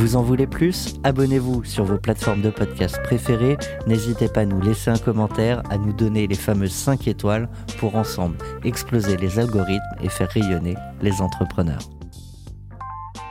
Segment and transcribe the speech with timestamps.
[0.00, 0.94] Vous en voulez plus?
[1.04, 3.58] Abonnez-vous sur vos plateformes de podcast préférées.
[3.86, 7.96] N'hésitez pas à nous laisser un commentaire, à nous donner les fameuses 5 étoiles pour
[7.96, 11.82] ensemble exploser les algorithmes et faire rayonner les entrepreneurs.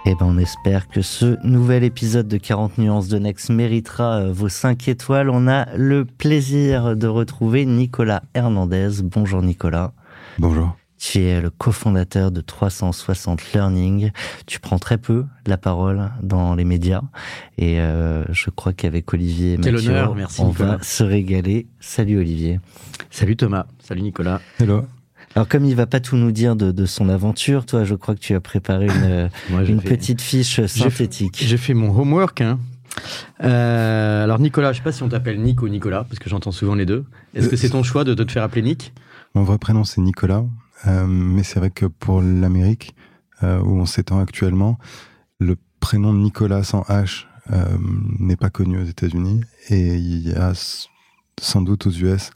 [0.05, 4.31] Eh ben, on espère que ce nouvel épisode de 40 nuances de Next méritera euh,
[4.31, 5.31] vos 5 étoiles.
[5.31, 9.01] On a le plaisir de retrouver Nicolas Hernandez.
[9.01, 9.93] Bonjour Nicolas.
[10.37, 10.78] Bonjour.
[10.99, 14.11] Tu es le cofondateur de 360 Learning.
[14.45, 17.01] Tu prends très peu la parole dans les médias.
[17.57, 21.67] Et euh, je crois qu'avec Olivier et Mathieu, merci on va se régaler.
[21.79, 22.59] Salut Olivier.
[23.11, 23.65] Salut Thomas.
[23.81, 24.41] Salut Nicolas.
[24.59, 24.85] Hello.
[25.35, 28.19] Alors comme il va pas tout nous dire de, son aventure, toi, je crois que
[28.19, 29.29] tu as préparé une,
[29.67, 31.41] une petite fiche synthétique.
[31.41, 32.41] J'ai fait mon homework.
[32.41, 32.59] Hein.
[33.43, 36.51] Euh, alors Nicolas, je sais pas si on t'appelle Nick ou Nicolas, parce que j'entends
[36.51, 37.05] souvent les deux.
[37.35, 38.93] Est-ce que c'est ton choix de, de te faire appeler Nick?
[39.33, 40.43] Mon vrai prénom c'est Nicolas.
[40.87, 42.95] Euh, mais c'est vrai que pour l'Amérique,
[43.43, 44.77] euh, où on s'étend actuellement,
[45.39, 47.65] le prénom de Nicolas sans H euh,
[48.19, 50.53] n'est pas connu aux États-Unis et il y a
[51.39, 52.31] sans doute aux US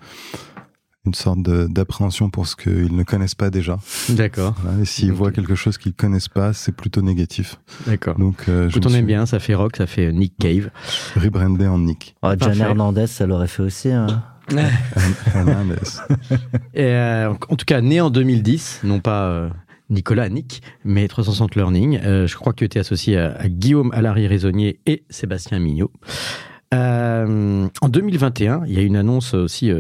[1.05, 3.77] une sorte d'appréhension pour ce qu'ils ne connaissent pas déjà.
[4.09, 4.55] D'accord.
[4.81, 7.59] et s'ils voient quelque chose qu'ils connaissent pas, c'est plutôt négatif.
[7.86, 8.17] D'accord.
[8.17, 10.70] Donc, euh, je on aime bien, ça fait rock, ça fait Nick Cave.
[11.17, 12.15] Rebrandé en Nick.
[12.21, 13.92] Oh, John Hernandez, ça l'aurait fait aussi.
[13.92, 14.23] Hein.
[16.75, 19.49] Euh, en tout cas, né en 2010, non pas euh,
[19.89, 21.99] Nicolas Nick, mais 360 Learning.
[22.03, 25.92] Euh, je crois que tu étais associé à, Guillaume Allary-Raisonnier et Sébastien Mignot.
[26.71, 29.71] en 2021, il y a une annonce aussi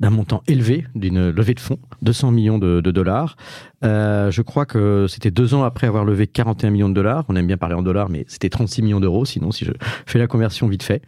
[0.00, 3.36] d'un montant élevé d'une levée de fonds, 200 millions de dollars,
[3.84, 7.24] euh, je crois que c'était deux ans après avoir levé 41 millions de dollars.
[7.28, 9.72] On aime bien parler en dollars, mais c'était 36 millions d'euros, sinon, si je
[10.06, 11.02] fais la conversion vite fait.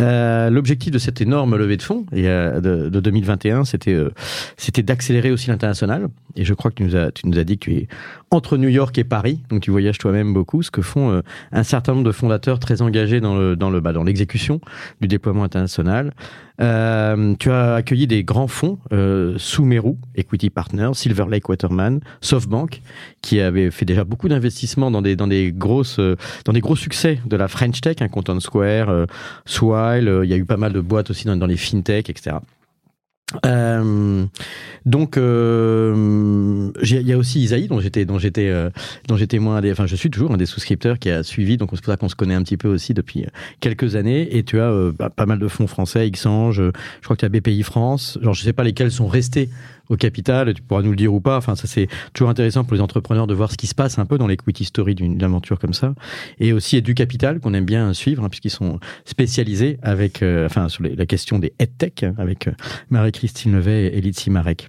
[0.00, 4.10] Euh, L'objectif de cette énorme levée de fonds euh, de, de, 2021, c'était euh,
[4.56, 6.08] c'était d'accélérer aussi l'international.
[6.36, 7.88] Et je crois que tu nous, as, tu nous as dit que tu es
[8.30, 11.92] entre New York et Paris, donc tu voyages toi-même beaucoup, ce que font un certain
[11.94, 14.60] nombre de fondateurs très engagés dans le dans le bah, dans l'exécution
[15.00, 16.12] du déploiement international.
[16.60, 22.00] Euh, tu as accueilli des grands fonds euh, sous Meru, Equity Partners, Silver Lake Waterman,
[22.20, 22.82] SoftBank,
[23.22, 26.76] qui avaient fait déjà beaucoup d'investissements dans des dans des grosses euh, dans des gros
[26.76, 29.06] succès de la French Tech, un Content Square, euh,
[29.46, 30.20] Swile.
[30.24, 32.36] Il y a eu pas mal de boîtes aussi dans, dans les fintech, etc.
[33.44, 34.24] Euh,
[34.86, 38.70] donc euh, il y a aussi Isaïe dont j'étais dont j'étais euh,
[39.06, 41.68] dont j'étais moins des enfin je suis toujours un des souscripteurs qui a suivi donc
[41.74, 43.26] c'est pour ça qu'on se connaît un petit peu aussi depuis
[43.60, 44.36] quelques années.
[44.36, 47.26] Et tu as euh, bah, pas mal de fonds français Xange je crois que tu
[47.26, 48.18] as BPI France.
[48.22, 49.50] Genre je sais pas lesquels sont restés
[49.88, 51.36] au capital, tu pourras nous le dire ou pas.
[51.36, 54.06] Enfin, ça c'est toujours intéressant pour les entrepreneurs de voir ce qui se passe un
[54.06, 55.94] peu dans l'equity story d'une aventure comme ça.
[56.38, 60.68] Et aussi du capital qu'on aime bien suivre hein, puisqu'ils sont spécialisés avec, euh, enfin,
[60.68, 62.52] sur la question des tech avec euh,
[62.90, 64.68] Marie-Christine Levet et Elitsi Marek.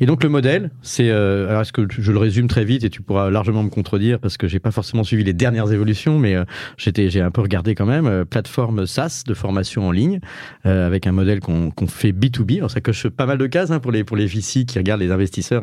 [0.00, 2.90] Et donc le modèle, c'est euh, alors est-ce que je le résume très vite et
[2.90, 6.34] tu pourras largement me contredire parce que j'ai pas forcément suivi les dernières évolutions, mais
[6.34, 6.44] euh,
[6.76, 10.20] j'étais j'ai un peu regardé quand même euh, plateforme SaaS de formation en ligne
[10.66, 12.58] euh, avec un modèle qu'on qu'on fait B2B.
[12.58, 15.00] Alors ça coche pas mal de cases hein, pour les pour les VC qui regardent
[15.00, 15.62] les investisseurs.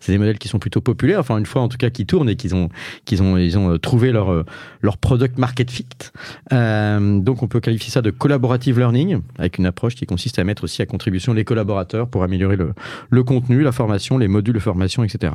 [0.00, 2.28] C'est des modèles qui sont plutôt populaires, enfin une fois en tout cas qui tournent
[2.28, 2.68] et qu'ils ont
[3.04, 4.44] qu'ils ont ils ont trouvé leur
[4.82, 5.86] leur product market fit.
[6.50, 10.64] donc on peut qualifier ça de collaborative learning avec une approche qui consiste à mettre
[10.64, 12.72] aussi à contribution les collaborateurs pour améliorer le
[13.10, 15.32] le contenu, la formation, les modules de formation, etc.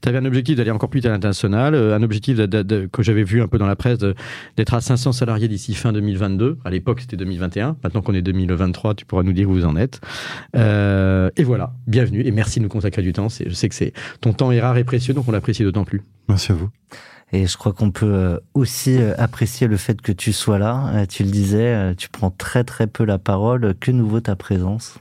[0.00, 3.24] Tu avais un objectif d'aller encore plus vite à l'international, euh, un objectif que j'avais
[3.24, 6.58] vu un peu dans la presse d'être à 500 salariés d'ici fin 2022.
[6.64, 7.76] À l'époque, c'était 2021.
[7.82, 10.00] Maintenant qu'on est 2023, tu pourras nous dire où vous en êtes.
[10.56, 13.28] Euh, et voilà, bienvenue et merci de nous consacrer du temps.
[13.28, 16.02] Je sais que c'est ton temps est rare et précieux, donc on l'apprécie d'autant plus.
[16.28, 16.70] Merci à vous.
[17.34, 21.06] Et je crois qu'on peut euh, aussi apprécier le fait que tu sois là.
[21.06, 23.74] Tu le disais, tu prends très très peu la parole.
[23.80, 24.98] Que nouveau ta présence?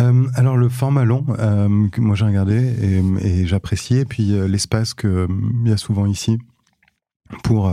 [0.00, 4.46] Euh, alors le format long, euh, que moi j'ai regardé et, et j'appréciais, puis euh,
[4.46, 5.26] l'espace qu'il
[5.64, 6.38] y a souvent ici
[7.42, 7.70] pour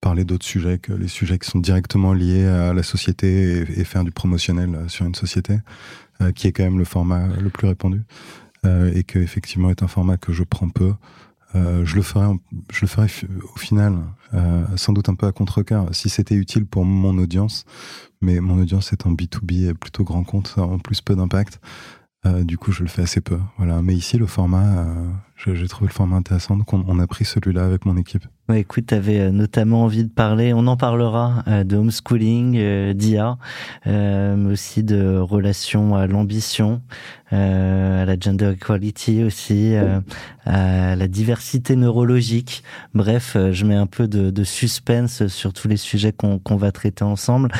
[0.00, 4.02] parler d'autres sujets que les sujets qui sont directement liés à la société et, faire
[4.02, 5.58] du promotionnel sur une société,
[6.34, 8.00] qui est quand même le format le plus répandu,
[8.64, 10.94] et que effectivement est un format que je prends peu.
[11.54, 12.26] Je le ferai,
[12.70, 13.06] je le ferai
[13.54, 13.94] au final,
[14.76, 17.64] sans doute un peu à contre-cœur, si c'était utile pour mon audience.
[18.20, 21.60] Mais mon audience étant B2B et plutôt grand compte, en plus peu d'impact.
[22.26, 23.38] Euh, du coup, je le fais assez peu.
[23.56, 23.82] Voilà.
[23.82, 27.64] Mais ici, le format, euh, j'ai trouvé le format intéressant, donc on, a pris celui-là
[27.64, 28.24] avec mon équipe.
[28.54, 33.38] Écoute, tu avais euh, notamment envie de parler, on en parlera, de homeschooling, d'IA,
[33.86, 36.80] mais aussi de relation à l'ambition,
[37.32, 39.74] à la gender equality aussi,
[40.44, 42.62] à la diversité neurologique.
[42.94, 47.50] Bref, je mets un peu de, suspense sur tous les sujets qu'on va traiter ensemble.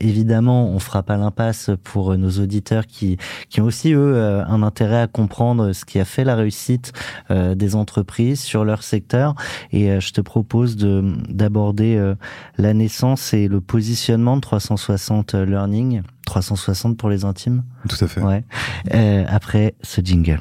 [0.00, 3.16] évidemment, on fera pas l'impasse pour nos auditeurs qui,
[3.58, 7.76] ont aussi, eux, un intérêt à comprendre ce qui a fait la réussite euh, des
[7.76, 9.34] entreprises sur leur secteur.
[9.72, 12.14] Et euh, je te propose de d'aborder euh,
[12.58, 16.02] la naissance et le positionnement de 360 Learning.
[16.26, 17.62] 360 pour les intimes.
[17.88, 18.20] Tout à fait.
[18.20, 18.44] Ouais.
[19.28, 20.40] après ce jingle.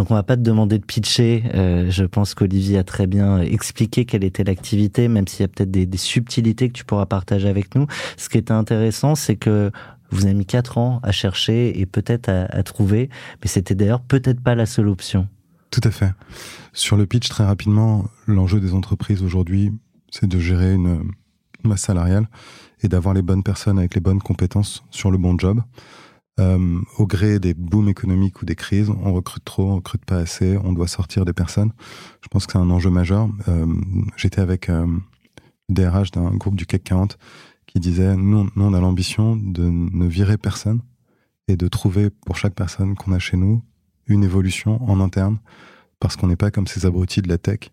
[0.00, 1.44] Donc on va pas te demander de pitcher.
[1.54, 5.48] Euh, je pense qu'Olivier a très bien expliqué quelle était l'activité, même s'il y a
[5.48, 7.86] peut-être des, subtilités que tu pourras partager avec nous.
[8.16, 9.70] Ce qui était intéressant, c'est que
[10.08, 13.10] vous avez mis quatre ans à chercher et peut-être à, trouver,
[13.42, 15.28] mais c'était d'ailleurs peut-être pas la seule option.
[15.70, 16.14] Tout à fait.
[16.72, 19.70] Sur le pitch, très rapidement, l'enjeu des entreprises aujourd'hui,
[20.10, 21.10] c'est de gérer une
[21.62, 22.26] masse salariale
[22.82, 25.60] et d'avoir les bonnes personnes avec les bonnes compétences sur le bon job.
[26.38, 30.16] Euh, au gré des booms économiques ou des crises, on recrute trop, on recrute pas
[30.16, 31.72] assez, on doit sortir des personnes.
[32.22, 33.28] Je pense que c'est un enjeu majeur.
[33.48, 33.66] Euh,
[34.16, 34.86] j'étais avec euh,
[35.68, 37.18] DRH d'un groupe du CAC 40
[37.66, 40.80] qui disait nous, nous on a l'ambition de ne virer personne
[41.46, 43.62] et de trouver pour chaque personne qu'on a chez nous
[44.06, 45.38] une évolution en interne
[45.98, 47.70] parce qu'on n'est pas comme ces abrutis de la tech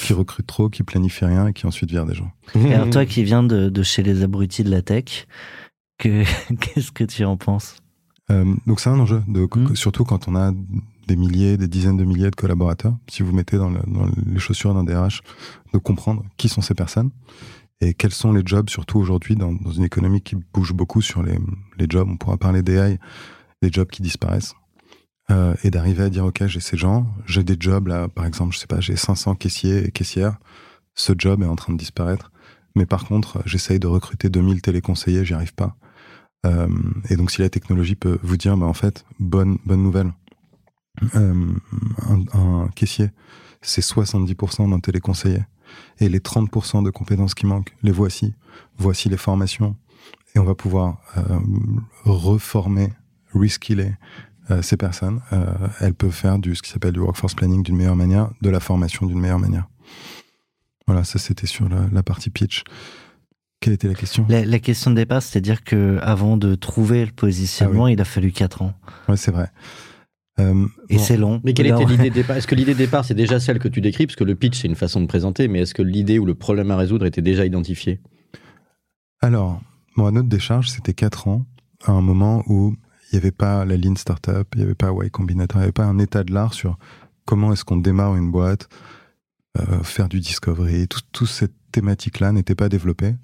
[0.00, 2.30] qui recrutent trop, qui planifient rien et qui ensuite virent des gens.
[2.54, 5.26] Et alors toi qui viens de, de chez les abrutis de la tech,
[5.98, 7.76] qu'est-ce que tu en penses?
[8.30, 9.76] Euh, Donc c'est un enjeu, de, mm.
[9.76, 10.52] surtout quand on a
[11.06, 12.96] des milliers, des dizaines de milliers de collaborateurs.
[13.08, 15.22] Si vous mettez dans, les chaussures d'un DRH,
[15.72, 17.10] de comprendre qui sont ces personnes
[17.80, 21.38] et quels sont les jobs, surtout aujourd'hui dans, une économie qui bouge beaucoup sur les,
[21.78, 22.08] les jobs.
[22.10, 22.98] On pourra parler d'AI,
[23.62, 24.54] des jobs qui disparaissent.
[25.30, 28.54] Euh, et d'arriver à dire ok j'ai ces gens, j'ai des jobs là par exemple
[28.54, 30.36] je sais pas j'ai 500 caissiers et caissières,
[30.94, 32.30] ce job est en train de disparaître,
[32.76, 35.74] mais par contre j'essaye de recruter 2000 téléconseillers, j'y arrive pas.
[36.44, 36.68] Euh,
[37.08, 40.12] et donc, si la technologie peut vous dire, bah, en fait, bonne, bonne nouvelle,
[41.14, 41.52] euh,
[42.32, 43.10] un, caissier,
[43.62, 45.44] c'est 70% d'un téléconseiller.
[45.98, 48.34] Et les 30% de compétences qui manquent, les voici.
[48.78, 49.76] Voici les formations.
[50.34, 51.38] Et on va pouvoir euh,
[52.04, 52.92] reformer,
[53.34, 53.92] reskiller
[54.62, 55.20] ces personnes.
[55.80, 58.60] elles peuvent faire du, ce qui s'appelle du workforce planning d'une meilleure manière, de la
[58.60, 59.66] formation d'une meilleure manière.
[60.86, 62.62] Voilà, ça c'était sur la partie pitch.
[63.60, 64.26] Quelle était la question?
[64.28, 68.30] La, question de départ, c'est-à-dire que avant de trouver le positionnement, ah il a fallu
[68.30, 68.74] 4 ans.
[69.08, 69.50] Oui, c'est vrai.
[70.38, 71.40] Euh, et c'est long.
[71.42, 72.36] Mais quelle était l'idée de départ?
[72.36, 74.06] Est-ce que l'idée de départ, c'est déjà celle que tu décris?
[74.06, 76.34] Parce que le pitch, c'est une façon de présenter, mais est-ce que l'idée ou le
[76.34, 78.00] problème à résoudre était déjà identifié?
[79.22, 79.60] Alors,
[79.96, 81.46] moi, notre décharge, c'était 4 ans,
[81.84, 82.74] à un moment où
[83.10, 85.64] il n'y avait pas la Lean Startup, il n'y avait pas Y Combinator, il n'y
[85.64, 86.76] avait pas un état de l'art sur
[87.24, 88.68] comment est-ce qu'on démarre une boîte,
[89.58, 93.14] euh, faire du discovery, toute tout cette thématique-là n'était pas développée.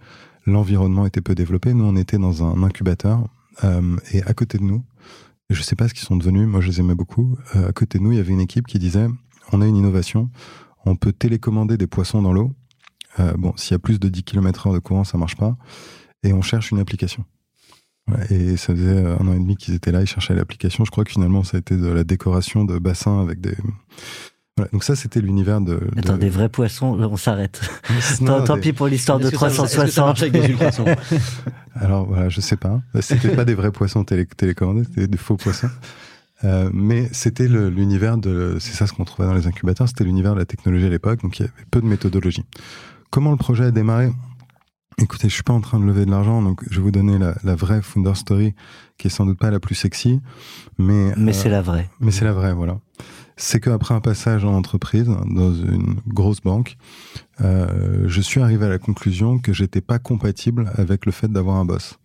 [0.47, 1.75] L'environnement était peu développé.
[1.75, 3.29] Nous, on était dans un incubateur
[3.65, 4.85] euh, et à côté de nous,
[5.51, 7.73] je ne sais pas ce qu'ils sont devenus, moi je les aimais beaucoup, euh, à
[7.73, 9.07] côté de nous, il y avait une équipe qui disait,
[9.53, 10.31] on a une innovation,
[10.87, 12.53] on peut télécommander des poissons dans l'eau.
[13.37, 15.57] bon, s'il y a plus de 10 km heure de courant, ça marche pas.
[16.23, 17.25] Et on cherche une application.
[18.31, 20.85] Et ça faisait un an et demi qu'ils étaient là, ils cherchaient l'application.
[20.85, 23.55] Je crois que finalement, ça a été de la décoration de bassins avec des,
[24.73, 27.63] donc ça, c'était l'univers de, Attends, des vrais poissons, on s'arrête.
[28.27, 30.21] tant, pis pour l'histoire de 360.
[30.21, 30.85] avec des ultrasons
[31.75, 32.83] Alors voilà, je sais pas.
[33.01, 35.71] C'était pas des vrais poissons télé télécommandés, c'était des faux poissons.
[36.45, 40.35] Euh, mais c'était l'univers de, c'est ça ce qu'on trouvait dans les incubateurs, c'était l'univers
[40.35, 42.45] de la technologie à l'époque, donc il y avait peu de méthodologie.
[43.11, 44.11] Comment le projet a démarré?
[44.99, 47.17] Écoutez, je suis pas en train de lever de l'argent, donc je vais vous donner
[47.17, 48.55] la, la, vraie founder story,
[48.99, 50.21] qui est sans doute pas la plus sexy,
[50.79, 51.89] mais mais c'est la vraie.
[52.01, 52.79] Mais c'est la vraie, voilà
[53.37, 56.77] c'est qu'après un passage en entreprise, dans une grosse banque,
[57.41, 61.57] euh, je suis arrivé à la conclusion que j'étais pas compatible avec le fait d'avoir
[61.57, 61.99] un boss.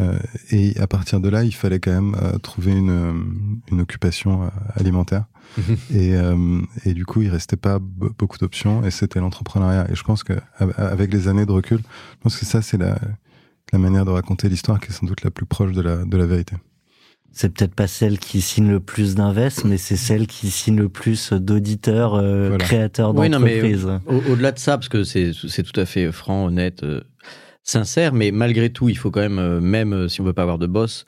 [0.00, 0.18] Euh,
[0.50, 5.26] et à partir de là, il fallait quand même euh, trouver une, une occupation alimentaire.
[5.94, 6.14] et,
[6.84, 9.86] et, du coup, il restait pas beaucoup d'options et c'était l'entrepreneuriat.
[9.90, 12.98] Et je pense que avec les années de recul, je pense que ça, c'est la,
[13.72, 16.16] la manière de raconter l'histoire qui est sans doute la plus proche de la, de
[16.16, 16.56] la vérité.
[17.34, 20.88] C'est peut-être pas celle qui signe le plus d'invest, mais c'est celle qui signe le
[20.88, 22.64] plus d'auditeurs, euh, Voilà.
[22.64, 23.88] créateurs Oui, non, mais, d'entreprises.
[24.06, 27.00] Au- Au-delà de ça, parce que c'est tout à fait franc, honnête, euh,
[27.62, 30.42] sincère, mais malgré tout, il faut quand même, euh, même euh, si on veut pas
[30.42, 31.04] avoir de boss,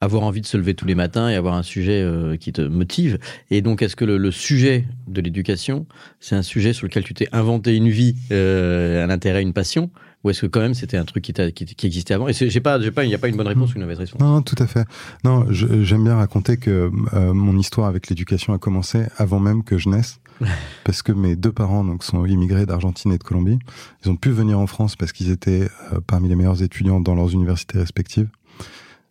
[0.00, 2.62] avoir envie de se lever tous les matins et avoir un sujet euh, qui te
[2.62, 3.18] motive.
[3.50, 5.86] Et donc, est-ce que le, le sujet de l'éducation,
[6.20, 9.90] c'est un sujet sur lequel tu t'es inventé une vie, euh, un intérêt, une passion?
[10.24, 12.28] Ou est-ce que quand même c'était un truc qui, t'a- qui, qui existait avant?
[12.28, 13.98] Et j'ai pas, j'ai pas, il n'y a pas une bonne réponse ou une mauvaise
[13.98, 14.20] réponse?
[14.20, 14.84] Non, non, tout à fait.
[15.24, 19.78] Non, j'aime bien raconter que euh, mon histoire avec l'éducation a commencé avant même que
[19.78, 20.18] je naisse,
[20.84, 23.58] parce que mes deux parents donc sont immigrés d'Argentine et de Colombie.
[24.04, 27.14] Ils ont pu venir en France parce qu'ils étaient euh, parmi les meilleurs étudiants dans
[27.14, 28.28] leurs universités respectives.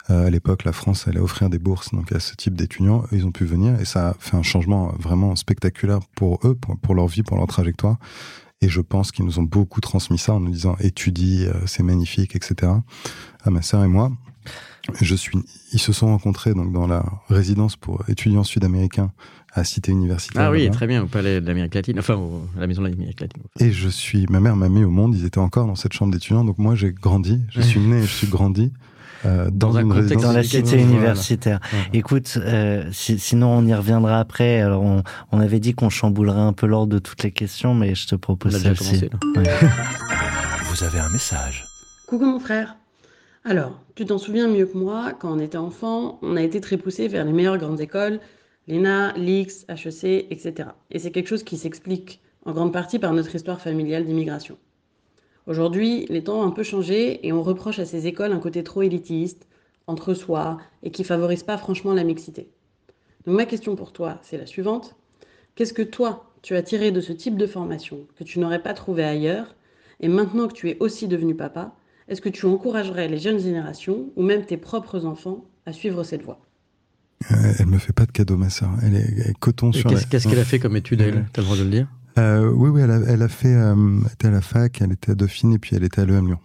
[0.10, 3.04] Euh, à l'époque, la France allait offrir des bourses donc à ce type d'étudiants.
[3.12, 6.78] Ils ont pu venir et ça a fait un changement vraiment spectaculaire pour eux, pour,
[6.78, 7.98] pour leur vie, pour leur trajectoire.
[8.62, 11.84] Et je pense qu'ils nous ont beaucoup transmis ça en nous disant étudie, euh, c'est
[11.84, 12.72] magnifique, etc.
[13.44, 14.12] À ma sœur et moi.
[15.02, 15.38] Je suis,
[15.74, 19.12] ils se sont rencontrés donc dans la résidence pour étudiants sud-américains
[19.54, 20.44] à Cité Universitaire.
[20.44, 22.88] Ah oui, très bien, au palais de l'Amérique latine, enfin au- à la maison de
[22.88, 23.44] l'Amérique latine.
[23.60, 25.14] Et je suis, ma mère m'a mis au monde.
[25.16, 26.46] Ils étaient encore dans cette chambre d'étudiants.
[26.46, 27.42] Donc moi, j'ai grandi.
[27.50, 28.72] Je suis né, et je suis grandi
[29.26, 31.60] euh, dans, Dans un une contexte résidence dans la cité universitaire.
[31.72, 31.86] Voilà.
[31.94, 34.62] Écoute, euh, si- sinon on y reviendra après.
[34.62, 37.96] Alors on, on avait dit qu'on chamboulerait un peu l'ordre de toutes les questions, mais
[37.96, 39.10] je te propose celle-ci.
[39.36, 39.44] Ouais.
[40.70, 41.66] Vous avez un message.
[42.08, 42.76] Coucou mon frère.
[43.46, 46.78] Alors, tu t'en souviens mieux que moi, quand on était enfant, on a été très
[46.78, 48.20] poussé vers les meilleures grandes écoles,
[48.68, 50.70] l'ENA, l'IX, HEC, etc.
[50.92, 54.58] Et c'est quelque chose qui s'explique en grande partie par notre histoire familiale d'immigration.
[55.48, 58.64] Aujourd'hui, les temps ont un peu changé et on reproche à ces écoles un côté
[58.64, 59.48] trop élitiste,
[59.88, 62.50] entre soi, et qui favorise pas franchement la mixité.
[63.26, 64.96] Donc ma question pour toi, c'est la suivante.
[65.56, 68.74] Qu'est-ce que toi, tu as tiré de ce type de formation que tu n'aurais pas
[68.74, 69.56] trouvé ailleurs
[70.02, 71.74] et maintenant que tu es aussi devenu papa,
[72.10, 76.24] est-ce que tu encouragerais les jeunes générations ou même tes propres enfants à suivre cette
[76.24, 76.40] voie?
[77.32, 78.70] Euh, elle me fait pas de cadeau, ma sœur.
[78.84, 81.26] Elle est, elle est coton Et sur la- Qu'est-ce qu'elle a fait comme étude, elle?
[81.34, 81.88] T'as le droit de le dire?
[82.18, 85.12] Euh, oui, oui, elle a, elle a fait, euh, était à la fac, elle était
[85.12, 86.40] à Dauphine et puis elle était à l'EM Lyon.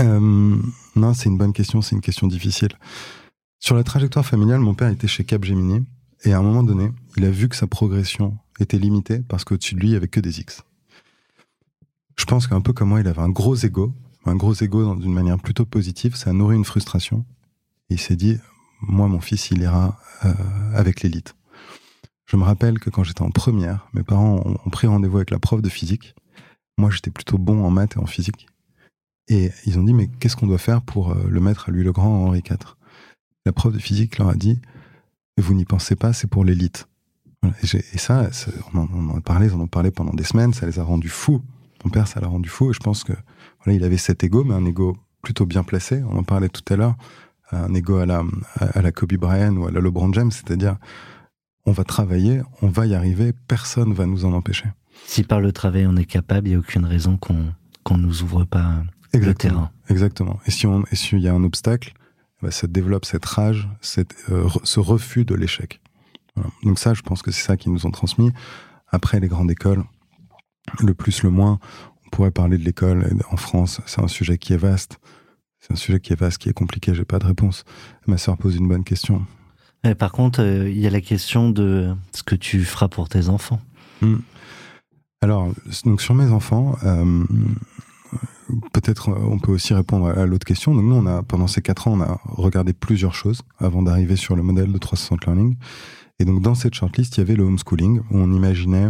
[0.00, 0.56] Euh,
[0.94, 2.70] non, c'est une bonne question, c'est une question difficile.
[3.58, 5.84] Sur la trajectoire familiale, mon père était chez Capgemini
[6.24, 9.74] et à un moment donné, il a vu que sa progression était limitée parce qu'au-dessus
[9.74, 10.62] de lui, il n'y avait que des X.
[12.16, 13.92] Je pense qu'un peu comme moi, il avait un gros ego,
[14.24, 17.24] un gros ego dans une manière plutôt positive, ça a nourri une frustration.
[17.90, 18.38] Il s'est dit,
[18.80, 20.32] moi, mon fils, il ira euh,
[20.74, 21.35] avec l'élite.
[22.26, 25.30] Je me rappelle que quand j'étais en première, mes parents ont, ont pris rendez-vous avec
[25.30, 26.14] la prof de physique.
[26.78, 28.46] Moi, j'étais plutôt bon en maths et en physique.
[29.28, 31.82] Et ils ont dit, mais qu'est-ce qu'on doit faire pour euh, le mettre à lui
[31.82, 32.76] le grand en Henri IV
[33.44, 34.60] La prof de physique leur a dit,
[35.38, 36.88] vous n'y pensez pas, c'est pour l'élite.
[37.62, 38.28] Et, ça,
[38.74, 41.42] on en, a parlé, on en parlait pendant des semaines, ça les a rendus fous.
[41.84, 42.70] Mon père, ça l'a rendu fou.
[42.70, 43.12] Et je pense que
[43.62, 46.02] voilà, il avait cet ego, mais un ego plutôt bien placé.
[46.10, 46.96] On en parlait tout à l'heure.
[47.52, 48.24] Un ego à la,
[48.58, 50.76] à la Kobe Bryant ou à la LeBron James, c'est-à-dire
[51.66, 54.66] on va travailler, on va y arriver, personne va nous en empêcher.
[55.06, 58.22] Si par le travail on est capable, il n'y a aucune raison qu'on qu'on nous
[58.22, 58.82] ouvre pas
[59.12, 59.70] le terrain.
[59.88, 60.40] Exactement.
[60.46, 61.94] Et si on, et s'il y a un obstacle,
[62.42, 65.80] bah, ça développe cette rage, cette, euh, ce refus de l'échec.
[66.34, 66.50] Voilà.
[66.64, 68.32] Donc ça, je pense que c'est ça qu'ils nous ont transmis.
[68.88, 69.84] Après, les grandes écoles,
[70.80, 71.60] le plus, le moins,
[72.04, 73.80] on pourrait parler de l'école en France.
[73.86, 74.98] C'est un sujet qui est vaste.
[75.60, 76.94] C'est un sujet qui est vaste, qui est compliqué.
[76.94, 77.64] J'ai pas de réponse.
[78.06, 79.24] Ma sœur pose une bonne question.
[79.98, 83.28] Par contre, euh, il y a la question de ce que tu feras pour tes
[83.28, 83.60] enfants.
[85.22, 85.52] Alors,
[85.84, 87.24] donc sur mes enfants, euh,
[88.72, 90.74] peut-être euh, on peut aussi répondre à l'autre question.
[90.74, 94.16] Donc nous, on a pendant ces quatre ans, on a regardé plusieurs choses avant d'arriver
[94.16, 95.56] sur le modèle de 360 Learning.
[96.18, 98.88] Et donc dans cette shortlist, il y avait le homeschooling où on imaginait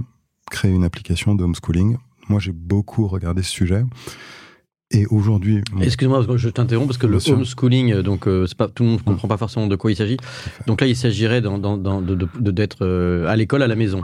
[0.50, 1.96] créer une application de homeschooling.
[2.28, 3.84] Moi, j'ai beaucoup regardé ce sujet.
[4.92, 8.84] Et aujourd'hui, bon, Excuse-moi, je t'interromps parce que le homeschooling, euh, donc euh, pas tout
[8.84, 10.16] le monde ne comprend pas forcément de quoi il s'agit.
[10.66, 14.02] Donc là, il s'agirait de- de- de- d'être euh, à l'école à la maison.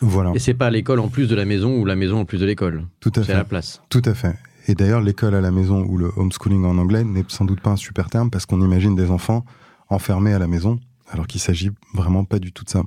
[0.00, 2.24] voilà, Et c'est pas à l'école en plus de la maison ou la maison en
[2.24, 2.86] plus de l'école.
[3.00, 3.48] tout à C'est à la fait.
[3.48, 3.82] place.
[3.88, 4.36] Tout à fait.
[4.68, 7.70] Et d'ailleurs, l'école à la maison ou le homeschooling en anglais n'est sans doute pas
[7.70, 9.44] un super terme parce qu'on imagine des enfants
[9.88, 10.78] enfermés à la maison,
[11.10, 12.84] alors qu'il s'agit vraiment pas du tout de ça.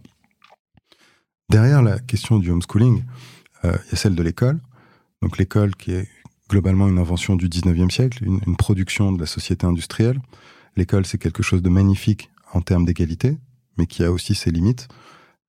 [1.49, 3.03] Derrière la question du homeschooling,
[3.65, 4.59] euh, il y a celle de l'école.
[5.21, 6.07] Donc l'école qui est
[6.53, 10.21] globalement une invention du 19e siècle, une, production de la société industrielle.
[10.75, 13.39] L'école, c'est quelque chose de magnifique en termes d'égalité,
[13.77, 14.87] mais qui a aussi ses limites.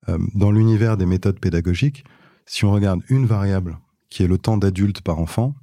[0.09, 2.05] Euh, dans l'univers des méthodes pédagogiques,
[2.47, 3.77] si on regarde une variable
[4.09, 5.55] qui est le temps d'adulte par enfant,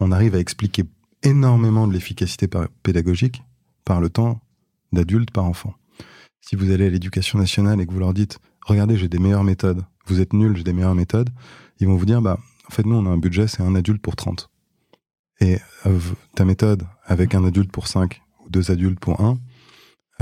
[0.00, 0.84] on arrive à expliquer
[1.22, 2.46] énormément de l'efficacité
[2.82, 3.42] pédagogique
[3.86, 4.42] par le temps
[4.92, 5.72] d'adulte par enfant.
[6.42, 9.44] Si vous allez à l'éducation nationale et que vous leur dites Regardez, j'ai des meilleures
[9.44, 11.30] méthodes, vous êtes nuls, j'ai des meilleures méthodes,
[11.80, 12.38] ils vont vous dire Bah,
[12.72, 14.48] en fait, nous, on a un budget, c'est un adulte pour 30.
[15.42, 15.98] Et euh,
[16.34, 19.36] ta méthode avec un adulte pour 5 ou deux adultes pour 1,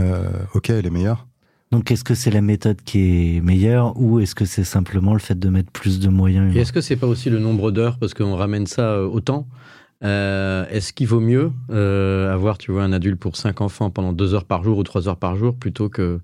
[0.00, 1.28] euh, ok, elle est meilleure.
[1.70, 5.20] Donc est-ce que c'est la méthode qui est meilleure ou est-ce que c'est simplement le
[5.20, 8.00] fait de mettre plus de moyens Et est-ce que c'est pas aussi le nombre d'heures
[8.00, 9.46] parce qu'on ramène ça euh, au temps?
[10.02, 14.12] Euh, Est-ce qu'il vaut mieux euh, avoir, tu vois, un adulte pour cinq enfants pendant
[14.12, 16.20] deux heures par jour ou trois heures par jour plutôt que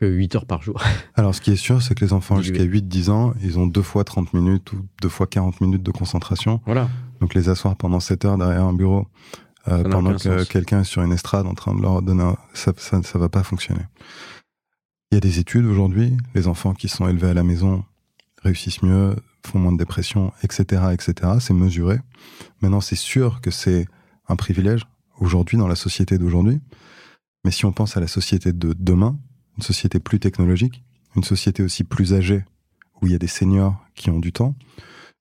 [0.00, 0.82] que 8 heures par jour
[1.14, 3.82] Alors, ce qui est sûr, c'est que les enfants jusqu'à 8-10 ans, ils ont deux
[3.82, 6.60] fois 30 minutes ou deux fois 40 minutes de concentration.
[6.64, 6.88] Voilà.
[7.20, 9.06] Donc, les asseoir pendant 7 heures derrière un bureau,
[9.68, 12.36] euh, pendant que quelqu'un est sur une estrade en train de leur donner un...
[12.54, 13.82] ça, ça, ça va pas fonctionner.
[15.10, 17.84] Il y a des études aujourd'hui, les enfants qui sont élevés à la maison
[18.42, 19.16] réussissent mieux,
[19.46, 21.32] font moins de dépression, etc., etc.
[21.40, 21.98] C'est mesuré.
[22.62, 23.86] Maintenant, c'est sûr que c'est
[24.28, 24.86] un privilège
[25.18, 26.60] aujourd'hui dans la société d'aujourd'hui.
[27.44, 29.18] Mais si on pense à la société de demain,
[29.56, 30.82] une société plus technologique,
[31.16, 32.44] une société aussi plus âgée,
[33.00, 34.54] où il y a des seniors qui ont du temps,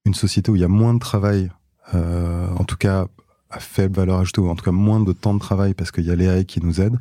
[0.06, 1.52] une société où il y a moins de travail,
[1.94, 3.08] euh, en tout cas
[3.50, 6.06] à faible valeur ajoutée, ou en tout cas moins de temps de travail parce qu'il
[6.06, 7.00] y a l'AI qui nous aide.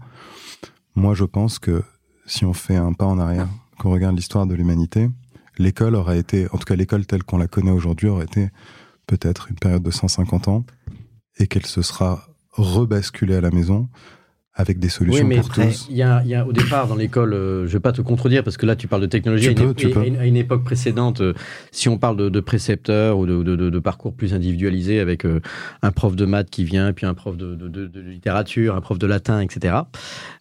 [0.95, 1.83] Moi, je pense que
[2.27, 5.11] si on fait un pas en arrière, qu'on regarde l'histoire de l'humanité,
[5.59, 8.49] l'école aurait été, en tout cas l'école telle qu'on la connaît aujourd'hui, aurait été
[9.07, 10.65] peut-être une période de 150 ans
[11.39, 13.89] et qu'elle se sera rebasculée à la maison
[14.61, 15.87] avec des solutions Oui, mais pour après, tous.
[15.89, 18.03] il y a, il y a au départ dans l'école, euh, je vais pas te
[18.03, 19.55] contredire parce que là tu parles de technologie.
[19.55, 21.33] Tu à, une, peux, à- une- à une époque précédente, euh,
[21.71, 25.25] si on parle de, de précepteurs ou de, de- de- de parcours plus individualisés avec
[25.25, 25.41] euh,
[25.83, 27.57] un prof de maths qui vient, puis un prof de,
[28.01, 29.77] littérature, un prof de latin, etc.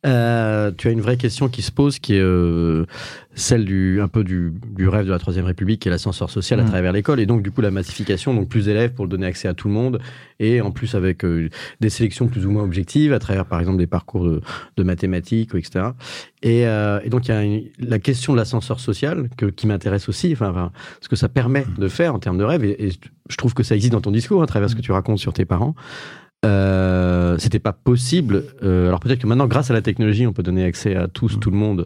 [0.04, 2.24] tu as une vraie question qui se pose, qui est
[3.40, 6.60] celle du un peu du, du rêve de la troisième République, qui est l'ascenseur social
[6.60, 6.68] à Mm.
[6.70, 9.54] travers l'école, et donc du coup la massification, donc plus d'élèves pour donner accès à
[9.54, 10.00] tout le monde,
[10.40, 13.78] et en plus avec euh, des sélections plus ou moins objectives à travers par exemple
[13.78, 14.42] des parcours de,
[14.76, 15.90] de mathématiques, etc.
[16.42, 19.68] Et, euh, et donc il y a une- la question de l'ascenseur social que, qui
[19.68, 22.88] m'intéresse aussi, enfin, enfin, ce que ça permet de faire en termes de rêve, et,
[22.88, 22.90] et
[23.30, 25.34] je trouve que ça existe dans ton discours à travers ce que tu racontes sur
[25.34, 25.76] tes parents.
[26.46, 28.44] Euh, c'était pas possible.
[28.64, 31.40] euh, alors peut-être que maintenant, grâce à la technologie, on peut donner accès à tous,
[31.40, 31.86] tout le monde,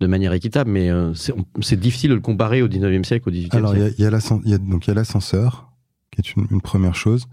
[0.00, 3.56] de manière équitable, mais euh, c'est difficile de le comparer au 19e siècle, au 18e
[3.56, 3.94] Alors, il y siècle.
[3.94, 5.70] a, il y a l'ascenseur,
[6.10, 7.26] qui est une, une première chose.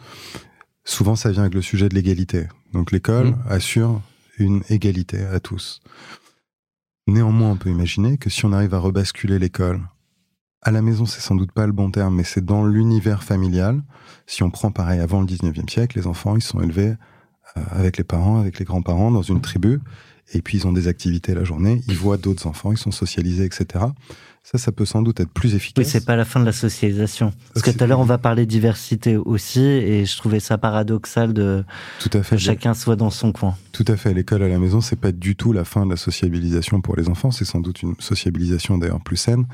[0.85, 2.47] Souvent, ça vient avec le sujet de l'égalité.
[2.73, 3.43] Donc, l'école Mhm.
[3.49, 4.01] assure
[4.39, 5.81] une égalité à tous.
[7.07, 9.81] Néanmoins, on peut imaginer que si on arrive à rebasculer l'école
[10.61, 13.83] à la maison, c'est sans doute pas le bon terme, mais c'est dans l'univers familial.
[14.27, 16.95] Si on prend pareil avant le 19e siècle, les enfants, ils sont élevés
[17.57, 19.81] euh, avec les parents, avec les grands-parents, dans une tribu,
[20.33, 23.45] et puis ils ont des activités la journée, ils voient d'autres enfants, ils sont socialisés,
[23.45, 23.85] etc.
[24.45, 25.87] Ça, ça peut sans doute être plus Oui, efficace.
[25.87, 27.31] c'est pas la fin de la socialisation.
[27.53, 31.31] Parce que tout à l'heure, on va parler diversité aussi, et je trouvais ça paradoxal
[31.33, 31.63] de
[32.01, 32.35] Tout à fait.
[32.35, 33.55] que chacun soit dans son coin.
[33.71, 34.13] Tout à fait.
[34.13, 37.07] L'école à la maison, c'est pas du tout la fin de la sociabilisation pour les
[37.07, 37.31] enfants.
[37.31, 39.45] C'est sans doute une sociabilisation d'ailleurs plus saine.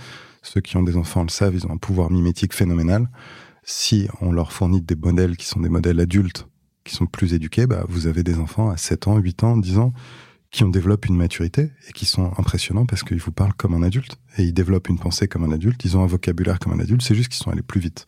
[0.41, 3.10] Ceux qui ont des enfants le savent, ils ont un pouvoir mimétique phénoménal.
[3.63, 6.47] Si on leur fournit des modèles qui sont des modèles adultes,
[6.84, 9.77] qui sont plus éduqués, bah, vous avez des enfants à 7 ans, 8 ans, 10
[9.77, 9.93] ans,
[10.51, 13.83] qui ont développé une maturité et qui sont impressionnants parce qu'ils vous parlent comme un
[13.83, 16.79] adulte et ils développent une pensée comme un adulte, ils ont un vocabulaire comme un
[16.79, 18.05] adulte, c'est juste qu'ils sont allés plus vite.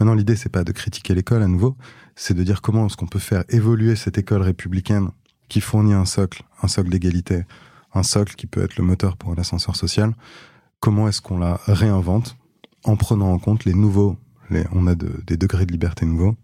[0.00, 1.76] Maintenant, l'idée, c'est pas de critiquer l'école à nouveau,
[2.16, 5.10] c'est de dire comment est-ce qu'on peut faire évoluer cette école républicaine
[5.48, 7.44] qui fournit un socle, un socle d'égalité,
[7.94, 10.14] un socle qui peut être le moteur pour un ascenseur social.
[10.80, 12.36] Comment est-ce qu'on la réinvente
[12.84, 14.16] en prenant en compte les nouveaux,
[14.50, 16.36] les, on a de- des degrés de liberté nouveaux,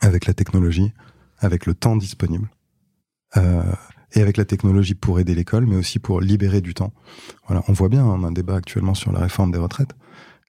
[0.00, 0.92] avec la technologie,
[1.38, 2.48] avec le temps disponible,
[3.36, 3.62] euh,
[4.12, 6.92] et avec la technologie pour aider l'école, mais aussi pour libérer du temps.
[7.46, 9.94] Voilà, on voit bien, on a un débat actuellement sur la réforme des retraites,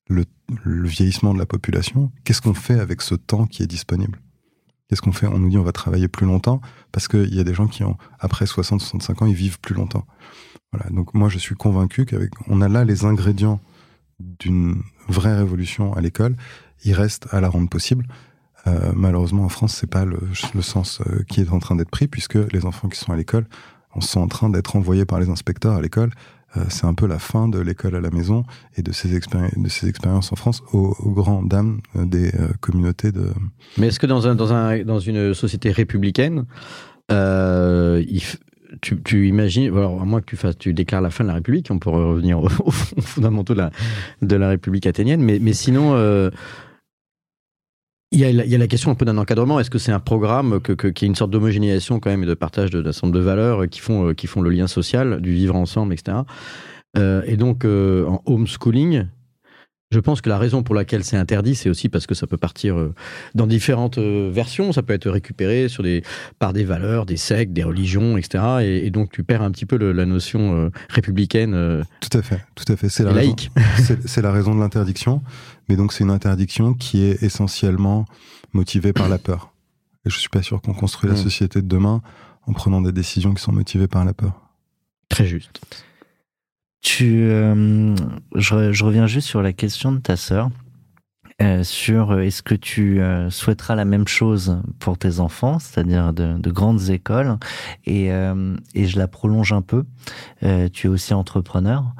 [0.07, 0.25] le,
[0.63, 2.11] le vieillissement de la population.
[2.23, 4.19] Qu'est-ce qu'on fait avec ce temps qui est disponible?
[4.87, 5.27] Qu'est-ce qu'on fait?
[5.27, 7.83] On nous dit on va travailler plus longtemps parce qu'il y a des gens qui
[7.83, 10.05] ont après 60-65 ans, ils vivent plus longtemps.
[10.71, 13.59] Voilà, donc moi je suis convaincu qu'avec on a là les ingrédients
[14.19, 16.35] d'une vraie révolution à l'école.
[16.83, 18.07] Il reste à la rendre possible.
[18.67, 20.19] Euh, malheureusement, en France, c'est pas le,
[20.61, 23.45] sens euh, qui est en train d'être pris, puisque les enfants qui sont à l'école
[23.95, 26.11] on sont en train d'être envoyés par les inspecteurs à l'école.
[26.55, 28.43] Euh, c'est un peu la fin de l'école à la maison
[28.75, 33.31] et de ces, expériences en France aux, aux grands dames des communautés de.
[33.77, 36.45] Mais est-ce que dans, un, dans, un, dans une société républicaine,
[38.81, 41.67] tu, imagines, alors à moins que tu, fasses, tu déclares la fin de la République,
[41.71, 45.95] on pourrait revenir aux, aux fondamentaux de la, République athénienne, mais, sinon,
[48.11, 49.59] il y, a, la- question un peu d'un encadrement.
[49.59, 52.69] Est-ce que c'est un programme qui est une sorte d'homogénéisation quand même et de partage
[52.69, 55.55] d'un certain nombre de valeurs qui font, euh, qui font le lien social, du vivre
[55.55, 56.19] ensemble, etc.
[56.97, 59.07] Euh, et donc, euh, en homeschooling,
[59.89, 62.35] je pense que la raison pour laquelle c'est interdit, c'est aussi parce que ça peut
[62.37, 62.93] partir euh,
[63.35, 64.73] dans différentes euh, versions.
[64.73, 66.03] Ça peut être récupéré sur des,
[66.39, 68.43] par des valeurs, des sectes, des religions, etc.
[68.63, 72.21] Et, et donc, tu perds un petit peu le- la notion euh, républicaine Tout à
[72.21, 72.89] fait, tout à fait.
[72.89, 73.49] C'est la laïque.
[74.05, 75.21] c'est la raison de l'interdiction,
[75.69, 78.05] mais donc c'est une interdiction qui est essentiellement
[78.53, 79.53] motivée par la peur.
[80.05, 81.23] Et je suis pas sûr qu'on construit la Mm.
[81.23, 82.01] société de demain
[82.45, 84.41] en prenant des décisions qui sont motivées par la peur.
[85.09, 85.61] Très juste.
[86.89, 87.93] Tu, euh,
[88.33, 90.49] je, je, reviens juste sur la question de ta sœur.
[91.39, 96.11] Euh, sur euh, est-ce que tu euh, souhaiteras la même chose pour tes enfants, c'est-à-dire
[96.11, 97.37] de, de, grandes écoles,
[97.85, 99.85] et, euh, et, je la prolonge un peu.
[100.41, 101.93] tu es aussi entrepreneur.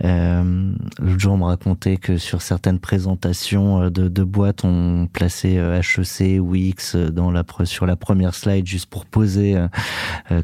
[0.00, 6.40] L'autre jour, on me racontait que sur certaines présentations de, de boîtes, on plaçait HEC
[6.40, 9.56] ou X dans la, sur la première slide juste pour poser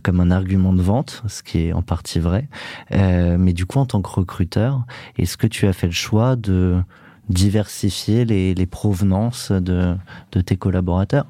[0.03, 2.49] comme un argument de vente, ce qui est en partie vrai.
[2.91, 4.85] mais du coup, en tant que recruteur,
[5.19, 6.83] est-ce que tu as fait le choix de
[7.31, 9.95] diversifier les, les provenances de,
[10.33, 11.27] de, tes collaborateurs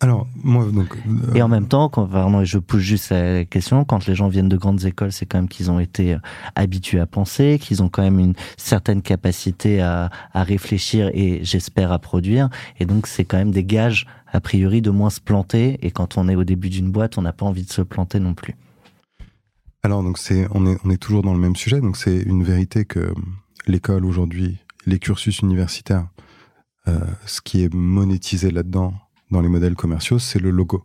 [0.00, 0.98] alors, moi, donc.
[1.06, 1.34] Euh...
[1.34, 4.50] Et en même temps, quand, pardon, je pousse juste la question, quand les gens viennent
[4.50, 6.18] de grandes écoles, c'est quand même qu'ils ont été euh,
[6.56, 11.90] habitués à penser, qu'ils ont quand même une certaine capacité à, à réfléchir et j'espère
[11.90, 12.50] à produire.
[12.80, 15.78] Et donc, c'est quand même des gages, a priori, de moins se planter.
[15.80, 18.20] Et quand on est au début d'une boîte, on n'a pas envie de se planter
[18.20, 18.56] non plus.
[19.84, 21.80] Alors, donc, c'est, on est, on est toujours dans le même sujet.
[21.80, 23.14] Donc, c'est une vérité que
[23.66, 26.08] l'école aujourd'hui les cursus universitaires,
[26.88, 28.94] euh, ce qui est monétisé là-dedans,
[29.30, 30.84] dans les modèles commerciaux, c'est le logo.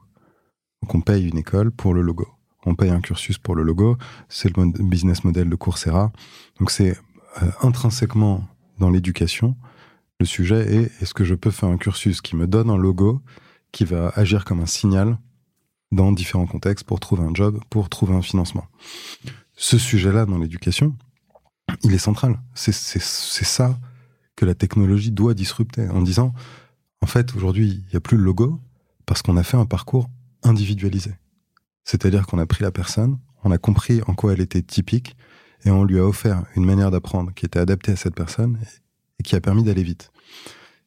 [0.82, 2.28] Donc on paye une école pour le logo.
[2.66, 3.98] On paye un cursus pour le logo.
[4.28, 6.12] C'est le business model de Coursera.
[6.60, 6.98] Donc c'est
[7.42, 8.48] euh, intrinsèquement
[8.80, 9.56] dans l'éducation.
[10.20, 13.22] Le sujet est est-ce que je peux faire un cursus qui me donne un logo
[13.72, 15.18] qui va agir comme un signal
[15.92, 18.66] dans différents contextes pour trouver un job, pour trouver un financement?
[19.56, 20.96] Ce sujet-là dans l'éducation,
[21.84, 22.40] il est central.
[22.54, 23.78] C'est ça
[24.40, 26.34] que la technologie doit disrupter en disant,
[27.02, 28.58] en fait, aujourd'hui, il n'y a plus le logo
[29.06, 30.10] parce qu'on a fait un parcours
[30.44, 31.12] individualisé.
[31.84, 35.18] C'est-à-dire qu'on a pris la personne, on a compris en quoi elle était typique
[35.66, 38.58] et on lui a offert une manière d'apprendre qui était adaptée à cette personne
[39.20, 40.10] et qui a permis d'aller vite.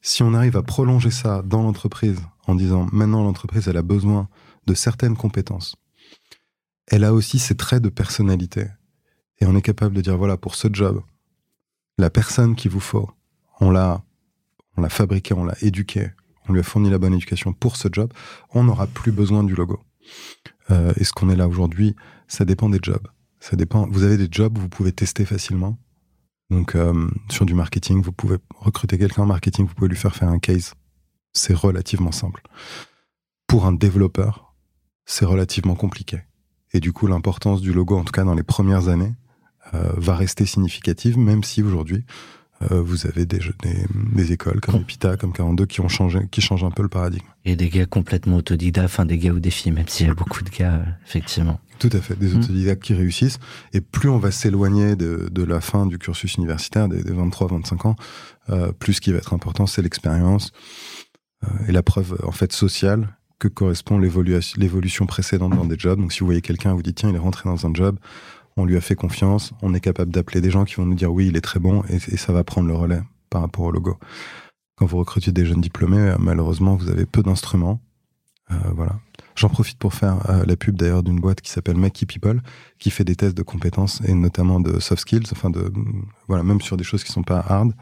[0.01, 4.29] Si on arrive à prolonger ça dans l'entreprise en disant maintenant l'entreprise elle a besoin
[4.65, 5.75] de certaines compétences,
[6.87, 8.65] elle a aussi ses traits de personnalité
[9.41, 11.03] et on est capable de dire voilà pour ce job,
[11.99, 13.11] la personne qu'il vous faut,
[13.63, 14.03] on l'a,
[14.77, 16.09] on l'a fabriqué, on l'a éduqué,
[16.47, 18.11] on lui a fourni la bonne éducation pour ce job,
[18.51, 19.79] on n'aura plus besoin du logo.
[20.71, 21.95] Euh, et ce qu'on est là aujourd'hui,
[22.27, 23.07] ça dépend des jobs.
[23.39, 23.87] Ça dépend.
[23.87, 25.77] Vous avez des jobs où vous pouvez tester facilement.
[26.49, 30.15] Donc euh, sur du marketing, vous pouvez recruter quelqu'un en marketing, vous pouvez lui faire
[30.15, 30.75] faire un case.
[31.33, 32.43] C'est relativement simple.
[33.47, 34.53] Pour un développeur,
[35.05, 36.21] c'est relativement compliqué.
[36.73, 39.13] Et du coup, l'importance du logo, en tout cas dans les premières années,
[39.73, 42.05] euh, va rester significative, même si aujourd'hui,
[42.61, 46.63] vous avez des, des, des, écoles comme EPITA, comme 42 qui ont changé, qui changent
[46.63, 47.25] un peu le paradigme.
[47.45, 50.13] Et des gars complètement autodidactes, enfin des gars ou des filles, même s'il y a
[50.13, 51.59] beaucoup de gars, euh, effectivement.
[51.79, 52.37] Tout à fait, des mmh.
[52.37, 53.39] autodidactes qui réussissent.
[53.73, 57.87] Et plus on va s'éloigner de, de, la fin du cursus universitaire, des, des 23-25
[57.87, 57.95] ans,
[58.49, 60.51] euh, plus ce qui va être important, c'est l'expérience
[61.43, 65.99] euh, et la preuve en fait sociale que correspond l'évolution précédente dans des jobs.
[65.99, 67.97] Donc si vous voyez quelqu'un, vous dites tiens, il est rentré dans un job,
[68.57, 71.11] on lui a fait confiance, on est capable d'appeler des gens qui vont nous dire
[71.11, 73.71] oui, il est très bon et, et, ça va prendre le relais par rapport au
[73.71, 73.97] logo.
[74.75, 77.79] Quand vous recrutez des jeunes diplômés, euh, malheureusement, vous avez peu d'instruments.
[78.51, 78.99] Euh, voilà.
[79.35, 82.41] J'en profite pour faire euh, la pub d'ailleurs d'une boîte qui s'appelle Mackie People,
[82.77, 85.71] qui fait des tests de compétences et notamment de soft skills, enfin de
[86.27, 87.73] voilà, même sur des choses qui sont pas hard,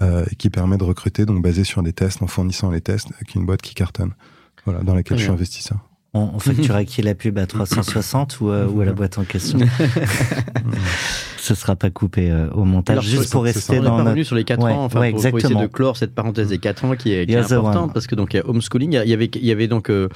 [0.00, 3.08] euh, et qui permet de recruter donc basé sur des tests en fournissant les tests,
[3.14, 4.14] avec une boîte qui cartonne,
[4.64, 5.89] voilà, dans laquelle je suis investisseur.
[6.12, 9.18] On, on facture à qui la pub à 360 ou, euh, ou à la boîte
[9.18, 9.58] en question
[11.38, 13.96] Ce sera pas coupé euh, au montage, Alors, juste pour rester on dans.
[13.96, 15.96] On est revenu sur les 4 ouais, ans, enfin, ouais, pour, pour, essayer de clore
[15.96, 18.40] cette parenthèse des 4 ans qui est, qui est importante, parce que donc il y
[18.40, 20.08] a homeschooling, il y avait, il y avait donc euh,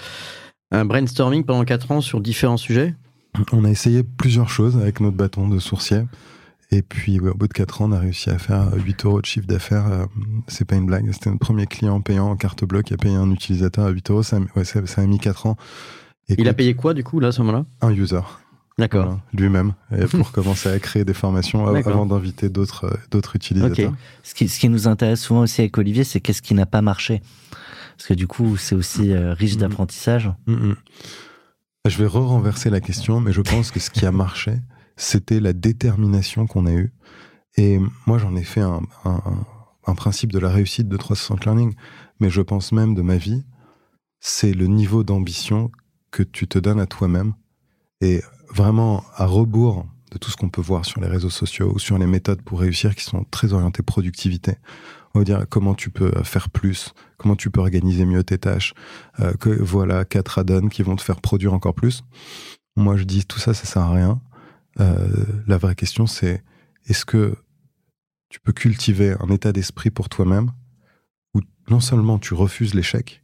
[0.70, 2.94] un brainstorming pendant 4 ans sur différents sujets?
[3.52, 6.02] On a essayé plusieurs choses avec notre bâton de sourcier.
[6.70, 9.20] Et puis, ouais, au bout de 4 ans, on a réussi à faire 8 euros
[9.20, 9.86] de chiffre d'affaires.
[9.86, 10.06] Euh,
[10.48, 11.10] c'est pas une blague.
[11.12, 14.10] C'était notre premier client payant en carte bleue qui a payé un utilisateur à 8
[14.10, 14.22] euros.
[14.22, 15.56] Ça, ouais, ça, ça a mis 4 ans.
[16.28, 17.64] Et il a payé quoi, du coup, là, à ce moment-là?
[17.82, 18.20] Un user.
[18.76, 19.04] D'accord.
[19.04, 19.74] Voilà, Lui-même,
[20.10, 23.90] pour commencer à créer des formations avant d'inviter d'autres euh, d'autres utilisateurs.
[23.90, 23.98] Okay.
[24.24, 26.82] Ce, qui, ce qui nous intéresse souvent aussi avec Olivier, c'est qu'est-ce qui n'a pas
[26.82, 27.22] marché?
[27.96, 30.32] Parce que du coup, c'est aussi euh, riche d'apprentissage.
[30.48, 34.54] Je vais re-renverser la question, mais je pense que ce qui a marché,
[34.96, 36.92] c'était la détermination qu'on a eue.
[37.56, 38.80] Et moi, j'en ai fait un,
[39.96, 41.74] principe de la réussite de 360 Learning,
[42.20, 43.44] mais je pense même de ma vie,
[44.20, 45.70] c'est le niveau d'ambition
[46.10, 47.34] que tu te donnes à toi-même.
[48.00, 51.78] Et vraiment, à rebours de tout ce qu'on peut voir sur les réseaux sociaux ou
[51.78, 54.56] sur les méthodes pour réussir qui sont très orientées productivité.
[55.14, 58.74] On va dire comment tu peux faire plus, comment tu peux organiser mieux tes tâches,
[59.20, 62.02] euh, que voilà quatre add-ons qui vont te faire produire encore plus.
[62.76, 64.20] Moi, je dis tout ça, ça sert à rien.
[64.80, 66.42] Euh, la vraie question, c'est
[66.86, 67.36] est-ce que
[68.28, 70.50] tu peux cultiver un état d'esprit pour toi-même
[71.34, 73.22] où non seulement tu refuses l'échec,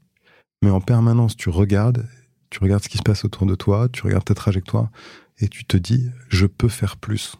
[0.62, 2.06] mais en permanence tu regardes,
[2.50, 4.90] tu regardes ce qui se passe autour de toi, tu regardes ta trajectoire
[5.38, 7.36] et tu te dis, je peux faire plus.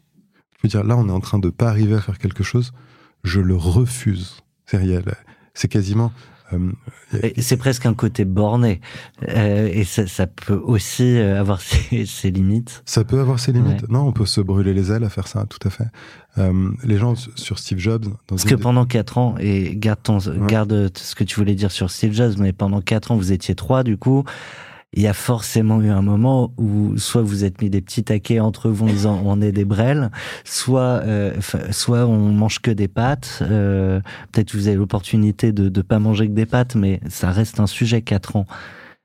[0.56, 2.72] Je veux dire, là, on est en train de pas arriver à faire quelque chose,
[3.24, 4.42] je le refuse.
[5.54, 6.12] C'est quasiment,
[7.38, 8.80] c'est presque un côté borné.
[9.28, 12.82] Euh, et ça, ça, peut aussi euh, avoir ses, ses, limites.
[12.84, 13.88] Ça peut avoir ses limites.
[13.88, 15.88] Non, on peut se brûler les ailes à faire ça, tout à fait.
[16.38, 18.04] Euh, les gens sur Steve Jobs.
[18.04, 21.70] Dans Parce que pendant quatre ans, et garde, ton, garde ce que tu voulais dire
[21.70, 24.24] sur Steve Jobs, mais pendant quatre ans, vous étiez trois, du coup
[24.92, 28.40] il y a forcément eu un moment où soit vous êtes mis des petits taquets
[28.40, 30.10] entre vous en disant on est des brels,
[30.44, 33.38] soit euh, soit on mange que des pâtes.
[33.42, 34.00] Euh,
[34.32, 37.66] Peut-être vous avez l'opportunité de ne pas manger que des pâtes, mais ça reste un
[37.66, 38.46] sujet 4 ans.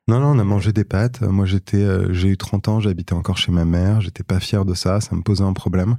[0.07, 1.21] Non, non, on a mangé des pâtes.
[1.21, 4.01] Moi, j'étais, euh, j'ai eu 30 ans, j'habitais encore chez ma mère.
[4.01, 5.97] J'étais pas fier de ça, ça me posait un problème.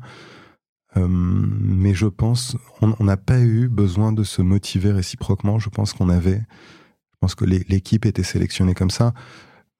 [0.97, 5.59] Euh, mais je pense, on n'a pas eu besoin de se motiver réciproquement.
[5.59, 9.13] Je pense qu'on avait, je pense que l'équipe était sélectionnée comme ça.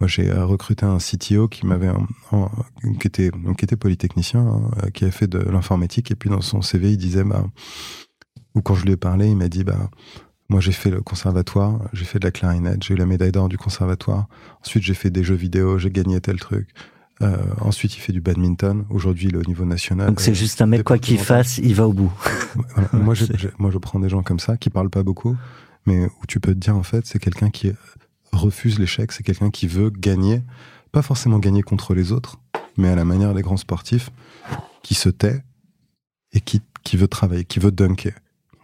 [0.01, 1.91] Moi, j'ai euh, recruté un CTO qui m'avait,
[3.01, 6.43] qui était, qui était polytechnicien, hein, euh, qui a fait de l'informatique, et puis dans
[6.43, 7.45] son CV, il disait, bah,
[8.55, 9.91] ou quand je lui ai parlé, il m'a dit, bah,
[10.49, 13.49] moi, j'ai fait le conservatoire, j'ai fait de la clarinette, j'ai eu la médaille d'or
[13.49, 14.29] du conservatoire.
[14.63, 16.69] Ensuite, j'ai fait des jeux vidéo, j'ai gagné tel truc.
[17.23, 18.85] Euh, ensuite, il fait du badminton.
[18.91, 20.09] Aujourd'hui, il est au niveau national.
[20.09, 22.13] Donc, c'est juste un mec, quoi qu'il fasse, il va au bout.
[22.93, 23.25] moi, je,
[23.59, 25.37] moi, je prends des gens comme ça, qui parlent pas beaucoup,
[25.87, 27.73] mais où tu peux te dire, en fait, c'est quelqu'un qui
[28.37, 30.43] refuse l'échec, c'est quelqu'un qui veut gagner,
[30.93, 32.39] pas forcément gagner contre les autres,
[32.77, 34.11] mais à la manière des grands sportifs,
[34.83, 35.43] qui se tait
[36.33, 38.15] et qui, qui veut travailler, qui veut dunker.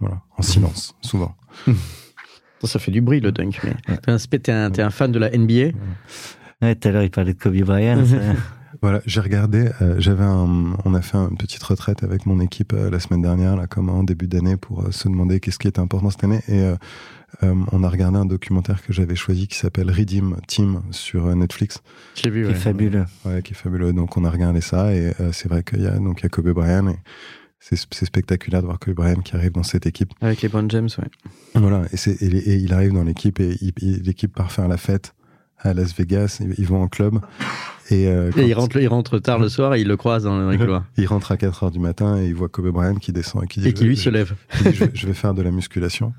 [0.00, 1.35] Voilà, en silence, souvent.
[2.64, 3.61] Ça fait du bruit le dunk.
[3.64, 3.74] Mais...
[4.38, 5.76] T'es un, un, fan de la NBA
[6.62, 8.04] Ouais, tout à l'heure il parlait de Kobe Bryant.
[8.82, 9.68] voilà, j'ai regardé.
[9.80, 13.56] Euh, j'avais on a fait une petite retraite avec mon équipe euh, la semaine dernière,
[13.56, 16.40] là, comme en début d'année, pour euh, se demander qu'est-ce qui était important cette année.
[16.48, 16.62] Et
[17.42, 21.34] euh, on a regardé un documentaire que j'avais choisi qui s'appelle Redeem Team sur euh,
[21.34, 21.82] Netflix.
[22.14, 23.04] Qui est fabuleux.
[23.24, 23.92] Ouais, qui est fabuleux.
[23.92, 26.26] Donc on a regardé ça et euh, c'est vrai qu'il y a donc il y
[26.26, 26.96] a Kobe Bryant et
[27.60, 30.12] c'est spectaculaire de voir Kobe Bryant qui arrive dans cette équipe.
[30.20, 31.08] Avec les bonnes James, ouais.
[31.54, 35.14] Voilà, et, et, il arrive dans l'équipe et l'équipe part faire la fête
[35.58, 37.20] à Las Vegas, ils vont en club.
[37.92, 40.85] Et, il, rentre, il rentre tard le soir et il le croise dans les couloirs.
[40.96, 43.46] il rentre à 4 heures du matin et il voit Kobe Bryant qui descend et
[43.46, 44.35] qui dit Et qui lui se lève.
[44.94, 46.14] je, vais faire de la musculation.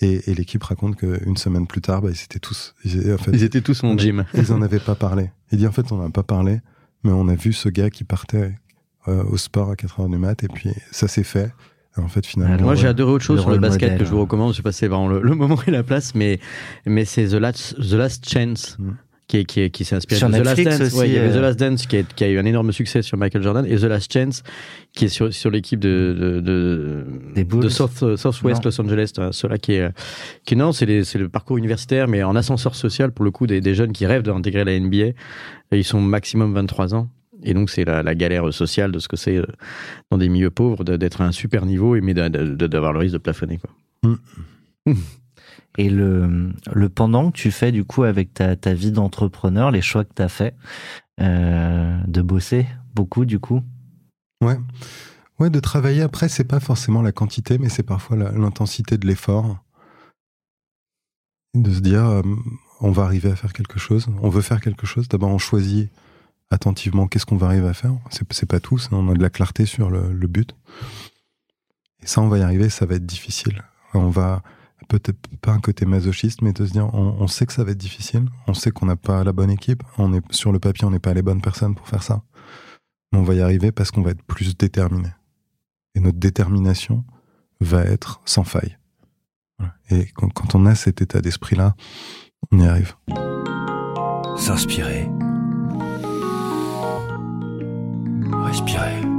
[0.00, 3.32] Et, et l'équipe raconte qu'une semaine plus tard, bah, ils étaient tous, ils, en fait,
[3.32, 4.24] ils étaient tous en gym.
[4.34, 5.30] Ils en avaient pas parlé.
[5.52, 6.60] Il dit en fait, on n'a pas parlé,
[7.02, 8.54] mais on a vu ce gars qui partait
[9.08, 11.52] euh, au sport à 4 heures du mat, et puis ça s'est fait.
[11.96, 12.62] en fait, finalement.
[12.62, 14.52] Moi, j'ai adoré autre chose sur le basket que je vous recommande.
[14.52, 16.38] Je sais pas si c'est le, le, moment et la place, mais,
[16.86, 18.76] mais c'est The Last, The Last Chance.
[18.78, 18.92] Mm
[19.28, 20.80] qui, qui, qui s'est inspiré de The Last Dance.
[20.80, 22.72] Aussi, il y avait The euh, Last Dance qui a, qui a, eu un énorme
[22.72, 24.42] succès sur Michael Jordan et The Last Chance
[24.94, 29.12] qui est sur, sur l'équipe de, de, de, de South, Southwest Los Angeles.
[29.32, 29.90] Cela qui est,
[30.44, 33.74] qui non, c'est le parcours universitaire, mais en ascenseur social pour le coup des, des
[33.74, 34.96] jeunes qui rêvent d'intégrer la NBA.
[35.70, 37.08] Et ils sont maximum 23 ans.
[37.42, 39.46] Et donc, c'est la, la, galère sociale de ce que c'est euh,
[40.10, 43.58] dans des milieux pauvres d'être à un super niveau, mais d'avoir le risque de plafonner.
[43.58, 43.70] Quoi.
[44.86, 44.94] Mm.
[45.76, 49.82] et le, le pendant que tu fais du coup avec ta, ta vie d'entrepreneur, les
[49.82, 50.54] choix que tu as fait
[51.20, 53.62] euh, de bosser beaucoup du coup?
[54.42, 54.58] Ouais.
[55.38, 59.58] Ouais, de travailler après, c'est pas forcément la quantité, mais c'est parfois l'intensité de l'effort.
[61.54, 62.22] De se dire, euh,
[62.80, 65.08] on va arriver à faire quelque chose, on veut faire quelque chose.
[65.08, 65.90] D'abord, on choisit
[66.50, 67.92] attentivement qu'est-ce qu'on va arriver à faire.
[68.10, 70.54] C'est pas tout, on a de la clarté sur le, le but.
[72.02, 73.62] Et ça, on va y arriver, ça va être difficile.
[73.94, 74.42] On va,
[74.88, 77.78] peut-être pas un côté masochiste, mais de se dire, on, sait que ça va être
[77.78, 80.90] difficile, on sait qu'on n'a pas la bonne équipe, on est sur le papier, on
[80.90, 82.22] n'est pas les bonnes personnes pour faire ça.
[83.12, 85.08] Mais on va y arriver parce qu'on va être plus déterminé.
[85.94, 87.04] Et notre détermination
[87.60, 88.78] va être sans faille.
[89.90, 91.74] Et quand, quand on a cet état d'esprit-là,
[92.52, 92.94] on y arrive.
[94.36, 95.08] S'inspirer.
[98.44, 99.17] Respirer.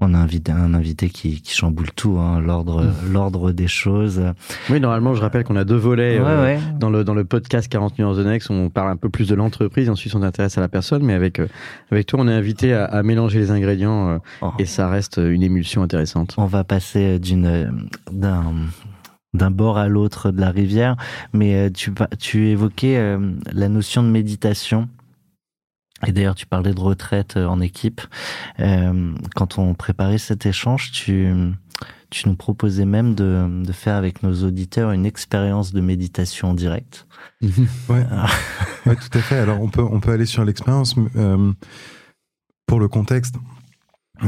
[0.00, 3.12] On a invité un invité qui, qui chamboule tout, hein, l'ordre, mmh.
[3.12, 4.22] l'ordre des choses.
[4.70, 7.98] Oui, normalement, je rappelle qu'on a deux volets euh, dans le dans le podcast 40
[7.98, 8.50] nuances de Next.
[8.50, 11.02] On parle un peu plus de l'entreprise, ensuite on s'intéresse à la personne.
[11.02, 11.48] Mais avec euh,
[11.90, 14.52] avec toi, on est invité à, à mélanger les ingrédients euh, oh.
[14.58, 16.34] et ça reste une émulsion intéressante.
[16.38, 18.44] On va passer d'une d'un
[19.34, 20.96] d'un bord à l'autre de la rivière,
[21.32, 23.18] mais tu tu évoquais
[23.52, 24.88] la notion de méditation.
[26.06, 28.00] Et d'ailleurs, tu parlais de retraite euh, en équipe.
[28.60, 31.28] Euh, quand on préparait cet échange, tu,
[32.10, 36.54] tu nous proposais même de, de faire avec nos auditeurs une expérience de méditation en
[36.54, 37.06] direct.
[37.42, 37.50] ouais.
[38.86, 39.36] ouais, tout à fait.
[39.36, 40.94] Alors, on peut, on peut aller sur l'expérience.
[41.16, 41.52] Euh,
[42.66, 43.36] pour le contexte,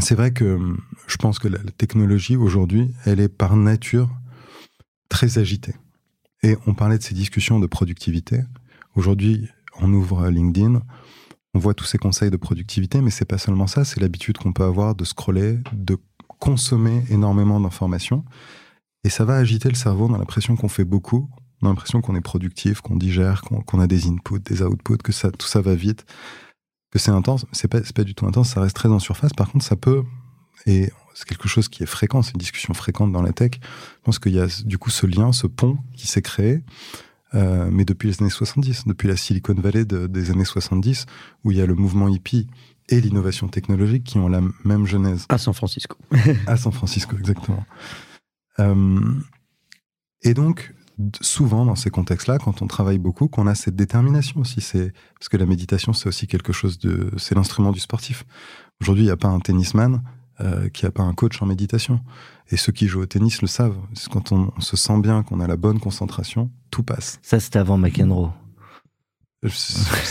[0.01, 0.59] c'est vrai que
[1.07, 4.09] je pense que la technologie aujourd'hui, elle est par nature
[5.09, 5.75] très agitée.
[6.43, 8.41] Et on parlait de ces discussions de productivité.
[8.95, 10.81] Aujourd'hui, on ouvre LinkedIn,
[11.55, 14.53] on voit tous ces conseils de productivité, mais c'est pas seulement ça, c'est l'habitude qu'on
[14.53, 15.99] peut avoir de scroller, de
[16.39, 18.25] consommer énormément d'informations.
[19.05, 21.29] Et ça va agiter le cerveau dans l'impression qu'on fait beaucoup,
[21.63, 25.13] on a l'impression qu'on est productif, qu'on digère, qu'on a des inputs, des outputs, que
[25.13, 26.07] ça, tout ça va vite,
[26.91, 27.47] que c'est intense.
[27.53, 29.33] C'est pas, pas du tout intense, ça reste très en surface.
[29.33, 30.05] Par contre, ça peut,
[30.67, 33.53] et c'est quelque chose qui est fréquent, c'est une discussion fréquente dans la tech.
[33.61, 36.63] Je pense qu'il y a du coup ce lien, ce pont qui s'est créé,
[37.35, 41.07] euh, mais depuis les années 70, depuis la Silicon Valley des années 70,
[41.45, 42.49] où il y a le mouvement hippie
[42.89, 45.27] et l'innovation technologique qui ont la même genèse.
[45.29, 45.97] À San Francisco.
[46.47, 47.65] à San Francisco, exactement.
[48.59, 49.01] Euh,
[50.23, 50.75] et donc,
[51.21, 54.61] souvent dans ces contextes-là, quand on travaille beaucoup, qu'on a cette détermination aussi.
[54.61, 58.25] C'est parce que la méditation, c'est aussi quelque chose de, c'est l'instrument du sportif.
[58.81, 60.03] Aujourd'hui, il n'y a pas un tennisman
[60.41, 62.01] euh, qui n'a pas un coach en méditation.
[62.51, 63.77] Et ceux qui jouent au tennis le savent.
[64.11, 67.19] Quand on, se sent bien, qu'on a la bonne concentration, tout passe.
[67.23, 68.31] Ça, c'était avant McEnroe.
[69.43, 69.49] Je,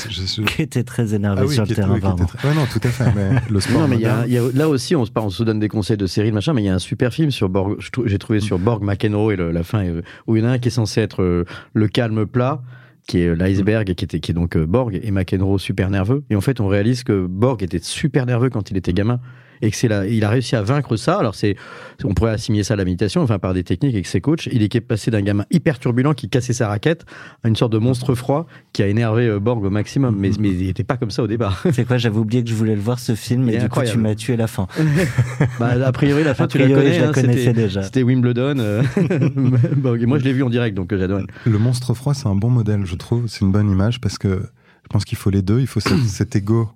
[0.09, 1.99] je, qui était très énervé ah sur le terrain.
[1.99, 2.55] Très...
[2.55, 3.13] non, tout à fait.
[3.15, 3.81] Mais le sport.
[3.81, 5.97] non, mais y a, y a, là aussi, on se, on se donne des conseils
[5.97, 7.77] de série, de machin, mais il y a un super film sur Borg.
[8.05, 9.85] J'ai trouvé sur Borg, McEnroe et la fin,
[10.25, 12.63] où il y en a un qui est censé être euh, le calme plat
[13.07, 16.23] qui est l'iceberg, qui, était, qui est donc euh, Borg, et McEnroe super nerveux.
[16.29, 19.19] Et en fait, on réalise que Borg était super nerveux quand il était gamin
[19.61, 21.17] et que c'est là, il a réussi à vaincre ça.
[21.17, 21.55] Alors c'est,
[22.03, 24.47] on pourrait assimiler ça à la méditation, enfin par des techniques avec ses coachs.
[24.51, 27.05] Il est passé d'un gamin hyper turbulent qui cassait sa raquette
[27.43, 30.15] à une sorte de monstre froid qui a énervé euh, Borg au maximum.
[30.17, 31.63] Mais, mais il n'était pas comme ça au départ.
[31.73, 33.97] C'est quoi J'avais oublié que je voulais le voir ce film, et du coup tu
[33.97, 34.67] m'as tué la fin.
[35.59, 36.93] bah, a priori la fin tu la connais.
[36.93, 37.83] Je la hein, connaissais déjà.
[37.83, 38.59] C'était Wimbledon.
[38.59, 38.83] Euh,
[39.77, 41.21] moi je l'ai vu en direct donc euh, j'adore.
[41.45, 43.27] Le monstre froid c'est un bon modèle je trouve.
[43.27, 44.43] C'est une bonne image parce que
[44.83, 45.59] je pense qu'il faut les deux.
[45.59, 46.69] Il faut cet, cet ego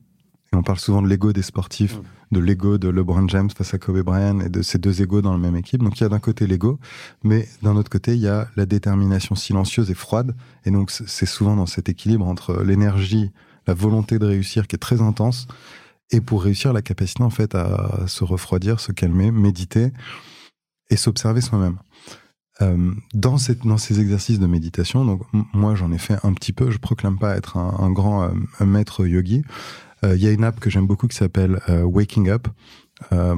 [0.54, 2.00] et on parle souvent de l'ego des sportifs,
[2.32, 5.32] de l'ego de LeBron James face à Kobe Bryant et de ces deux égos dans
[5.32, 5.82] la même équipe.
[5.82, 6.80] Donc il y a d'un côté l'ego,
[7.24, 10.36] mais d'un autre côté, il y a la détermination silencieuse et froide.
[10.66, 13.32] Et donc c'est souvent dans cet équilibre entre l'énergie,
[13.66, 15.48] la volonté de réussir qui est très intense,
[16.12, 19.92] et pour réussir, la capacité en fait à se refroidir, se calmer, méditer
[20.92, 21.78] et s'observer soi-même.
[22.62, 25.22] Euh, dans, cette, dans ces exercices de méditation, donc
[25.54, 29.08] moi j'en ai fait un petit peu, je proclame pas être un, grand euh, maître
[29.08, 29.44] yogi,
[30.04, 32.48] il euh, y a une app que j'aime beaucoup qui s'appelle euh, Waking Up
[33.12, 33.36] euh,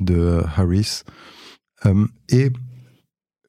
[0.00, 1.02] de Harris.
[2.28, 2.50] et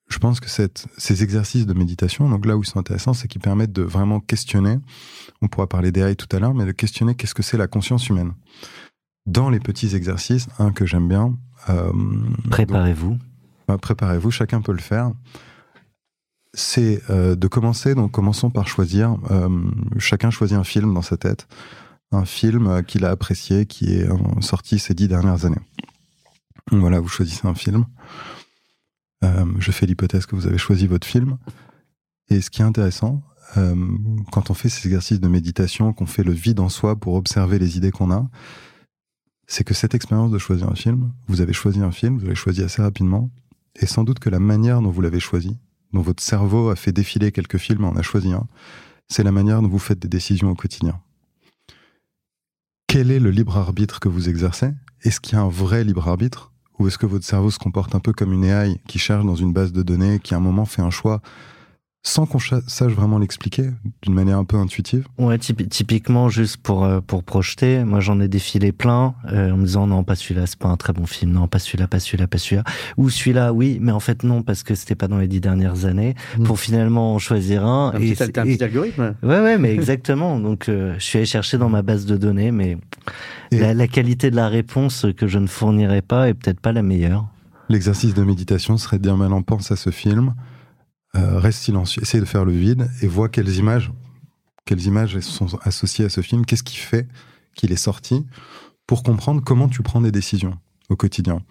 [0.09, 3.27] je pense que cette, ces exercices de méditation, donc là où ils sont intéressants, c'est
[3.27, 4.79] qu'ils permettent de vraiment questionner,
[5.41, 8.07] on pourra parler d'AI tout à l'heure, mais de questionner qu'est-ce que c'est la conscience
[8.07, 8.33] humaine.
[9.25, 11.35] Dans les petits exercices, un que j'aime bien.
[12.49, 13.17] préparez-vous.
[13.67, 15.11] Bah, préparez-vous, chacun peut le faire.
[16.53, 19.17] C'est de commencer, donc commençons par choisir,
[19.97, 21.47] chacun choisit un film dans sa tête
[22.11, 24.07] un film qu'il a apprécié, qui est
[24.41, 25.61] sorti ces dix dernières années.
[26.71, 27.85] Voilà, vous choisissez un film.
[29.23, 31.37] Euh, je fais l'hypothèse que vous avez choisi votre film.
[32.29, 33.23] Et ce qui est intéressant,
[33.55, 33.75] euh,
[34.31, 37.57] quand on fait ces exercices de méditation, qu'on fait le vide en soi pour observer
[37.57, 38.29] les idées qu'on a,
[39.47, 42.35] c'est que cette expérience de choisir un film, vous avez choisi un film, vous l'avez
[42.35, 43.31] choisi assez rapidement,
[43.75, 45.57] et sans doute que la manière dont vous l'avez choisi,
[45.93, 48.45] dont votre cerveau a fait défiler quelques films et en a choisi un,
[49.07, 50.99] c'est la manière dont vous faites des décisions au quotidien
[52.87, 54.69] quel est le libre arbitre que vous exercez?
[55.03, 56.53] Est-ce qu'il y a un vrai libre arbitre?
[56.79, 59.35] Ou est-ce que votre cerveau se comporte un peu comme une AI qui cherche dans
[59.35, 61.21] une base de données, qui à un moment fait un choix
[62.07, 63.69] sans qu'on sache vraiment l'expliquer
[64.01, 68.29] d'une manière un peu intuitive Ouais, typiquement, juste pour, euh, pour projeter, moi j'en ai
[68.29, 71.33] défilé plein euh, en me disant non, pas celui-là, c'est pas un très bon film,
[71.33, 72.63] non, pas celui-là, pas celui-là, pas celui-là.
[72.95, 75.83] Ou celui-là, oui, mais en fait non, parce que c'était pas dans les dix dernières
[75.83, 76.43] années, mmh.
[76.43, 77.91] pour finalement en choisir un.
[77.93, 80.39] Un, et petit, un petit algorithme Ouais, ouais, mais exactement.
[80.47, 82.77] Donc euh, je suis allé chercher dans ma base de données, mais
[83.51, 86.83] la, la qualité de la réponse que je ne fournirai pas est peut-être pas la
[86.83, 87.27] meilleure.
[87.69, 90.33] L'exercice de méditation serait de dire maintenant pense à ce film
[91.17, 93.91] euh, reste silencieux, essaye de faire le vide et vois quelles images,
[94.65, 97.07] quelles images sont associées à ce film, qu'est-ce qui fait
[97.55, 98.25] qu'il est sorti,
[98.85, 100.57] pour comprendre comment tu prends des décisions
[100.89, 101.41] au quotidien.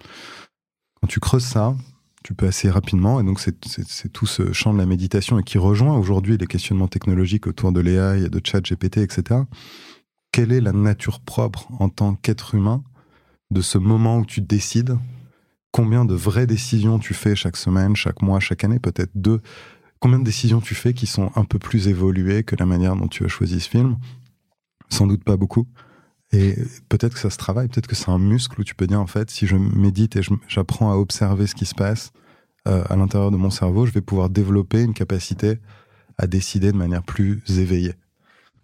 [1.01, 1.75] Quand tu creuses ça,
[2.23, 5.59] tu peux assez rapidement, et donc c'est tout ce champ de la méditation et qui
[5.59, 9.43] rejoint aujourd'hui les questionnements technologiques autour de l'AI, de chat GPT, etc.
[10.33, 12.83] Quelle est la nature propre en tant qu'être humain
[13.51, 14.99] de ce moment où tu décides
[15.77, 19.43] combien de vraies décisions tu fais chaque semaine, chaque mois, chaque année, peut-être deux.
[20.01, 23.09] Combien de décisions tu fais qui sont un peu plus évoluées que la manière dont
[23.09, 23.99] tu as choisi ce film?
[24.89, 25.67] Sans doute pas beaucoup.
[26.33, 26.57] Et
[26.89, 29.07] peut-être que ça se travaille, peut-être que c'est un muscle où tu peux dire en
[29.07, 32.11] fait, si je médite et j'apprends à observer ce qui se passe
[32.67, 35.59] euh, à l'intérieur de mon cerveau, je vais pouvoir développer une capacité
[36.17, 37.97] à décider de manière plus éveillée.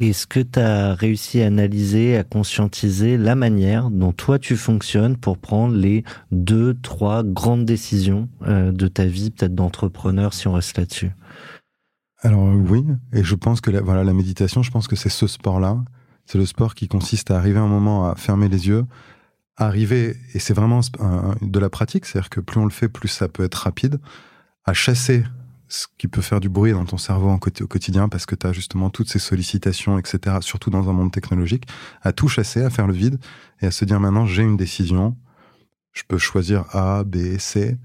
[0.00, 5.16] Est-ce que tu as réussi à analyser, à conscientiser la manière dont toi tu fonctionnes
[5.16, 10.54] pour prendre les deux, trois grandes décisions euh, de ta vie, peut-être d'entrepreneur si on
[10.54, 11.12] reste là-dessus?
[12.20, 15.26] Alors oui, et je pense que la, voilà, la méditation, je pense que c'est ce
[15.26, 15.84] sport-là.
[16.24, 18.84] C'est le sport qui consiste à arriver un moment à fermer les yeux,
[19.56, 20.80] arriver, et c'est vraiment
[21.42, 23.98] de la pratique, c'est-à-dire que plus on le fait, plus ça peut être rapide,
[24.64, 25.24] à chasser
[25.72, 28.52] ce qui peut faire du bruit dans ton cerveau au quotidien parce que tu as
[28.52, 31.64] justement toutes ces sollicitations, etc., surtout dans un monde technologique,
[32.02, 33.18] à tout chasser, à faire le vide
[33.62, 35.16] et à se dire maintenant j'ai une décision,
[35.92, 37.78] je peux choisir A, B, C.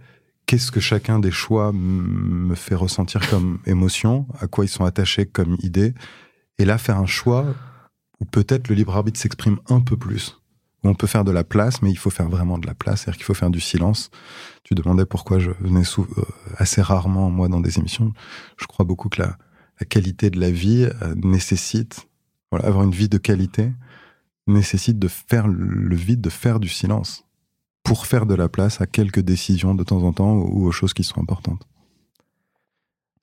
[0.48, 5.26] Qu'est-ce que chacun des choix me fait ressentir comme émotion, à quoi ils sont attachés
[5.26, 5.94] comme idée,
[6.58, 7.46] et là faire un choix
[8.20, 10.42] où peut-être le libre arbitre s'exprime un peu plus
[10.88, 13.18] on peut faire de la place, mais il faut faire vraiment de la place, c'est-à-dire
[13.18, 14.10] qu'il faut faire du silence.
[14.64, 16.04] Tu demandais pourquoi je venais euh,
[16.58, 18.14] assez rarement, moi, dans des émissions.
[18.58, 19.38] Je crois beaucoup que la,
[19.90, 22.08] qualité de la vie euh, nécessite,
[22.52, 23.72] avoir une vie de qualité,
[24.48, 27.26] nécessite de faire le vide, de faire du silence,
[27.84, 30.94] pour faire de la place à quelques décisions de temps en temps ou aux choses
[30.94, 31.68] qui sont importantes.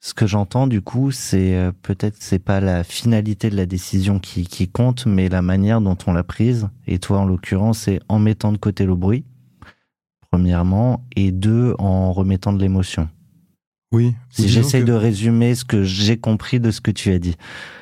[0.04, 4.18] Ce que j'entends du coup, c'est euh, peut-être c'est pas la finalité de la décision
[4.18, 6.68] qui, qui compte, mais la manière dont on l'a prise.
[6.86, 9.24] Et toi, en l'occurrence, c'est en mettant de côté le bruit,
[10.30, 13.08] premièrement, et deux, en remettant de l'émotion.
[13.92, 14.14] Oui.
[14.28, 17.36] Si j'essaie de résumer ce que j'ai compris de ce que tu as dit.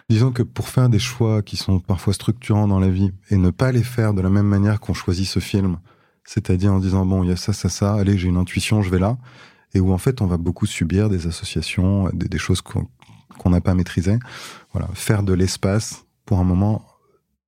[0.08, 3.50] Disons que pour faire des choix qui sont parfois structurants dans la vie et ne
[3.50, 5.78] pas les faire de la même manière qu'on choisit ce film,
[6.22, 8.90] c'est-à-dire en disant bon, il y a ça, ça, ça, allez, j'ai une intuition, je
[8.90, 9.18] vais là
[9.74, 13.74] et où en fait on va beaucoup subir des associations, des, choses qu'on n'a pas
[13.74, 14.18] maîtrisées.
[14.72, 16.84] Voilà, faire de l'espace pour un moment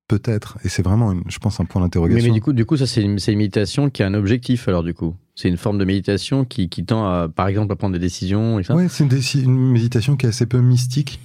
[0.07, 2.27] peut-être, et c'est vraiment, une, je pense, un point d'interrogation.
[2.27, 4.83] Mais, du coup, du coup, ça c'est une, une, méditation qui a un objectif alors
[4.83, 5.15] du coup.
[5.33, 8.55] C'est une forme de méditation qui, qui, tend à, par exemple, à prendre des décisions.
[8.55, 11.19] Oui, c'est une, une, méditation qui est assez peu mystique,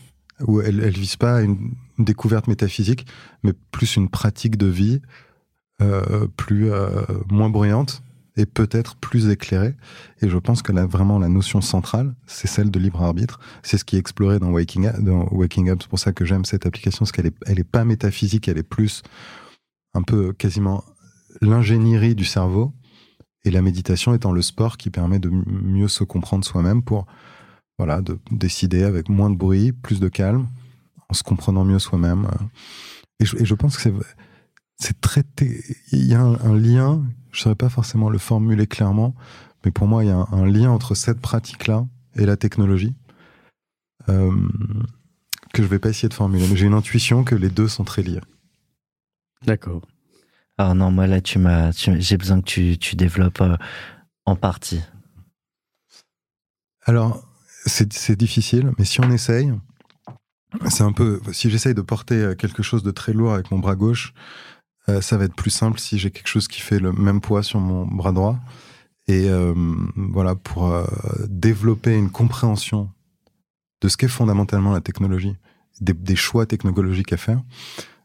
[0.47, 3.07] où elle, elle vise pas une, découverte métaphysique,
[3.43, 5.03] mais plus une pratique de vie
[5.83, 6.89] euh, plus euh,
[7.31, 8.03] moins bruyante
[8.41, 9.77] et peut-être plus éclairée.
[10.23, 13.39] Et je pense que là, vraiment, la notion centrale, c'est celle de libre arbitre.
[13.63, 14.99] C'est ce qui est exploré dans Waking Up.
[15.01, 15.81] Dans Waking Up.
[15.83, 18.57] C'est pour ça que j'aime cette application, parce qu'elle est, elle est pas métaphysique, elle
[18.57, 19.03] est plus
[19.93, 20.85] un peu quasiment
[21.43, 22.73] l'ingénierie du cerveau.
[23.45, 27.07] Et la méditation étant le sport qui permet de mieux se comprendre soi-même pour,
[27.79, 30.49] voilà, de décider avec moins de bruit, plus de calme,
[31.11, 32.27] en se comprenant mieux soi-même.
[33.19, 33.95] Et je, et je pense que c'est,
[34.79, 35.25] c'est très,
[35.93, 37.03] il y a un lien
[37.33, 39.15] je ne saurais pas forcément le formuler clairement,
[39.65, 42.95] mais pour moi, il y a un, lien entre cette pratique-là et la technologie
[44.09, 44.33] euh,
[45.53, 46.47] que je vais pas essayer de formuler.
[46.49, 48.21] Mais j'ai une intuition que les deux sont très liés.
[49.47, 49.83] D'accord.
[50.59, 53.57] Alors non, moi là, tu m'as, j'ai besoin que tu, tu développes euh,
[54.27, 54.83] en partie.
[56.85, 57.23] Alors,
[57.67, 59.53] c'est difficile, mais si on essaye,
[60.69, 61.21] c'est un peu.
[61.33, 64.15] Si j'essaye de porter quelque chose de très lourd avec mon bras gauche,
[64.89, 67.43] euh, ça va être plus simple si j'ai quelque chose qui fait le même poids
[67.43, 68.39] sur mon bras droit.
[69.09, 69.55] Et euh,
[69.97, 70.87] voilà, pour euh,
[71.29, 72.91] développer une compréhension
[73.81, 75.37] de ce qu'est fondamentalement la technologie,
[75.81, 77.43] des, choix technologiques à faire,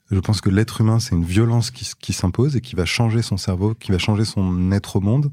[0.10, 3.22] je pense que l'être humain, c'est une violence qui, qui s'impose et qui va changer
[3.22, 5.32] son cerveau, qui va changer son être au monde.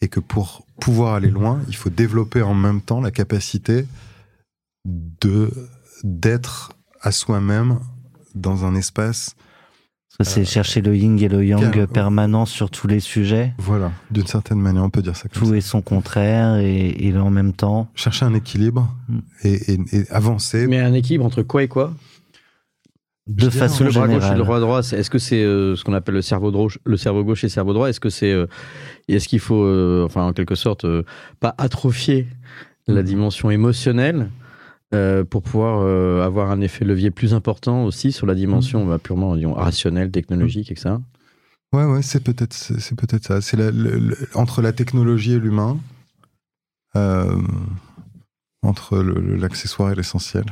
[0.00, 3.86] Et que pour pouvoir aller loin, il faut développer en même temps la capacité
[4.84, 7.78] d'être à soi-même
[8.34, 9.36] dans un espace
[10.20, 13.54] c'est chercher le yin et le yang permanent sur tous les sujets.
[13.58, 17.16] Voilà, d'une certaine manière, on peut dire ça comme Tout est son contraire et, et
[17.16, 17.88] en même temps.
[17.94, 19.18] Chercher un équilibre mm.
[19.44, 20.66] et, et, avancer.
[20.66, 21.94] Mais un équilibre entre quoi et quoi?
[23.28, 25.92] De façon le bras gauche et le bras droit, est-ce que c'est euh, ce qu'on
[25.92, 28.46] appelle le cerveau droit, le cerveau gauche et le cerveau droit Est-ce que c'est, euh,
[29.06, 30.84] est-ce qu'il faut, euh, enfin en quelque sorte,
[31.38, 32.26] pas atrophier
[32.88, 33.04] la mm.
[33.04, 34.28] dimension émotionnelle
[34.94, 38.88] euh, pour pouvoir euh, avoir un effet levier plus important aussi sur la dimension mmh.
[38.88, 40.96] bah, purement disons, rationnelle, technologique, etc.
[41.72, 43.40] Ouais, ouais, c'est peut-être, c'est peut-être ça.
[43.40, 43.56] C'est
[44.34, 45.78] entre la technologie et l'humain,
[46.96, 47.40] euh,
[48.62, 50.44] entre l'accessoire et l'essentiel.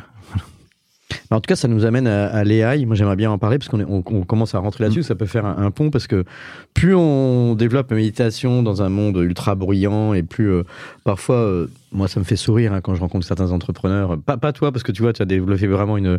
[1.30, 2.84] En tout cas, ça nous amène à, à l'AI.
[2.86, 5.00] Moi, j'aimerais bien en parler parce qu'on on, commence à rentrer là-dessus.
[5.00, 5.04] Mm.
[5.04, 6.24] Ça peut faire un, pont parce que
[6.74, 10.62] plus on développe la méditation dans un monde ultra bruyant et plus euh,
[11.04, 14.18] parfois, euh, moi, ça me fait sourire hein, quand je rencontre certains entrepreneurs.
[14.18, 16.18] Pas, pas toi, parce que tu vois, tu as développé vraiment une,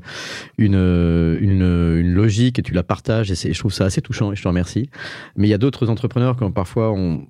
[0.57, 4.35] une, une, une logique et tu la partages et je trouve ça assez touchant et
[4.35, 4.89] je te remercie.
[5.35, 7.25] Mais il y a d'autres entrepreneurs qui parfois on,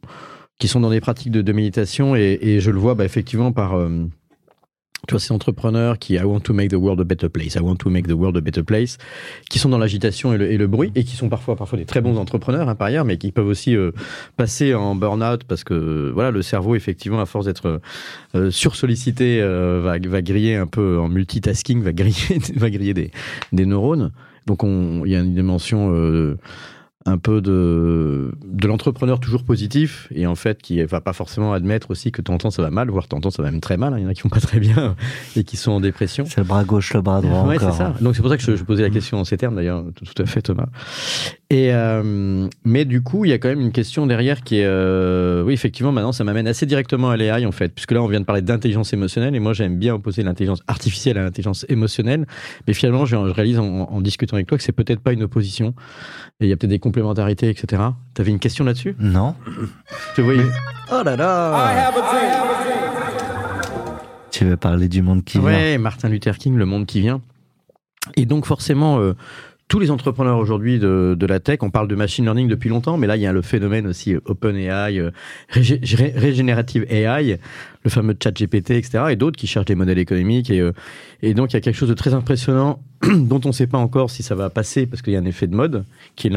[0.61, 3.75] qui sont dans des pratiques de, méditation et, et, je le vois bah, effectivement par.
[3.75, 4.05] Euh,
[5.07, 7.59] tu vois, ces entrepreneurs qui I want to make the world a better place, I
[7.59, 8.97] want to make the world a better place,
[9.49, 12.17] qui sont dans l'agitation et le, bruit et qui sont parfois parfois des très bons
[12.17, 13.91] entrepreneurs hein, par ailleurs, mais qui peuvent aussi euh,
[14.37, 17.81] passer en burn-out parce que voilà, le cerveau effectivement à force d'être
[18.35, 23.11] euh, sursollicité euh, va, va griller un peu en multitasking, va griller va griller des,
[23.53, 24.11] des neurones.
[24.45, 25.91] Donc il y a une dimension
[27.05, 31.91] un peu de, de l'entrepreneur toujours positif et en fait qui va pas forcément admettre
[31.91, 33.93] aussi que temps ça va mal, voire temps ça va même très mal.
[33.93, 33.97] hein.
[33.97, 34.95] Il y en a qui vont pas très bien
[35.35, 36.25] et qui sont en dépression.
[36.27, 37.95] C'est le bras gauche, le bras droit Ouais, c'est ça.
[38.01, 40.21] Donc c'est pour ça que je, je posais la question en ces termes d'ailleurs, tout
[40.21, 40.67] à fait Thomas.
[41.53, 44.65] Et euh, mais du coup, il y a quand même une question derrière qui est,
[44.65, 48.07] euh, oui effectivement, maintenant ça m'amène assez directement à l'AI en fait, puisque là on
[48.07, 52.25] vient de parler d'intelligence émotionnelle et moi j'aime bien opposer l'intelligence artificielle à l'intelligence émotionnelle,
[52.67, 55.23] mais finalement je, je réalise en, en discutant avec toi que c'est peut-être pas une
[55.23, 55.75] opposition.
[56.39, 57.81] Et il y a peut-être des complémentarités, etc.
[58.13, 58.95] T'avais une question là-dessus?
[58.97, 59.35] Non.
[60.15, 60.35] Tu vois
[60.89, 61.91] Oh là là.
[64.31, 65.47] Tu veux parler du monde qui vient?
[65.47, 67.21] Ouais, Martin Luther King, le monde qui vient.
[68.15, 69.13] Et donc forcément, euh,
[69.71, 72.97] tous les entrepreneurs aujourd'hui de, de la tech, on parle de machine learning depuis longtemps,
[72.97, 75.11] mais là il y a le phénomène aussi euh, OpenAI, euh,
[75.49, 77.39] régé- ré- Regenerative AI,
[77.85, 79.05] le fameux chat GPT, etc.
[79.11, 80.49] Et d'autres qui cherchent des modèles économiques.
[80.49, 80.73] Et, euh,
[81.21, 83.77] et donc il y a quelque chose de très impressionnant dont on ne sait pas
[83.77, 85.85] encore si ça va passer parce qu'il y a un effet de mode,
[86.17, 86.33] qui est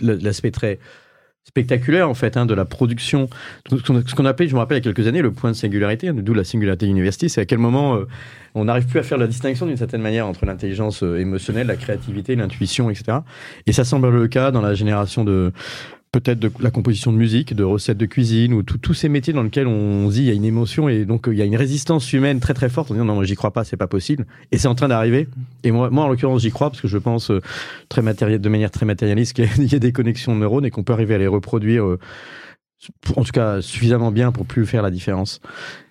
[0.00, 0.78] l'aspect très
[1.48, 3.28] spectaculaire en fait hein, de la production.
[3.70, 6.12] Ce qu'on appelait je me rappelle il y a quelques années le point de singularité
[6.12, 8.06] d'où la singularité university c'est à quel moment euh,
[8.54, 11.76] on n'arrive plus à faire la distinction d'une certaine manière entre l'intelligence euh, émotionnelle la
[11.76, 13.18] créativité l'intuition etc
[13.66, 15.52] et ça semble le cas dans la génération de
[16.10, 19.42] peut-être de la composition de musique, de recettes de cuisine, ou tous ces métiers dans
[19.42, 21.56] lesquels on dit il y a une émotion et donc euh, il y a une
[21.56, 22.90] résistance humaine très très forte.
[22.90, 24.26] On dit non, moi j'y crois pas, c'est pas possible.
[24.52, 25.28] Et c'est en train d'arriver.
[25.64, 27.40] Et moi, moi en l'occurrence j'y crois parce que je pense euh,
[27.88, 30.82] très matériel, de manière très matérialiste qu'il y a- des connexions de neurones et qu'on
[30.82, 31.98] peut arriver à les reproduire, euh,
[33.16, 35.40] en tout cas suffisamment bien pour plus faire la différence.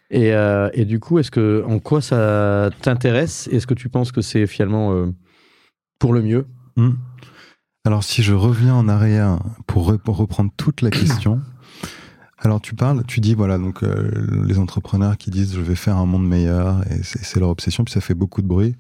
[0.10, 0.32] Et,
[0.74, 3.50] et du coup, est-ce que en quoi ça t'intéresse?
[3.52, 5.12] Est-ce que tu penses que c'est finalement
[6.00, 6.46] pour le mieux?
[6.78, 6.92] Hmm.
[7.88, 11.40] Alors, si je reviens en arrière pour, re- pour reprendre toute la question,
[12.40, 14.12] alors tu parles, tu dis, voilà, donc euh,
[14.46, 17.94] les entrepreneurs qui disent je vais faire un monde meilleur, et c'est leur obsession, puis
[17.94, 18.76] ça fait beaucoup de bruit,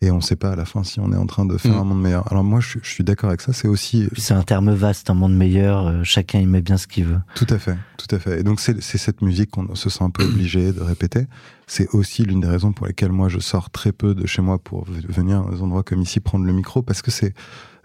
[0.00, 1.74] et on ne sait pas à la fin si on est en train de faire
[1.74, 1.78] Mm.
[1.78, 2.32] un monde meilleur.
[2.32, 4.72] Alors, moi, je, suis- je suis d'accord avec ça, c'est aussi Puis C'est un terme
[4.72, 7.20] vaste, un monde meilleur, euh, chacun y met bien ce qu'il veut.
[7.34, 8.40] Tout à fait, tout à fait.
[8.40, 11.26] Et donc c'est cette musique qu'on se sent un peu obligé de répéter.
[11.66, 14.56] C'est aussi l'une des raisons pour lesquelles moi je sors très peu de chez moi
[14.58, 17.34] pour venir dans des endroits comme ici prendre le micro parce que c'est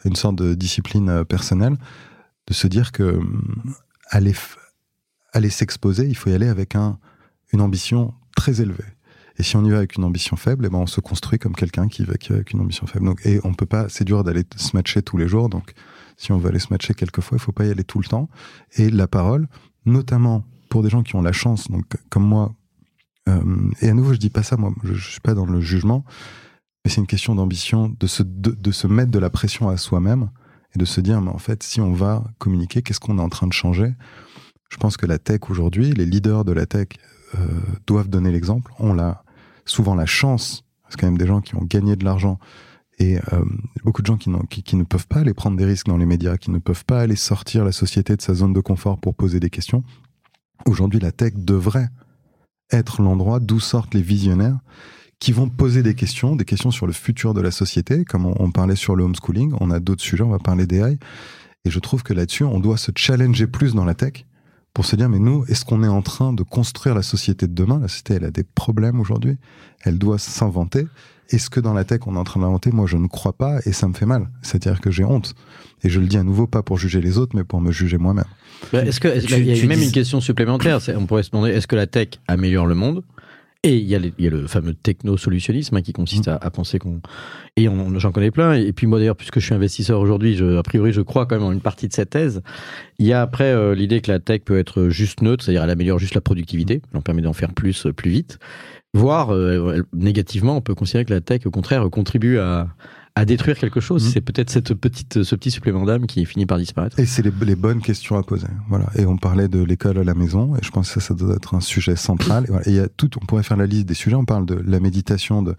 [0.06, 1.78] une sorte de discipline euh, personnelle
[2.48, 3.76] de se dire que hum,
[4.10, 4.36] aller
[5.34, 7.00] aller s'exposer, il faut y aller avec un
[7.52, 8.84] une ambition très élevée.
[9.38, 11.56] Et si on y va avec une ambition faible, eh ben on se construit comme
[11.56, 13.06] quelqu'un qui va, avec une ambition faible.
[13.06, 15.50] Donc, et on peut pas, c'est dur d'aller se matcher tous les jours.
[15.50, 15.74] Donc,
[16.18, 18.30] si on veut aller se matcher quelquefois, il faut pas y aller tout le temps.
[18.76, 19.48] Et la parole,
[19.86, 22.54] notamment pour des gens qui ont la chance, donc comme moi.
[23.30, 23.42] euh,
[23.82, 26.06] et à nouveau, je dis pas ça, moi, je, je suis pas dans le jugement,
[26.84, 29.78] mais c'est une question d'ambition, de se de, de se mettre de la pression à
[29.78, 30.30] soi-même
[30.76, 33.30] et de se dire, mais en fait, si on va communiquer, qu'est-ce qu'on est en
[33.30, 33.94] train de changer?
[34.70, 36.88] Je pense que la tech aujourd'hui, les leaders de la tech
[37.36, 37.48] euh,
[37.86, 38.74] doivent donner l'exemple.
[38.80, 39.24] On a
[39.66, 42.40] souvent la chance, c'est quand même des gens qui ont gagné de l'argent
[43.00, 43.46] et euh,
[43.84, 46.06] beaucoup de gens qui, qui, qui ne peuvent pas aller prendre des risques dans les
[46.06, 49.16] médias, qui ne peuvent pas aller sortir la société de sa zone de confort pour
[49.16, 49.84] poser des questions.
[50.66, 51.90] Aujourd'hui, la tech devrait
[52.72, 54.60] être l'endroit d'où sortent les visionnaires
[55.24, 58.36] qui vont poser des questions, des questions sur le futur de la société, comme on,
[58.40, 60.98] on parlait sur le homeschooling, on a d'autres sujets, on va parler d'AI,
[61.64, 64.26] et je trouve que là-dessus, on doit se challenger plus dans la tech
[64.74, 67.54] pour se dire, mais nous, est-ce qu'on est en train de construire la société de
[67.54, 67.80] demain?
[67.80, 69.38] La société, elle a des problèmes aujourd'hui,
[69.84, 70.88] elle doit s'inventer.
[71.30, 72.72] Est-ce que dans la tech, on est en train d'inventer?
[72.72, 74.30] Moi, je ne crois pas, et ça me fait mal.
[74.42, 75.36] C'est-à-dire que j'ai honte.
[75.84, 77.98] Et je le dis à nouveau, pas pour juger les autres, mais pour me juger
[77.98, 78.26] moi-même.
[78.74, 80.82] Bah, Est-ce que est-ce- Tu- il y a même dis- une question supplémentaire?
[80.82, 83.04] C'est- On pourrait se demander est-ce que la tech améliore le monde?
[83.66, 87.00] Et il y, y a le fameux techno-solutionnisme hein, qui consiste à, à penser qu'on.
[87.56, 88.56] Et j'en connais plein.
[88.56, 91.46] Et puis moi d'ailleurs, puisque je suis investisseur aujourd'hui, a priori, je crois quand même
[91.46, 92.42] en une partie de cette thèse.
[93.00, 95.70] Il y a après euh, l'idée que la tech peut être juste neutre, c'est-à-dire elle
[95.70, 98.38] améliore juste la productivité, elle en permet d'en faire plus, euh, plus vite.
[98.94, 102.68] Voire euh, négativement, on peut considérer que la tech, au contraire, contribue à,
[103.16, 104.06] à détruire quelque chose.
[104.06, 104.12] Mhm.
[104.12, 107.00] C'est peut-être cette petite, ce petit supplément d'âme qui finit par disparaître.
[107.00, 108.48] Et c'est les, les bonnes questions à poser.
[108.70, 108.90] Voilà.
[108.96, 111.36] Et on parlait de l'école à la maison, et je pense que ça, ça doit
[111.36, 112.46] être un sujet central.
[112.46, 112.68] Et, voilà.
[112.68, 114.16] Et il y a tout, on pourrait faire la liste des sujets.
[114.16, 115.56] On parle de la méditation, de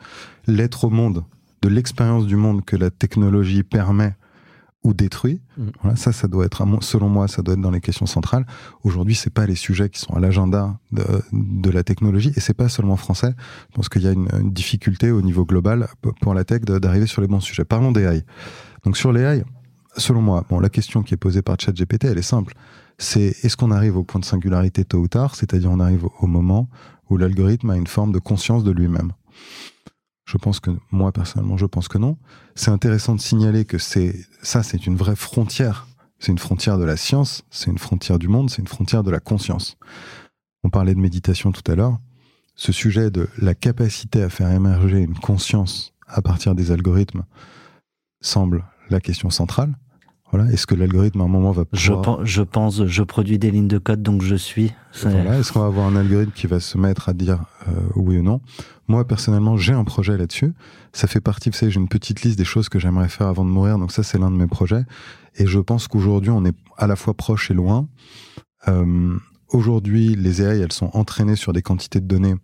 [0.47, 1.25] l'être au monde,
[1.63, 4.17] de l'expérience du monde que la technologie permet
[4.85, 5.41] ou détruit.
[5.57, 5.73] Mhm.
[5.83, 8.47] Voilà, ça, ça doit être, selon moi, ça doit être dans les questions centrales.
[8.83, 12.55] Aujourd'hui, c'est pas les sujets qui sont à l'agenda de, de la technologie, et c'est
[12.55, 13.35] pas seulement français.
[13.71, 15.89] Je pense qu'il y a une, une difficulté au niveau global
[16.21, 17.65] pour la tech d'arriver sur les bons sujets.
[17.65, 18.25] Parlons des AI.
[18.85, 19.45] Donc sur les AI,
[19.97, 22.55] selon moi, bon, la question qui est posée par ChatGPT, elle est simple.
[22.99, 26.27] C'est est-ce qu'on arrive au point de singularité tôt ou tard, c'est-à-dire on arrive au
[26.27, 26.69] moment
[27.11, 29.13] où l'algorithme a une forme de conscience de lui-même.
[30.25, 32.17] Je pense que moi personnellement, je pense que non.
[32.55, 35.87] C'est intéressant de signaler que c'est ça, c'est une vraie frontière.
[36.19, 39.11] C'est une frontière de la science, c'est une frontière du monde, c'est une frontière de
[39.11, 39.77] la conscience.
[40.63, 41.99] On parlait de méditation tout à l'heure.
[42.55, 47.25] Ce sujet de la capacité à faire émerger une conscience à partir des algorithmes
[48.21, 49.75] semble la question centrale.
[50.35, 52.27] Voilà, est-ce que l'algorithme à un moment va Je, pouvoir...
[52.27, 54.73] je pense, je produis des lignes de code, donc je suis.
[54.91, 57.73] C'est- Voilà, est-ce qu'on va avoir un algorithme qui va se mettre à dire euh,
[57.95, 58.41] oui ou non?
[58.89, 60.53] Moi, personnellement, j'ai un projet là-dessus.
[60.93, 63.45] Ça fait partie, vous savez, j'ai une petite liste des choses que j'aimerais faire avant
[63.45, 63.79] de mourir.
[63.79, 64.85] Donc ça, c'est l'un de mes projets.
[65.37, 67.87] Et je pense qu'aujourd'hui, on est à la fois proche et loin.
[68.67, 69.17] Euh,
[69.51, 72.35] aujourd'hui, les AI, elles sont entraînées sur des quantités de données.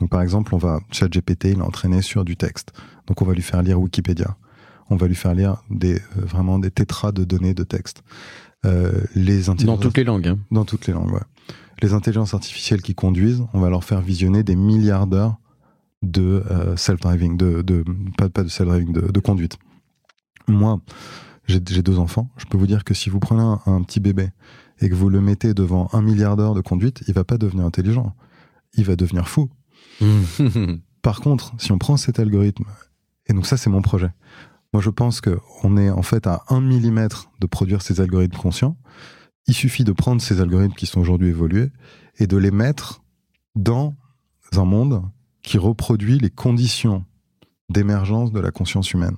[0.00, 2.72] Donc par exemple, on va ChatGPT, il est entraîné sur du texte.
[3.06, 4.36] Donc on va lui faire lire Wikipédia.
[4.90, 8.02] On va lui faire lire des euh, vraiment des tétras de données de texte.
[8.64, 10.28] Euh, les Dans toutes les langues.
[10.28, 10.38] hein.
[10.50, 11.20] dans toutes les langues, ouais.
[11.82, 15.36] Les intelligences artificielles qui conduisent, on va leur faire visionner des milliards d'heures
[16.02, 17.84] de euh, self-driving, de, de,
[18.16, 19.58] pas, pas de self-driving, de, de conduite.
[20.48, 20.80] Moi,
[21.46, 22.30] j'ai j'ai deux enfants.
[22.36, 24.30] Je peux vous dire que si vous prenez un, un petit bébé
[24.80, 27.64] et que vous le mettez devant un milliard d'heures de conduite, il va pas devenir
[27.64, 28.14] intelligent.
[28.74, 29.50] Il va devenir fou.
[31.02, 32.64] Par contre, si on prend cet algorithme,
[33.26, 34.10] et donc ça c'est mon projet,
[34.74, 38.76] moi je pense qu'on est en fait à un millimètre de produire ces algorithmes conscients.
[39.46, 41.70] Il suffit de prendre ces algorithmes qui sont aujourd'hui évolués
[42.18, 43.02] et de les mettre
[43.54, 43.94] dans
[44.56, 45.02] un monde
[45.42, 47.04] qui reproduit les conditions
[47.68, 49.16] d'émergence de la conscience humaine.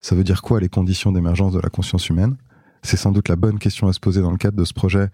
[0.00, 2.36] Ça veut dire quoi les conditions d'émergence de la conscience humaine?
[2.82, 5.08] C'est sans doute la bonne question à se poser dans le cadre de ce projet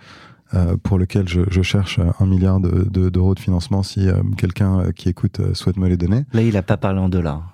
[0.52, 4.80] euh, pour lequel je, cherche un milliard de- de- d'euros de, financement si euh, quelqu'un
[4.80, 6.26] euh, qui écoute souhaite me les donner.
[6.34, 7.53] Là, il a pas parlé en dollars.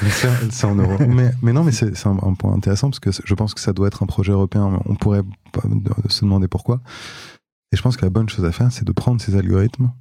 [0.00, 0.96] C'est c'est en euros.
[1.06, 3.72] mais, mais non, mais c'est un, un point intéressant parce que je pense que ça
[3.72, 4.80] doit être un projet européen.
[4.86, 5.22] On pourrait
[6.08, 6.80] se demander pourquoi.
[7.72, 9.92] Et je pense que la bonne chose à faire, c'est de prendre ces algorithmes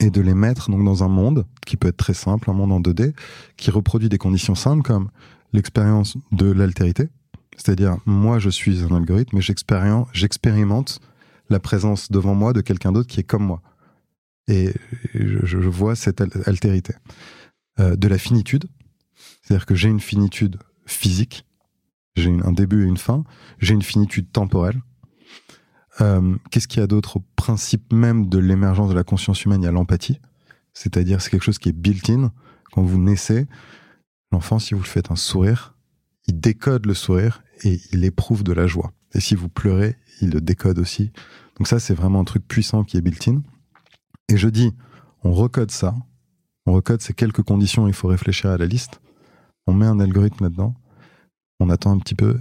[0.00, 2.72] et de les mettre donc dans un monde qui peut être très simple, un monde
[2.72, 3.14] en 2D,
[3.56, 5.08] qui reproduit des conditions simples comme
[5.52, 7.08] l'expérience de l'altérité.
[7.56, 11.00] C'est-à-dire, moi, je suis un algorithme, mais j'expérien- j'expérimente
[11.48, 13.62] la présence devant moi de quelqu'un d'autre qui est comme moi.
[14.48, 14.72] Et
[15.14, 16.94] je, je vois cette al- altérité.
[17.80, 18.66] Euh, de la finitude,
[19.42, 21.44] c'est-à-dire que j'ai une finitude physique,
[22.14, 23.24] j'ai un début et une fin,
[23.58, 24.80] j'ai une finitude temporelle.
[26.00, 29.62] Euh, Qu'est-ce qu'il y a d'autre au principe même de l'émergence de la conscience humaine?
[29.62, 30.20] Il y a l'empathie,
[30.72, 32.32] c'est-à-dire c'est quelque chose qui est built-in.
[32.70, 33.48] Quand vous naissez,
[34.30, 35.74] l'enfant, si vous le faites un sourire,
[36.28, 38.92] il décode le sourire et il éprouve de la joie.
[39.14, 41.10] Et si vous pleurez, il le décode aussi.
[41.58, 43.42] Donc ça, c'est vraiment un truc puissant qui est built-in.
[44.28, 44.72] Et je dis,
[45.24, 45.96] on recode ça,
[46.66, 49.00] on recode ces quelques conditions, il faut réfléchir à la liste.
[49.66, 50.74] On met un algorithme là-dedans,
[51.60, 52.38] on attend un petit peu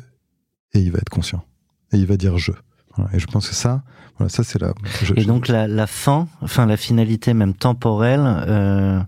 [0.73, 1.43] et il va être conscient.
[1.91, 2.51] Et il va dire je.
[2.95, 3.13] Voilà.
[3.15, 3.83] Et je pense que ça,
[4.17, 4.73] voilà, ça c'est la.
[5.03, 8.99] je- Et je- donc la, la fin, enfin la finalité même temporelle, euh,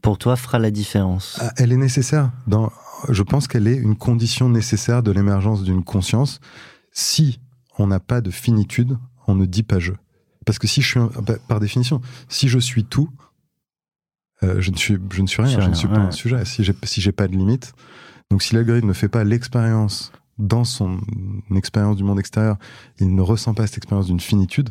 [0.00, 1.38] pour toi fera la différence.
[1.40, 2.30] Ah, Elle est nécessaire.
[2.46, 2.70] Dans,
[3.08, 6.40] je pense qu'elle est une condition nécessaire de l'émergence d'une conscience.
[6.92, 7.40] Si
[7.78, 9.92] on n'a pas de finitude, on ne dit pas je.
[10.44, 11.00] Parce que si je suis,
[11.48, 13.08] par définition, si je suis tout,
[14.42, 15.60] euh, je ne suis, je ne suis rien.
[15.60, 16.00] Je ne suis pas ouais.
[16.00, 16.44] un sujet.
[16.44, 17.72] Si j'ai, si j'ai pas de limite,
[18.30, 20.98] donc si l'algorithme ne fait pas l'expérience dans son
[21.54, 22.56] expérience du monde extérieur,
[22.98, 24.70] il ne ressent pas cette expérience d'une finitude.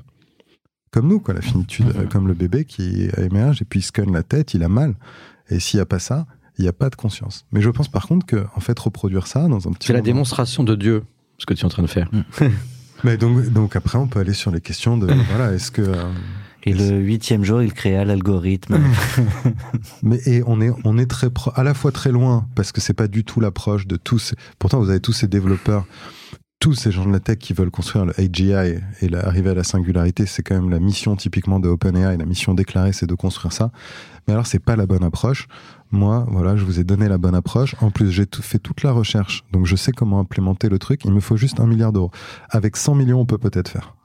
[0.91, 2.01] Comme nous, quoi, la finitude, Mhm.
[2.01, 4.67] euh, comme le bébé qui émerge et puis il se cogne la tête, il a
[4.69, 4.95] mal.
[5.49, 6.25] Et s'il n'y a pas ça,
[6.57, 7.45] il n'y a pas de conscience.
[7.53, 9.87] Mais je pense par contre que, en fait, reproduire ça dans un petit.
[9.87, 11.03] C'est la démonstration de Dieu,
[11.37, 12.09] ce que tu es en train de faire.
[13.03, 15.81] Mais donc, donc après, on peut aller sur les questions de voilà, est-ce que.
[15.81, 16.11] euh,
[16.63, 18.77] Et le huitième jour, il créa l'algorithme.
[20.03, 22.81] mais et on est on est très pro- à la fois très loin parce que
[22.81, 24.19] c'est pas du tout l'approche de tous.
[24.19, 25.85] ces- Pourtant, vous avez tous ces développeurs,
[26.59, 29.53] tous ces gens de la tech qui veulent construire le AGI et la- arriver à
[29.55, 30.25] la singularité.
[30.27, 32.17] C'est quand même la mission typiquement de OpenAI.
[32.17, 33.71] La mission déclarée, c'est de construire ça.
[34.27, 35.47] Mais alors, c'est pas la bonne approche.
[35.89, 37.75] Moi, voilà, je vous ai donné la bonne approche.
[37.81, 41.01] En plus, j'ai tout- fait toute la recherche, donc je sais comment implémenter le truc.
[41.05, 42.11] Il me faut juste un milliard d'euros.
[42.49, 43.95] Avec 100 millions, on peut peut-être faire.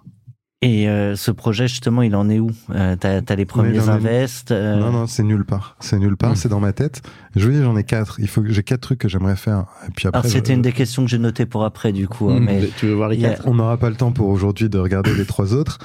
[0.62, 2.50] Et euh, ce projet, justement, il en est où?
[2.74, 5.76] Euh, T'as as les premiers les- invests euh, Non, non, c'est nulle part.
[5.80, 6.36] C'est nulle part, Hmm.
[6.36, 7.02] c'est dans ma tête.
[7.36, 8.18] Je vous dis, j'en ai quatre.
[8.20, 9.66] Il faut que j'ai quatre trucs que j'aimerais faire.
[9.86, 12.08] Et puis après, Alors c'était je- une des questions que j'ai notées pour après, du
[12.08, 12.30] coup.
[12.30, 13.42] hein, Mmh, mais Tu veux voir les quatre?
[13.46, 15.78] On n'aura pas le temps pour aujourd'hui de regarder les trois autres.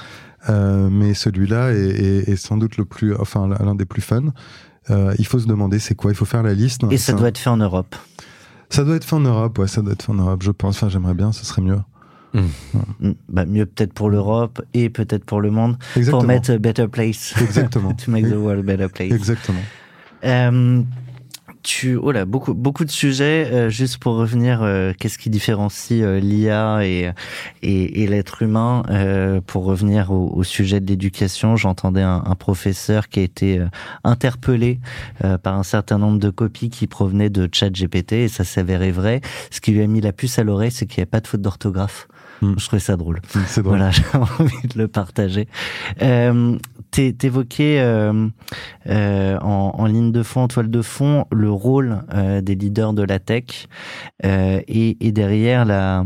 [0.48, 4.22] Euh, mais celui-là est, est- est sans doute le plus, enfin, l'un des plus fun.
[4.90, 6.10] Euh, il faut se demander c'est quoi?
[6.10, 6.80] Il faut faire la liste.
[6.90, 7.94] Et ça doit un- être fait en Europe.
[8.70, 9.58] ça doit être fait en Europe.
[9.58, 10.42] Ouais, ça doit être fait en Europe.
[10.42, 10.76] Je pense.
[10.76, 11.30] Enfin, j'aimerais bien.
[11.30, 11.78] Ce serait mieux.
[12.34, 15.76] Mm, Bah, mieux peut-être pour l'Europe et peut-être pour le monde.
[15.96, 16.18] Exactement.
[16.20, 17.34] Pour mettre a Better Place.
[17.40, 17.92] Exactement.
[18.04, 19.12] to make the world a better place.
[19.12, 19.60] Exactement.
[20.24, 20.82] Euh,
[21.64, 23.48] tu, oh là, beaucoup, beaucoup de sujets.
[23.52, 27.12] euh, juste pour revenir, euh, qu'est-ce qui différencie euh, l'IA et,
[27.62, 32.34] et, et l'être humain euh, Pour revenir au, au sujet de l'éducation, j'entendais un, un
[32.34, 33.66] professeur qui a été euh,
[34.02, 34.80] interpellé
[35.24, 39.20] euh, par un certain nombre de copies qui provenaient de ChatGPT et ça s'avérait vrai.
[39.50, 41.28] Ce qui lui a mis la puce à l'oreille, c'est qu'il n'y avait pas de
[41.28, 42.08] faute d'orthographe.
[42.42, 42.54] Mm.
[42.58, 43.20] Je trouvais ça drôle.
[43.46, 43.78] C'est drôle.
[43.78, 45.48] Voilà, j'ai envie de le partager.
[46.02, 46.58] Euh,
[46.90, 48.28] t'é- T'évoquais euh,
[48.88, 52.92] euh, en, en ligne de fond, en toile de fond, le rôle euh, des leaders
[52.92, 53.68] de la tech
[54.22, 56.04] et, et derrière la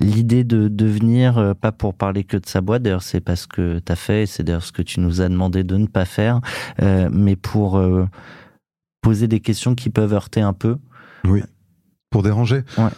[0.00, 3.80] l'idée de devenir, pas pour parler que de sa boîte, d'ailleurs c'est pas ce que
[3.84, 6.40] tu as fait, c'est d'ailleurs ce que tu nous as demandé de ne pas faire,
[7.10, 7.82] mais pour
[9.02, 10.76] poser des questions qui peuvent heurter un peu.
[11.24, 11.42] Oui,
[12.10, 12.62] pour déranger.
[12.76, 12.90] Ouais.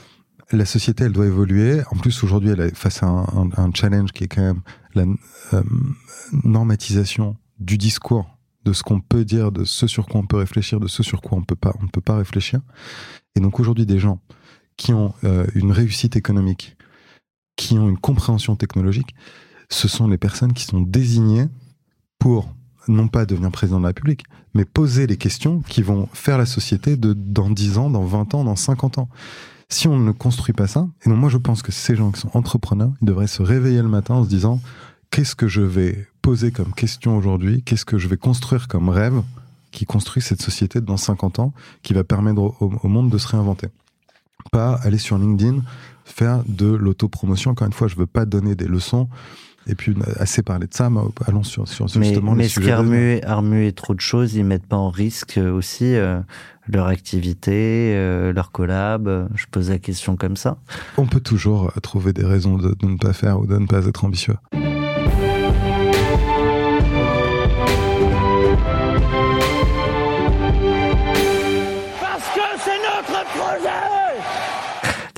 [0.53, 1.81] La société, elle doit évoluer.
[1.93, 4.63] En plus, aujourd'hui, elle est face à un, challenge qui est quand même
[4.95, 5.05] la
[5.53, 5.63] euh,
[6.45, 10.81] normatisation du discours, de ce qu'on peut dire, de ce sur quoi on peut réfléchir,
[10.81, 12.61] de ce sur quoi on peut pas, on ne peut pas réfléchir.
[13.37, 14.21] Et donc aujourd'hui, des gens
[14.77, 16.77] qui ont euh, une réussite économique,
[17.55, 19.15] qui ont une compréhension technologique,
[19.69, 21.47] ce sont les personnes qui sont désignées
[22.19, 22.53] pour
[22.89, 24.25] non pas devenir président de la République,
[24.55, 28.35] mais poser les questions qui vont faire la société de, dans 10 ans, dans 20
[28.35, 29.09] ans, dans 50 ans.
[29.71, 32.21] Si on ne construit pas ça, et donc moi je pense que ces gens qui
[32.21, 34.61] sont entrepreneurs, ils devraient se réveiller le matin en se disant
[35.11, 39.23] qu'est-ce que je vais poser comme question aujourd'hui, qu'est-ce que je vais construire comme rêve
[39.71, 41.53] qui construit cette société dans 50 ans,
[41.83, 43.69] qui va permettre au, au monde de se réinventer?
[44.51, 45.63] Pas aller sur LinkedIn,
[46.05, 47.53] faire de l'autopromotion.
[47.53, 49.09] Encore une fois, je veux pas donner des leçons.
[49.67, 52.61] Et puis, assez parlé de ça, mais allons sur, sur Mais, justement mais les ce
[52.61, 52.73] sujets.
[53.25, 56.21] a remué trop de choses, ils mettent pas en risque euh, aussi euh,
[56.71, 59.09] leur activité, euh, leur collab.
[59.09, 60.57] euh, Je pose la question comme ça.
[60.97, 63.67] On peut toujours euh, trouver des raisons de, de ne pas faire ou de ne
[63.67, 64.37] pas être ambitieux.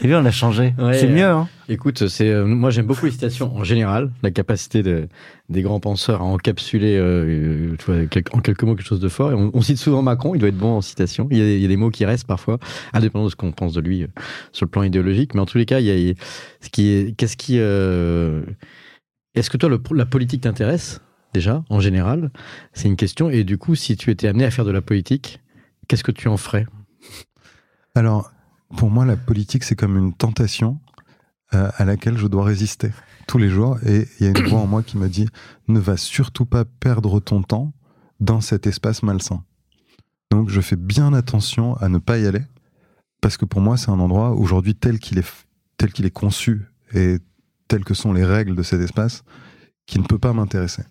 [0.03, 0.75] T'as vu, on l'a changé.
[0.79, 4.11] Ouais, c'est euh, mieux, hein Écoute, c'est euh, moi j'aime beaucoup les citations en général,
[4.25, 5.07] la capacité de,
[5.49, 9.09] des grands penseurs à encapsuler euh, tu vois, quel- en quelques mots quelque chose de
[9.09, 9.31] fort.
[9.31, 11.29] Et on, on cite souvent Macron, il doit être bon en citation.
[11.31, 12.59] Il y a, des- il y a des mots qui restent parfois,
[12.93, 14.09] indépendamment de ce qu'on pense de lui euh,
[14.51, 15.35] sur le plan idéologique.
[15.37, 16.15] Mais en tous les cas, il y a, il y a-
[16.61, 18.43] ce qui est, qu'est-ce qui, euh,
[19.37, 21.01] est-ce que toi le- la politique t'intéresse
[21.33, 22.33] déjà en général?
[22.73, 23.31] C'est une question.
[23.31, 25.41] Et du coup, si tu étais amené à faire de la politique,
[25.87, 26.67] qu'est-ce que tu en ferais?
[27.95, 28.33] Alors,
[28.77, 30.81] pour moi, la politique, c'est comme une tentation
[31.55, 32.91] euh, à laquelle je dois résister
[33.27, 33.79] tous les jours.
[33.87, 35.29] Et il y a une voix en moi qui me dit
[35.69, 37.73] ne va surtout pas perdre ton temps
[38.21, 39.45] dans cet espace malsain.
[40.31, 42.43] Donc, je fais bien attention à ne pas y aller
[43.21, 45.33] parce que pour moi, c'est un endroit aujourd'hui tel qu'il est,
[45.79, 46.63] tel qu'il est conçu
[46.93, 47.19] et
[47.69, 49.25] telles que sont les règles de cet espace
[49.87, 50.83] qui ne peut pas m'intéresser.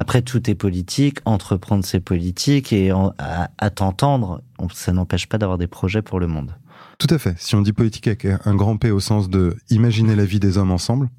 [0.00, 5.68] Après, tout est politique, entreprendre c'est politique, et à, t'entendre, ça n'empêche pas d'avoir des
[5.68, 6.52] projets pour le monde.
[6.98, 7.34] Tout à fait.
[7.38, 10.58] Si on dit politique avec un grand P au sens de imaginer la vie des
[10.58, 11.10] hommes ensemble,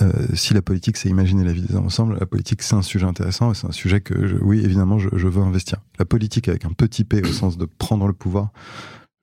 [0.00, 2.82] euh, si la politique c'est imaginer la vie des hommes ensemble, la politique c'est un
[2.82, 5.78] sujet intéressant et c'est un sujet que, oui, évidemment, je, veux investir.
[5.98, 8.50] La politique avec un petit P au sens de prendre le pouvoir,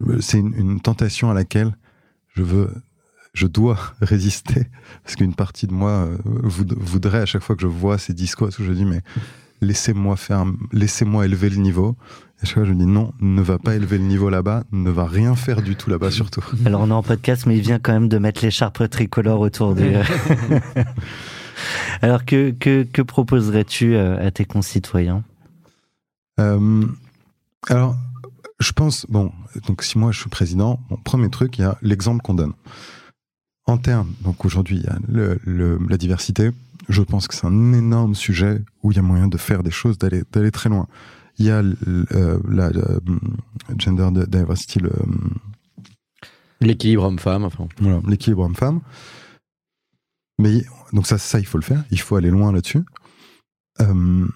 [0.08, 1.76] euh, c'est une, tentation à laquelle
[2.36, 2.72] je veux,
[3.34, 4.68] je dois résister
[5.04, 8.14] parce qu'une partie de moi euh, voud- voudrait à chaque fois que je vois ces
[8.14, 9.02] discours, je dis mais
[9.62, 11.96] laissez-moi faire, laissez-moi élever le niveau.
[12.40, 14.90] Et à chaque fois, je dis non, ne va pas élever le niveau là-bas, ne
[14.90, 16.44] va rien faire du tout là-bas surtout.
[16.66, 19.76] Alors, on est en podcast, mais il vient quand même de mettre l'écharpe tricolore autour
[19.76, 19.94] du.
[22.02, 25.24] Alors, que, que, que proposerais-tu euh, à tes concitoyens?
[26.40, 26.86] Euh,
[27.68, 27.98] alors,
[28.60, 29.32] je pense, bon,
[29.68, 32.54] donc si moi je suis président, mon premier truc, il y a l'exemple qu'on donne.
[33.66, 36.52] En termes, donc aujourd'hui, il y a le- le- la diversité.
[36.90, 39.72] Je pense que c'est un énorme sujet où il y a moyen de faire des
[39.72, 40.88] choses, d'aller d'aller très loin.
[41.38, 43.38] Il y a euh, la, la, hum,
[43.78, 45.36] gender diversity, hum,
[46.62, 47.68] L'équilibre homme-femme, enfin.
[47.80, 48.82] voilà, l'équilibre homme-femme.
[50.40, 51.84] Mais donc ça, ça, il faut le faire.
[51.92, 52.84] Il faut aller loin là-dessus.
[53.80, 54.28] Euh,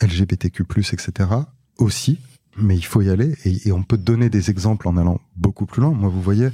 [0.00, 1.30] LGBTQ+, etc.
[1.78, 2.18] aussi,
[2.56, 5.66] mais il faut y aller et, et on peut donner des exemples en allant beaucoup
[5.66, 5.92] plus loin.
[5.92, 6.48] Moi, vous voyez,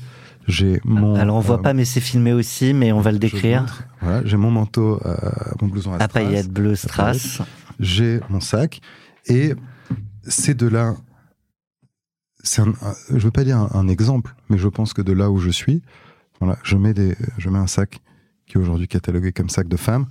[0.48, 1.14] j'ai mon.
[1.14, 3.84] Alors, on voit euh, pas, mais c'est filmé aussi, mais on va le décrire.
[4.00, 5.16] Voilà, j'ai mon manteau, euh,
[5.60, 7.40] mon blouson à paillettes bleues strass.
[7.78, 8.80] j'ai mon sac
[9.26, 9.54] et
[10.24, 10.94] c'est de là.
[12.42, 15.12] C'est un, un- je veux pas dire un, un exemple, mais je pense que de
[15.12, 15.82] là où je suis,
[16.40, 18.00] voilà, je mets des, je mets un sac
[18.46, 20.06] qui est aujourd'hui catalogué comme sac de femme.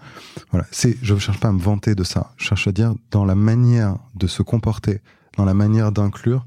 [0.51, 2.31] Voilà, c'est, je ne cherche pas à me vanter de ça.
[2.37, 5.01] Je cherche à dire dans la manière de se comporter,
[5.37, 6.45] dans la manière d'inclure,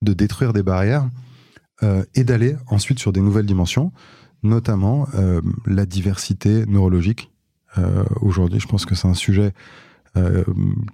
[0.00, 1.08] de détruire des barrières
[1.82, 3.92] euh, et d'aller ensuite sur des nouvelles dimensions,
[4.42, 7.30] notamment euh, la diversité neurologique.
[7.78, 9.52] Euh, aujourd'hui, je pense que c'est un sujet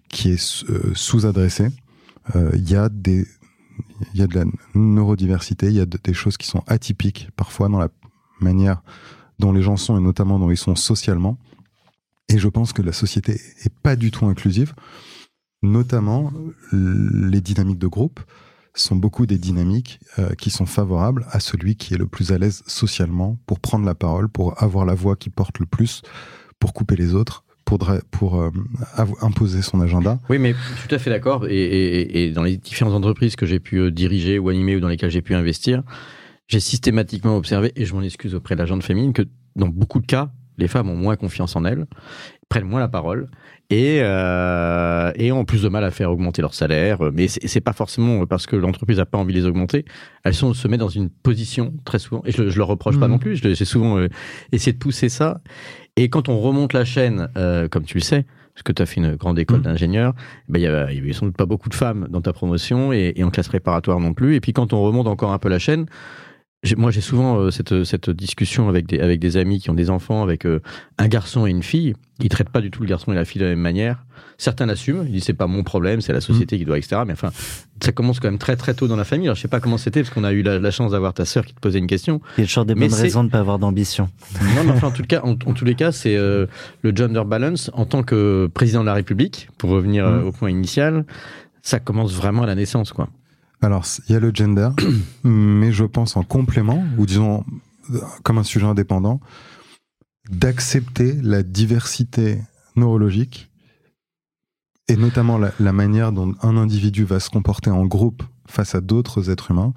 [0.08, 0.64] qui est
[0.94, 1.68] sous-adressé.
[2.34, 2.90] Il y a
[4.14, 7.68] y a de la neurodiversité, il y a de- des choses qui sont atypiques parfois
[7.68, 7.88] dans la
[8.40, 8.82] manière
[9.38, 11.38] dont les gens sont et notamment dont ils sont socialement.
[12.28, 14.74] Et je pense que la société est pas du tout inclusive.
[15.62, 16.32] Notamment,
[16.72, 18.18] les dynamiques de groupe
[18.74, 22.38] sont beaucoup des dynamiques euh, qui sont favorables à celui qui est le plus à
[22.38, 26.02] l'aise socialement pour prendre la parole, pour avoir la voix qui porte le plus,
[26.58, 27.88] pour couper les autres, pour,
[28.40, 28.50] euh,
[29.22, 30.18] imposer son agenda.
[30.28, 31.46] Oui, mais tout à fait d'accord.
[31.46, 34.80] Et, et- et dans les différentes entreprises que j'ai pu euh, diriger ou animer ou
[34.80, 35.82] dans lesquelles j'ai pu investir,
[36.48, 39.22] j'ai systématiquement observé, et je m'en excuse auprès de la gente féminine, que
[39.56, 41.86] dans beaucoup de cas, les femmes ont moins confiance en elles,
[42.50, 43.30] prennent moins la parole,
[43.72, 46.98] et, euh, et ont plus de mal à faire augmenter leur salaire.
[47.12, 49.84] Mais c'est pas forcément parce que l'entreprise a pas envie de les augmenter.
[50.24, 53.06] Elles sont, se mettent dans une position très souvent, et je, je leur reproche pas
[53.06, 53.12] Mhm.
[53.12, 54.08] non plus, j'ai souvent euh,
[54.52, 55.40] essayé de pousser ça.
[55.96, 58.86] Et quand on remonte la chaîne, euh, comme tu le sais, parce que tu as
[58.86, 59.62] fait une grande école Mhm.
[59.64, 60.14] d'ingénieur,
[60.48, 62.34] ben, il y avait- il y avait sans doute pas beaucoup de femmes dans ta
[62.34, 64.34] promotion et, et en classe préparatoire non plus.
[64.34, 65.86] Et puis quand on remonte encore un peu la chaîne,
[66.76, 69.90] moi j'ai souvent euh, cette, cette discussion avec des, avec des amis qui ont des
[69.90, 70.60] enfants, avec euh,
[70.98, 71.94] un garçon et une fille.
[72.20, 74.04] Ils traitent pas du tout le garçon et la fille de la même manière.
[74.38, 77.02] Certains l'assument, ils disent c'est pas mon problème, c'est la société qui doit, etc.
[77.06, 77.30] Mais enfin,
[77.82, 79.26] ça commence quand même très très tôt dans la famille.
[79.26, 81.24] Alors je sais pas comment c'était, parce qu'on a eu la, la chance d'avoir ta
[81.24, 82.20] sœur qui te posait une question.
[82.38, 84.08] Il y a toujours des bonnes raisons de ne pas avoir d'ambition.
[84.40, 86.46] Non, mais enfin, en, tout cas, en, en tous les cas, c'est euh,
[86.82, 90.26] le gender balance en tant que président de la République, pour revenir euh, Mm.
[90.26, 91.04] au point initial,
[91.62, 93.08] ça commence vraiment à la naissance, quoi.
[93.62, 94.70] Alors, il y a le gender,
[95.24, 97.44] mais je pense en complément, ou disons
[97.90, 99.20] euh, comme un sujet indépendant,
[100.30, 102.40] d'accepter la diversité
[102.76, 103.50] neurologique
[104.88, 108.80] et notamment la, la manière dont un individu va se comporter en groupe face à
[108.80, 109.72] d'autres êtres humains.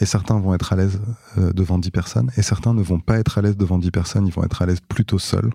[0.00, 1.00] Et certains vont être à l'aise
[1.38, 4.26] euh, devant 10 personnes, et certains ne vont pas être à l'aise devant 10 personnes,
[4.26, 5.50] ils vont être à l'aise plutôt seuls.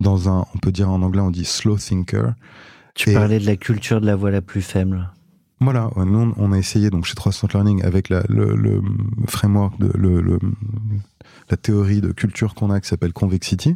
[0.00, 2.34] Dans un, on peut dire en anglais, on dit slow thinker.
[2.94, 5.10] Tu Et- parlais de la culture de la voix la plus faible.
[5.60, 8.80] Voilà, nous on- on a essayé donc chez 300 Learning avec la- le, le
[9.28, 10.38] framework de le, le-
[11.50, 13.74] la théorie de culture qu'on a qui s'appelle Convexity.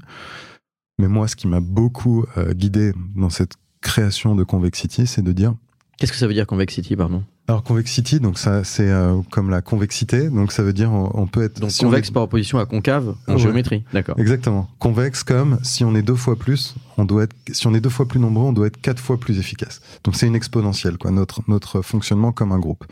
[0.98, 5.32] Mais moi, ce qui m'a beaucoup euh, guidé dans cette création de Convexity, c'est de
[5.32, 5.54] dire
[5.98, 7.22] Qu'est-ce que ça veut dire convexity, pardon?
[7.46, 11.26] Alors Convexity, donc ça c'est euh, comme la convexité, donc ça veut dire on, on
[11.26, 13.38] peut être Donc si on convexe est- par opposition à concave en Ouais.
[13.38, 14.18] géométrie, d'accord.
[14.18, 14.66] Exactement.
[14.78, 17.90] Convexe comme si on est deux fois plus, on doit être, si on est deux
[17.90, 19.82] fois plus nombreux, on doit être quatre fois plus efficace.
[20.04, 22.84] Donc c'est une exponentielle, quoi, notre, notre fonctionnement comme un groupe.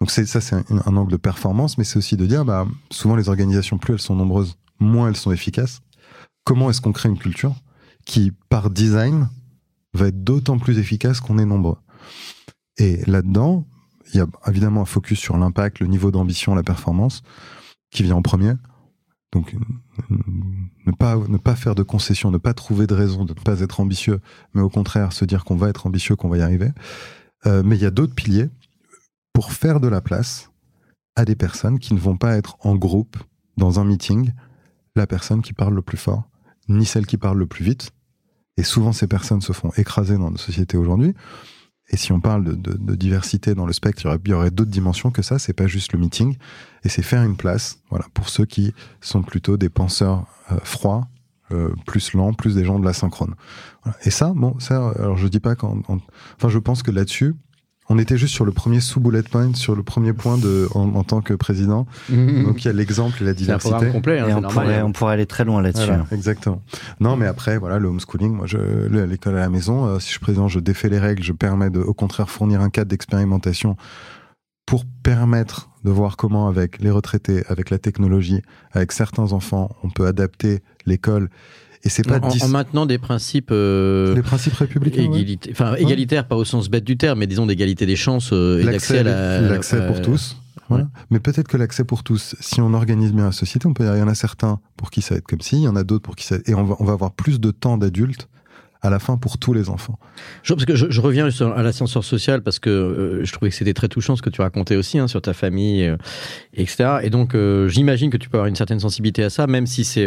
[0.00, 2.66] Donc c'est, ça, c'est un, un angle de performance, mais c'est aussi de dire, bah,
[2.90, 5.80] souvent les organisations, plus elles sont nombreuses, moins elles sont efficaces.
[6.44, 7.54] Comment est-ce qu'on crée une culture
[8.04, 9.28] qui, par design,
[9.94, 11.76] va être d'autant plus efficace qu'on est nombreux?
[12.76, 13.66] Et là-dedans,
[14.12, 17.22] il y a évidemment un focus sur l'impact, le niveau d'ambition, la performance,
[17.90, 18.54] qui vient en premier.
[19.32, 19.54] Donc,
[20.10, 23.60] ne pas, ne pas faire de concessions, ne pas trouver de raison de ne pas
[23.60, 24.20] être ambitieux,
[24.54, 26.70] mais au contraire se dire qu'on va être ambitieux, qu'on va y arriver.
[27.46, 28.48] Euh, mais il y a d'autres piliers
[29.32, 30.50] pour faire de la place
[31.16, 33.16] à des personnes qui ne vont pas être en groupe
[33.56, 34.32] dans un meeting,
[34.96, 36.28] la personne qui parle le plus fort,
[36.68, 37.90] ni celle qui parle le plus vite.
[38.56, 41.14] Et souvent, ces personnes se font écraser dans nos sociétés aujourd'hui.
[41.90, 45.22] Et si on parle de, diversité dans le spectre, il y aurait, d'autres dimensions que
[45.22, 45.38] ça.
[45.38, 46.36] C'est pas juste le meeting.
[46.82, 51.08] Et c'est faire une place, voilà, pour ceux qui sont plutôt des penseurs euh, froids,
[51.52, 53.34] euh, plus lents, plus des gens de la synchrone.
[54.04, 55.98] Et ça, bon, ça, alors je dis pas qu'en, en-
[56.36, 57.34] enfin, je pense que là-dessus,
[57.88, 61.04] on était juste sur le premier sous-bullet point, sur le premier point de, en, en
[61.04, 61.86] tant que président.
[62.08, 63.92] Donc il y a l'exemple et la C'est un programme diversité.
[63.92, 64.50] complet, hein, Et on normal.
[64.66, 65.86] pourrait, on pourrait aller très loin là-dessus.
[65.86, 66.62] Voilà, exactement.
[67.00, 68.46] Non, mais après, voilà, le homeschooling, moi,
[69.06, 71.70] l'école à la maison, euh, si je suis président, je défais les règles, je permets
[71.70, 73.76] de, au contraire, fournir un cadre d'expérimentation
[74.66, 78.40] pour permettre de voir comment, avec les retraités, avec la technologie,
[78.72, 81.28] avec certains enfants, on peut adapter l'école.
[81.84, 85.02] Et c'est pas en, dis- en maintenant des principes euh, les principes républicains.
[85.02, 85.18] ouais.
[85.22, 88.60] égalita- enfin, égalitaires, pas au sens bête du terme, mais disons d'égalité des chances euh,
[88.60, 90.36] et d'accès L'accès, à la- l'accès euh, pour tous.
[90.70, 90.88] Voilà.
[91.10, 93.98] Mais peut-être que l'accès pour tous, si on organise bien la société, on peut, il
[93.98, 95.84] y en a certains pour qui ça va être comme si, il y en a
[95.84, 98.28] d'autres pour qui ça, et on va, on va avoir plus de temps d'adultes
[98.84, 99.98] à la fin pour tous les enfants.
[100.42, 103.72] Je, parce que je, reviens à l'ascenseur social parce que euh, je trouvais que c'était
[103.72, 105.96] très touchant ce que tu racontais aussi hein, sur ta famille, euh,
[106.52, 106.98] etc.
[107.02, 109.84] Et donc euh, j'imagine que tu peux avoir une certaine sensibilité à ça, même si
[109.84, 110.06] c'est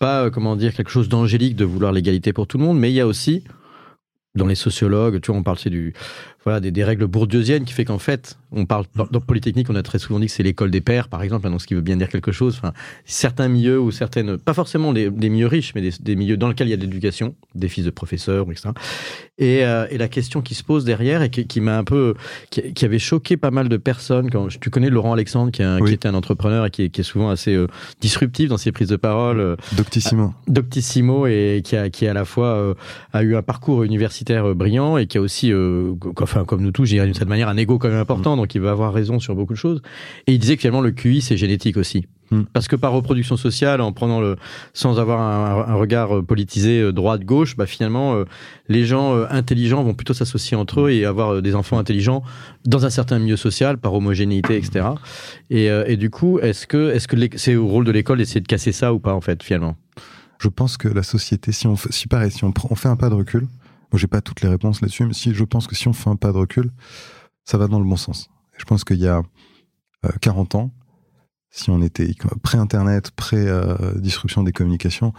[0.00, 2.94] pas comment dire quelque chose d'angélique de vouloir l'égalité pour tout le monde, mais il
[2.94, 3.44] y a aussi
[4.34, 5.94] dans les sociologues, tu vois, on parle c'est du
[6.44, 9.74] voilà des, des règles bourdieusiennes qui fait qu'en fait, on parle dans, dans Polytechnique, on
[9.76, 11.74] a très souvent dit que c'est l'école des pères, par exemple, hein, donc ce qui
[11.74, 12.56] veut bien dire quelque chose.
[12.56, 12.72] Enfin,
[13.04, 16.48] certains milieux ou certaines, pas forcément des, des milieux riches, mais des, des milieux dans
[16.48, 18.70] lesquels il y a de l'éducation, des fils de professeurs, etc.
[19.38, 22.14] Et, euh, et la question qui se pose derrière et qui, qui m'a un peu,
[22.50, 24.30] qui, qui avait choqué pas mal de personnes.
[24.30, 25.88] Quand tu connais Laurent Alexandre, qui, est un- Oui.
[25.90, 27.66] qui était un entrepreneur et qui est, souvent assez euh,
[28.00, 29.40] disruptif dans ses prises de parole.
[29.40, 30.34] euh, Doctissimo.
[30.48, 32.74] Doctissimo et qui a, qui à la fois euh,
[33.12, 35.50] a eu un parcours universitaire brillant et qui a aussi,
[36.30, 38.54] enfin comme nous tous, je dirais d'une certaine manière, un ego quand même important, donc
[38.54, 39.82] il va avoir raison sur beaucoup de choses.
[40.26, 42.06] Et il disait que finalement le QI c'est génétique aussi.
[42.30, 42.42] Mm.
[42.52, 44.36] Parce que par reproduction sociale, en prenant le,
[44.72, 48.24] sans avoir un, un regard euh, politisé euh, droite-gauche, bah finalement euh,
[48.68, 52.22] les gens euh, intelligents vont plutôt s'associer entre eux et avoir euh, des enfants intelligents
[52.64, 54.86] dans un certain milieu social par homogénéité, etc.
[55.50, 58.46] Et, et du coup, est-ce que, est-ce que c'est au rôle de l'école d'essayer de
[58.46, 59.76] casser ça ou pas en fait finalement?
[60.38, 63.14] Je pense que la société, si on si pareil, si on fait un pas de
[63.14, 63.46] recul,
[63.92, 66.10] moi j'ai pas toutes les réponses là-dessus, mais si je pense que si on fait
[66.10, 66.70] un pas de recul,
[67.44, 68.30] ça va dans le bon sens.
[68.56, 69.22] Je pense qu'il y a
[70.04, 70.70] euh, 40 ans,
[71.50, 72.12] si on était
[72.42, 75.12] pré-internet, pré-disruption des communications,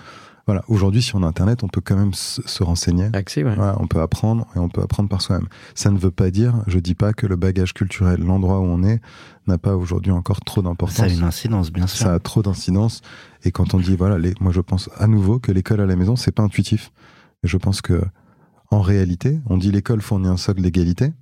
[0.48, 3.10] voilà, aujourd'hui, si on a Internet, on peut quand même se, renseigner.
[3.14, 3.56] Accès, ouais.
[3.78, 5.48] on peut apprendre et on peut apprendre par soi-même.
[5.76, 8.84] Ça ne veut pas dire, je dis pas que le bagage culturel, l'endroit où on
[8.84, 9.02] est,
[9.48, 10.98] n'a pas aujourd'hui encore trop d'importance.
[10.98, 12.06] Ça a une incidence, bien sûr.
[12.06, 13.02] Ça a trop d'incidence.
[13.44, 15.96] Et quand on dit, voilà, les, moi je pense à nouveau que l'école à la
[15.96, 16.92] maison, c'est pas intuitif.
[17.44, 18.02] Et je pense que,
[18.72, 21.14] en réalité, on dit l'école fournit un socle d'égalité.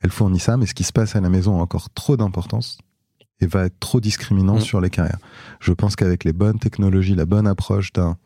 [0.00, 2.78] Elle fournit ça, mais ce qui se passe à la maison a encore trop d'importance
[3.40, 4.60] et va être trop discriminant mmh.
[4.60, 5.18] sur les carrières.
[5.60, 8.16] Je pense qu'avec les bonnes technologies, la bonne approche d'un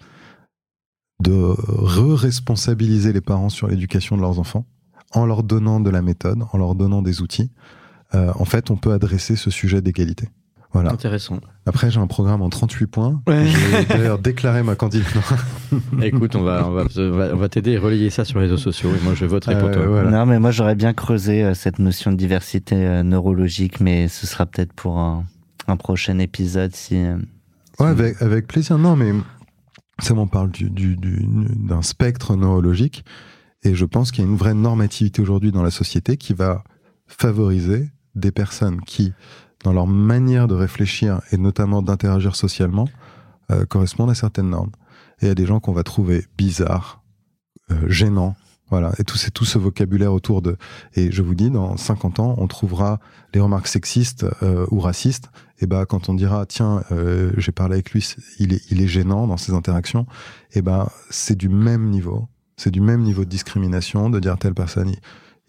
[1.20, 4.66] de re-responsabiliser les parents sur l'éducation de leurs enfants
[5.12, 7.50] en leur donnant de la méthode, en leur donnant des outils.
[8.14, 10.28] Euh, en fait, on peut adresser ce sujet d'égalité.
[10.72, 10.92] Voilà.
[10.92, 11.40] Intéressant.
[11.64, 13.22] Après, j'ai un programme en 38 points.
[13.26, 15.22] J'ai d'ailleurs déclaré ma candidature.
[16.02, 16.84] Écoute, on va, on va,
[17.32, 19.68] on va t'aider et relayer ça sur les réseaux sociaux et moi je voterai pour
[19.68, 20.10] euh, toi.
[20.10, 24.44] Non, mais moi j'aurais bien creusé euh, cette notion de diversité neurologique, mais ce sera
[24.44, 25.24] peut-être pour un,
[25.68, 27.02] un, prochain épisode si.
[27.80, 28.76] Ouais, avec, avec plaisir.
[28.76, 29.12] Non, mais
[30.00, 31.26] ça m'en parle d'un du, du,
[31.82, 33.04] spectre neurologique.
[33.64, 36.62] Et je pense qu'il y a une vraie normativité aujourd'hui dans la société qui va
[37.06, 39.12] favoriser des personnes qui,
[39.64, 42.88] dans leur manière de réfléchir et notamment d'interagir socialement,
[43.50, 44.72] euh, correspondent à certaines normes.
[45.20, 47.02] Et il y a des gens qu'on va trouver bizarres,
[47.70, 48.36] euh, gênants,
[48.70, 50.56] voilà, et tout, c'est tout ce vocabulaire autour de.
[50.94, 53.00] Et je vous dis, dans 50 ans, on trouvera
[53.32, 55.30] les remarques sexistes euh, ou racistes.
[55.61, 58.06] Et ben, quand on dira, tiens, euh, j'ai parlé avec lui,
[58.38, 60.06] il est, il est gênant dans ses interactions.
[60.52, 62.28] Et ben, c'est du même niveau.
[62.56, 64.92] C'est du même niveau de discrimination de dire telle personne,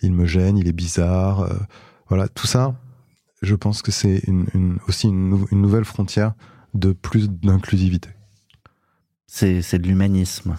[0.01, 1.41] il, me gêne, il est bizarre.
[1.41, 1.53] Euh,
[2.07, 2.75] voilà, tout ça,
[3.41, 6.33] je pense que c'est une, une, aussi une, une nouvelle frontière
[6.73, 8.09] de plus d'inclusivité.
[9.27, 10.55] C'est de l'humanisme.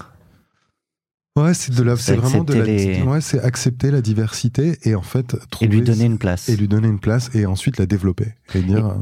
[1.37, 5.03] Ouais, c'est de la, c'est vraiment de la, ouais, c'est accepter la diversité et en
[5.03, 7.87] fait trouver et lui donner une place et lui donner une place et ensuite la
[7.87, 8.87] développer et dire.
[8.87, 8.95] Euh,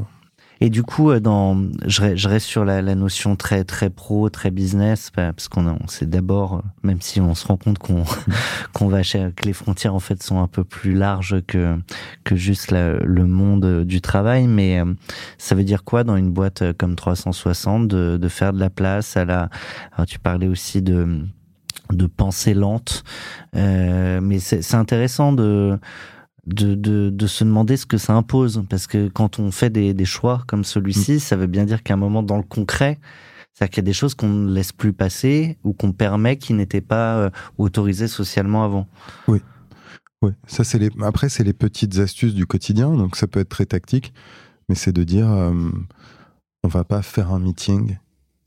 [0.61, 1.57] et, du coup, euh, dans,
[1.87, 6.07] je, reste sur la, notion très très pro, très business, bah, parce qu'on on sait
[6.07, 8.05] d'abord, euh, même si on se rend compte qu'on
[8.73, 11.77] qu'on va que les frontières en fait sont un peu plus larges que
[12.25, 14.83] que juste le monde du travail, mais
[15.39, 19.17] ça veut dire quoi dans une boîte comme 360 de, de faire de la place
[19.17, 19.49] à la.
[19.93, 21.23] Alors, tu parlais aussi de
[21.93, 23.05] de pensée lente.
[23.57, 25.79] Euh, mais c'est intéressant de,
[26.55, 26.75] de,
[27.11, 28.65] de, se demander ce que ça impose.
[28.69, 31.19] Parce que quand on fait des, des choix comme celui-ci, mm.
[31.21, 32.99] ça veut bien dire qu'à un moment dans le concret,
[33.53, 36.55] c'est-à-dire qu'il y a des choses qu'on ne laisse plus passer ou qu'on permet qui
[36.55, 38.87] n'étaient pas euh, autorisées socialement avant.
[39.27, 39.41] Oui.
[40.21, 40.91] Oui, ça c'est les.
[41.03, 44.13] Après c'est les petites astuces du quotidien, donc ça peut être très tactique,
[44.69, 45.71] mais c'est de dire, euh,
[46.65, 47.99] on va pas faire un meeting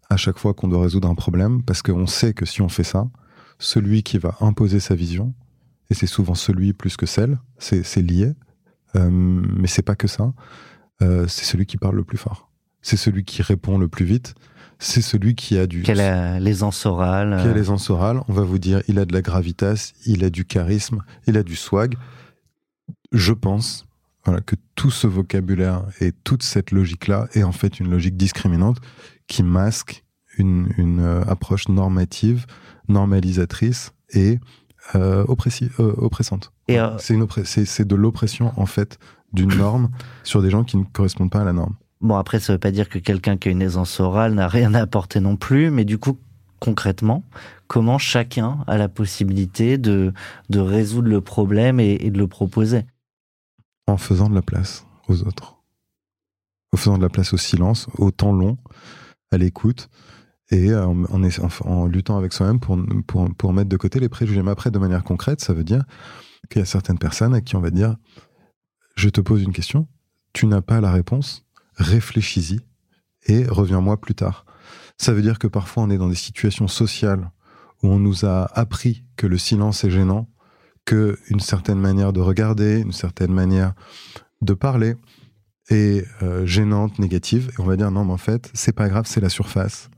[0.09, 2.83] à chaque fois qu'on doit résoudre un problème, parce qu'on sait que si on fait
[2.83, 3.07] ça,
[3.57, 5.33] celui qui va imposer sa vision,
[5.91, 8.31] et c'est souvent celui plus que celle, c'est lié,
[8.95, 10.33] euh, mais c'est pas que ça,
[11.01, 12.49] euh, c'est celui qui parle le plus fort.
[12.81, 14.33] C'est celui qui répond le plus vite,
[14.79, 15.81] c'est celui qui a du...
[15.81, 17.41] Qui a l'aisance orale.
[17.41, 20.29] Qui a l'aisance orale, on va vous dire, il a de la gravitas, il a
[20.29, 21.97] du charisme, il a du swag.
[23.11, 23.85] Je pense
[24.23, 28.77] voilà, que tout ce vocabulaire et toute cette logique-là est en fait une logique discriminante
[29.27, 30.05] qui masque
[30.37, 32.45] une, une euh, approche normative
[32.87, 34.39] normalisatrice et
[34.95, 35.25] euh,
[35.79, 36.51] euh oppressante.
[36.69, 38.99] Euh, c'est de l'oppression en fait
[39.33, 39.89] d'une norme
[40.23, 41.75] sur des gens qui ne correspondent pas à la norme.
[42.01, 44.73] Bon après ça veut pas dire que quelqu'un qui a une aisance orale n'a rien
[44.73, 46.17] à apporter non plus, mais du coup
[46.59, 47.23] concrètement,
[47.67, 50.13] comment chacun a la possibilité de,
[50.49, 52.85] de résoudre le problème et, et de le proposer?
[53.87, 55.57] En faisant de la place aux autres.
[56.71, 58.57] En faisant de la place au silence, au temps long,
[59.31, 59.89] à l'écoute,
[60.51, 62.77] et euh, en, luttant avec soi-même pour,
[63.07, 64.43] pour, pour, mettre de côté les préjugés.
[64.43, 65.83] Mais après, de manière concrète, ça veut dire
[66.49, 67.95] qu'il y a certaines personnes à qui on va dire
[68.95, 69.87] Je te pose une question,
[70.33, 71.45] tu n'as pas la réponse,
[71.75, 72.59] réfléchis-y
[73.27, 74.45] et reviens-moi plus tard.
[74.97, 77.31] Ça veut dire que parfois on est dans des situations sociales
[77.81, 80.29] où on nous a appris que le silence est gênant,
[80.85, 83.73] que une certaine manière de regarder, une certaine manière
[84.41, 84.95] de parler
[85.69, 89.05] est euh, gênante, négative, et on va dire non, mais en fait, c'est pas grave,
[89.07, 89.89] c'est la surface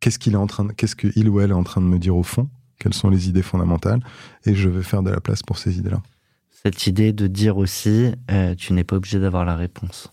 [0.00, 2.16] qu'est-ce qu'il est en train, qu'est-ce qu'il ou elle est en train de me dire
[2.16, 2.48] au fond,
[2.78, 4.00] quelles sont les idées fondamentales,
[4.44, 6.02] et je vais faire de la place pour ces idées-là.
[6.50, 10.12] Cette idée de dire aussi, euh, tu n'es pas obligé d'avoir la réponse.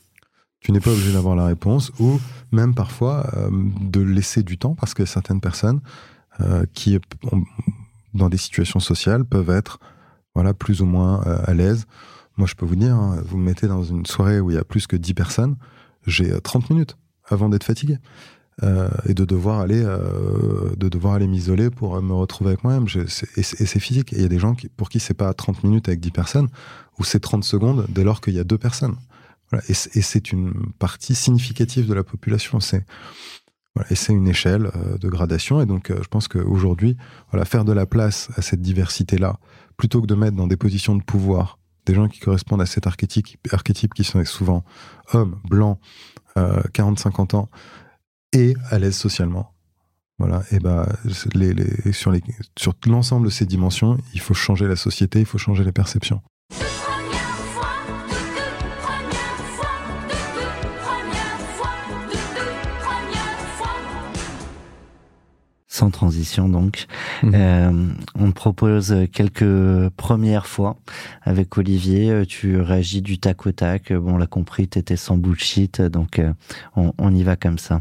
[0.60, 2.20] Tu n'es pas obligé d'avoir la réponse, ou
[2.52, 3.50] même parfois euh,
[3.82, 5.82] de laisser du temps, parce que certaines personnes
[6.42, 7.00] euh, qui,
[8.14, 9.80] dans des situations sociales, peuvent être
[10.36, 11.86] voilà, plus ou moins à l'aise.
[12.38, 14.60] Moi, je peux vous dire, hein, vous me mettez dans une soirée où il y
[14.60, 15.56] a plus que 10 personnes,
[16.06, 16.96] j'ai 30 minutes
[17.28, 17.98] avant d'être fatigué.
[18.64, 22.88] Euh, et de devoir aller euh, de devoir aller m'isoler pour me retrouver avec moi-même
[22.96, 26.00] et c'est physique il y a des gens pour qui c'est pas 30 minutes avec
[26.00, 26.48] 10 personnes
[26.98, 28.96] ou c'est 30 secondes dès lors qu'il y a deux personnes.
[29.70, 32.60] Et, c'est une partie significative de la population.
[32.60, 32.84] C'est
[33.90, 35.62] et c'est une échelle euh, de gradation.
[35.62, 36.98] Et donc, euh, je pense qu'aujourd'hui,
[37.32, 39.40] voilà, faire de la place à cette diversité-là,
[39.78, 42.88] plutôt que de mettre dans des positions de pouvoir des gens qui correspondent à cet
[42.88, 44.64] archétype, archétype qui sont souvent
[45.14, 45.80] hommes, blancs,
[46.38, 47.50] euh, 40-50 ans,
[48.38, 49.54] et à l'aise socialement.
[50.20, 50.60] Voilà, et
[51.36, 51.54] les,
[51.94, 52.12] sur
[52.88, 56.22] l'ensemble de ces dimensions, il faut changer la société, il faut changer les perceptions.
[65.78, 66.88] Sans transition donc.
[67.24, 67.32] Mhm.
[67.36, 70.78] Euh, on te propose quelques premières fois
[71.22, 72.10] avec Olivier.
[72.10, 73.94] Euh, tu réagis du tac au tac.
[73.94, 76.34] Bon, on l'a compris, t'étais sans bullshit, donc euh,
[76.76, 77.80] on, y va comme ça.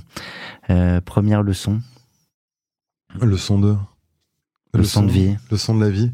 [1.05, 1.81] première leçon.
[3.21, 3.77] Leçon de.
[4.75, 5.37] Leçon, de vie.
[5.51, 6.13] Leçon de la vie.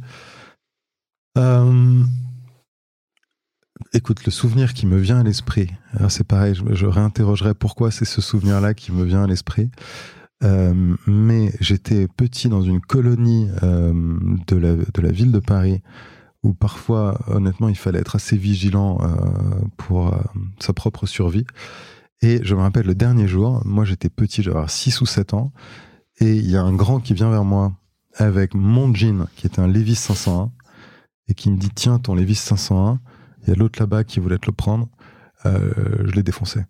[3.93, 5.69] Écoute, le souvenir qui me vient à l'esprit,
[6.09, 9.71] c'est pareil, je, je réinterrogerai pourquoi c'est ce souvenir-là qui me vient à l'esprit.
[10.45, 13.93] Euh, mais j'étais petit dans une colonie euh,
[14.47, 15.83] de, la, ville de Paris
[16.43, 19.07] où parfois, honnêtement, il fallait être assez vigilant euh,
[19.77, 20.15] pour
[20.59, 21.47] sa propre survie.
[22.21, 25.53] Et je me rappelle le dernier jour, moi j'étais petit, j'avais 6 ou 7 ans,
[26.19, 27.73] et il y a un grand qui vient vers moi
[28.15, 30.51] avec mon jean, qui était un Levis 501,
[31.29, 33.01] et qui me dit Tiens, ton Levis 501,
[33.43, 34.89] il y a l'autre là-bas qui voulait te le prendre,
[35.45, 36.61] je l'ai défoncé.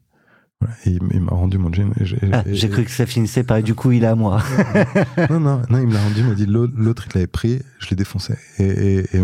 [0.87, 1.93] Et il m'a rendu mon jean.
[2.33, 4.43] Ah, j'ai cru que ça finissait par du coup il est à moi.
[5.31, 7.91] non, non, non, il me l'a rendu, il m'a dit l'autre il l'avait pris, je
[7.91, 8.35] l'ai défoncé.
[8.59, 9.23] Et, et,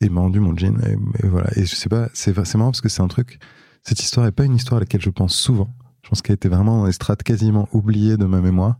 [0.00, 0.78] il m'a rendu mon jean.
[0.86, 1.50] Et, voilà.
[1.56, 3.38] Et je sais pas, c'est marrant parce que c'est un truc.
[3.82, 5.68] Cette histoire n'est pas une histoire à laquelle je pense souvent.
[6.02, 8.78] Je pense qu'elle était vraiment dans les strates quasiment oubliées de ma mémoire.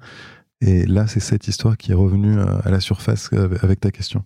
[0.61, 3.91] Et là, c'est cette histoire qui est revenue euh, à la surface euh, avec ta
[3.91, 4.25] question.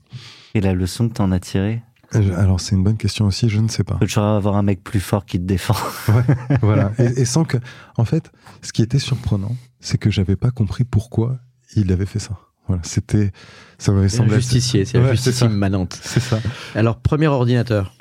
[0.54, 1.82] Et la leçon que tu en as tirée?
[2.14, 3.98] Alors c'est une bonne question aussi, je ne sais pas.
[4.06, 5.74] Tu avoir un mec plus fort qui te défend.
[6.08, 6.92] ouais, voilà.
[6.98, 7.56] Et, sans que,
[7.96, 8.30] en fait,
[8.62, 11.38] ce qui était surprenant, c'est que j'avais pas compris pourquoi
[11.74, 12.38] il avait fait ça.
[12.68, 13.32] Voilà, c'était,
[13.78, 14.36] ça m'avait semblé.
[14.36, 15.98] Justicier, c'est la justice immanente.
[16.02, 16.38] C'est ça.
[16.74, 17.94] Alors premier ordinateur.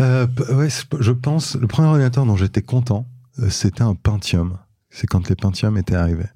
[0.00, 0.68] Euh, ouais,
[1.00, 3.06] je pense le premier ordinateur dont j'étais content,
[3.38, 4.58] euh, c'était un Pentium.
[4.88, 6.28] C'est quand les Pentium étaient arrivés.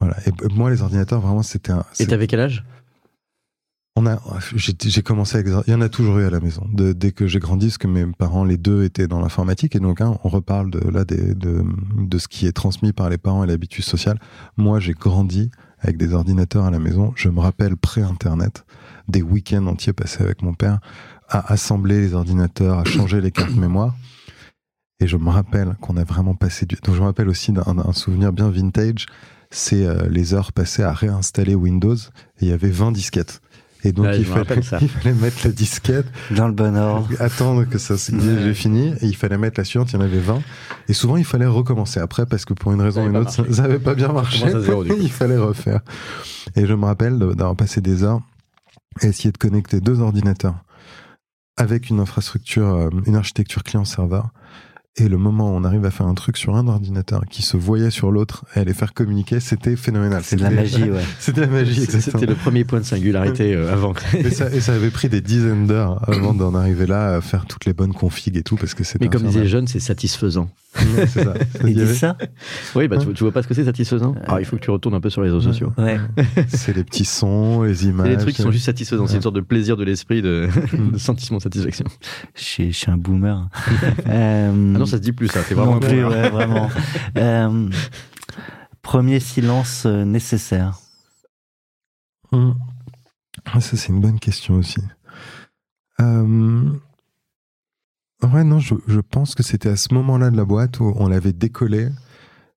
[0.00, 0.16] Voilà.
[0.26, 1.84] Et moi, les ordinateurs, vraiment, c'était un.
[1.98, 2.64] Et t'avais quel âge?
[3.96, 4.20] On a,
[4.54, 6.66] j'ai commencé il y en a toujours eu à la maison.
[6.70, 10.02] dès que j'ai grandi, parce que mes parents, les deux, étaient dans l'informatique, et donc
[10.02, 13.46] hein, on reparle de là de, de ce qui est transmis par les parents et
[13.46, 14.18] l'habitude sociale.
[14.58, 17.12] Moi, j'ai grandi avec des ordinateurs à la maison.
[17.16, 18.64] Je me rappelle pré-internet
[19.08, 20.80] des week-ends entiers passés avec mon père
[21.28, 23.94] à assembler les ordinateurs, à changer les cartes mémoire.
[25.00, 26.76] Et je me rappelle qu'on a vraiment passé du.
[26.76, 29.06] Donc je me rappelle aussi d'un souvenir bien vintage.
[29.50, 31.96] C'est euh, les heures passées à réinstaller Windows.
[31.96, 33.40] Et il y avait 20 disquettes.
[33.86, 36.06] Et donc, il, fallait, mettre la disquette.
[36.32, 37.08] Dans le bon ordre.
[37.20, 38.88] Attendre que ça se j'ai fini.
[39.00, 40.42] Et il fallait mettre la suivante, il y en avait 20.
[40.88, 43.62] Et souvent, il fallait recommencer après parce que pour une raison ou une autre, ça
[43.62, 44.44] n'avait pas bien marché.
[45.00, 45.80] il fallait refaire.
[46.56, 48.20] Et je me rappelle d'avoir passé des heures
[49.00, 50.56] à essayer de connecter deux ordinateurs
[51.56, 54.30] avec une infrastructure, euh, une architecture client-serveur
[54.98, 57.58] et le moment où on arrive à faire un truc sur un ordinateur qui se
[57.58, 60.22] voyait sur l'autre et à les faire communiquer, c'était phénoménal.
[60.24, 61.02] C'est de la magie, ouais.
[61.18, 63.92] c'était la magie, C'était le premier point de singularité euh, avant.
[64.14, 67.44] et, ça, et ça avait pris des dizaines d'heures avant d'en arriver là à faire
[67.44, 69.04] toutes les bonnes configs et tout parce que c'était.
[69.04, 70.48] Mais comme disaient les jeunes, c'est satisfaisant.
[70.74, 71.34] c'est ça.
[71.66, 72.16] Il ça
[72.74, 74.94] Oui, bah, tu, vois pas ce que c'est satisfaisant Alors, il faut que tu retournes
[74.94, 75.72] un peu sur les réseaux sociaux.
[75.78, 75.98] Ouais.
[76.48, 78.06] c'est les petits sons, les images.
[78.06, 79.06] C'est les trucs qui sont juste satisfaisants.
[79.06, 80.48] C'est une sorte de plaisir de l'esprit, de,
[80.92, 81.86] de sentiment de satisfaction.
[82.34, 83.48] Je suis, je suis un boomer.
[84.08, 84.72] euh...
[84.74, 85.42] Ah non, ça se dit plus, ça.
[85.42, 85.80] C'est vraiment.
[85.80, 86.68] plus, ouais, vraiment.
[87.16, 87.70] euh,
[88.82, 90.78] premier silence euh, nécessaire.
[92.32, 92.56] Hum.
[93.44, 94.80] Ah, ça, c'est une bonne question aussi.
[96.00, 96.70] Euh,
[98.22, 101.08] Ouais, non, je, je pense que c'était à ce moment-là de la boîte où on
[101.08, 101.90] l'avait décollé.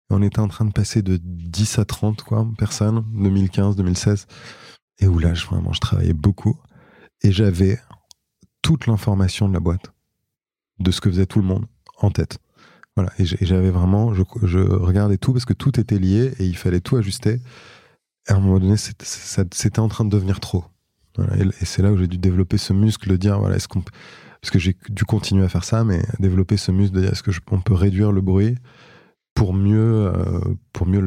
[0.09, 4.25] On était en train de passer de 10 à 30 quoi, personnes, 2015, 2016.
[4.99, 6.57] Et où là, je, vraiment, je travaillais beaucoup.
[7.21, 7.79] Et j'avais
[8.61, 9.91] toute l'information de la boîte,
[10.79, 11.65] de ce que faisait tout le monde,
[11.99, 12.39] en tête.
[12.95, 13.11] Voilà.
[13.19, 16.81] Et j'avais vraiment, je, je, regardais tout parce que tout était lié et il fallait
[16.81, 17.39] tout ajuster.
[18.27, 20.65] Et à un moment donné, c'était en train de devenir trop.
[21.15, 21.37] Voilà.
[21.37, 23.83] Et, et c'est là où j'ai dû développer ce muscle de dire, voilà, est-ce qu'on
[24.41, 27.23] parce que j'ai dû continuer à faire ça, mais développer ce muscle de dire est-ce
[27.23, 28.55] que on peut réduire le bruit
[29.33, 30.39] pour mieux, euh,
[30.71, 31.01] pour mieux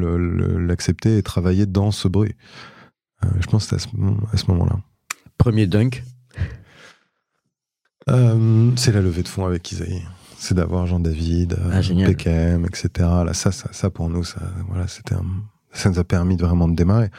[0.59, 2.35] l'accepter et travailler dans ce bruit?
[3.23, 4.79] Euh, je pense que c'est à ce, moment-là.
[5.37, 6.03] Premier dunk
[8.09, 10.03] euh, C'est la levée de fond avec Isaïe.
[10.43, 12.89] C'est d'avoir Jean-David, ah, etc.
[12.97, 15.15] Là, ça, ça, ça, pour nous, ça, voilà, c'était
[15.71, 17.11] ça nous a permis de vraiment de démarrer.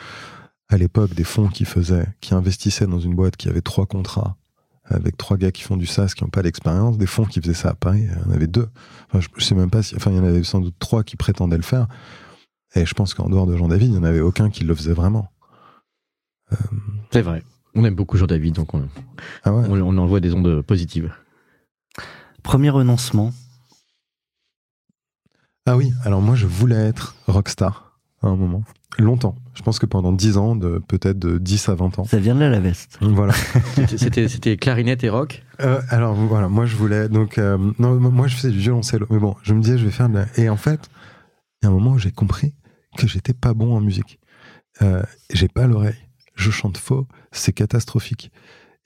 [0.68, 4.36] À l'époque, des fonds qui faisaient, qui investissaient dans une boîte qui avait trois contrats
[4.84, 7.54] avec trois gars qui font du SaaS, qui n'ont pas l'expérience, des fonds qui faisaient
[7.54, 8.68] ça à Paris, il y en avait deux.
[9.08, 11.02] Enfin, je, je sais même pas si, enfin, il y en avait sans doute trois
[11.02, 11.86] qui prétendaient le faire.
[12.74, 14.74] Et je pense qu'en dehors de Jean David, il n'y en avait aucun qui le
[14.74, 15.30] faisait vraiment.
[16.52, 16.56] Euh,
[17.10, 17.42] C'est vrai.
[17.74, 18.86] On aime beaucoup Jean David, donc on,
[19.44, 19.64] ah ouais.
[19.70, 21.10] on, on envoie des ondes positives.
[22.44, 23.32] Premier renoncement.
[25.66, 28.62] Ah oui, alors moi je voulais être rockstar à un moment.
[28.98, 29.34] Longtemps.
[29.54, 32.04] Je pense que pendant 10 ans, de, peut-être de 10 à 20 ans.
[32.04, 32.98] Ça vient de là la veste.
[33.00, 33.32] Voilà.
[33.96, 35.42] C'était- clarinette et rock.
[35.60, 39.18] Euh, alors voilà, moi je voulais donc euh, non moi je faisais du violoncelle mais
[39.18, 40.26] bon je me disais je vais faire de la...
[40.36, 40.90] et en fait
[41.62, 42.54] il y a un moment où j'ai compris
[42.98, 44.18] que j'étais pas bon en musique
[44.82, 45.00] euh,
[45.32, 45.94] j'ai pas l'oreille
[46.34, 48.32] je chante faux c'est catastrophique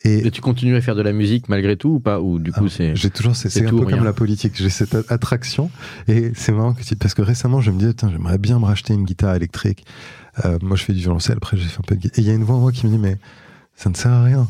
[0.05, 2.53] et Et tu continues à faire de la musique malgré tout ou pas Ou du
[2.53, 2.95] coup, Ah, c'est.
[2.95, 4.53] j'ai toujours c'est un peu comme la politique.
[4.57, 5.71] J'ai cette attraction
[6.07, 8.95] et c'est marrant que tu- parce que récemment je me disais j'aimerais bien me racheter
[8.95, 9.85] une guitare électrique.
[10.45, 11.37] Euh, moi je fais du violoncelle.
[11.39, 12.73] Après j'ai fait un peu de guitare et il y a une voix en moi
[12.73, 13.17] qui me dit mais
[13.75, 14.49] ça ne sert à rien.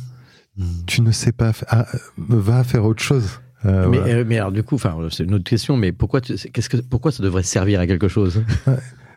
[0.86, 3.28] Tu ne sais pas ah, euh, va faire autre chose.
[3.64, 4.24] Euh, mais, voilà.
[4.24, 7.10] mais alors, du coup, enfin, c'est une autre question, mais pourquoi, tu- qu'est-ce que, pourquoi
[7.12, 8.42] ça devrait servir à quelque chose?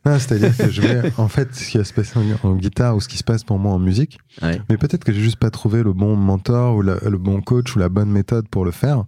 [0.05, 3.01] C'est-à-dire que je vais, en fait, ce qui va se passer en, en guitare ou
[3.01, 4.59] ce qui se passe pour moi en musique, Ouais.
[4.69, 7.75] mais peut-être que j'ai juste pas trouvé le bon mentor ou la- le bon coach
[7.75, 9.03] ou la bonne méthode pour le faire.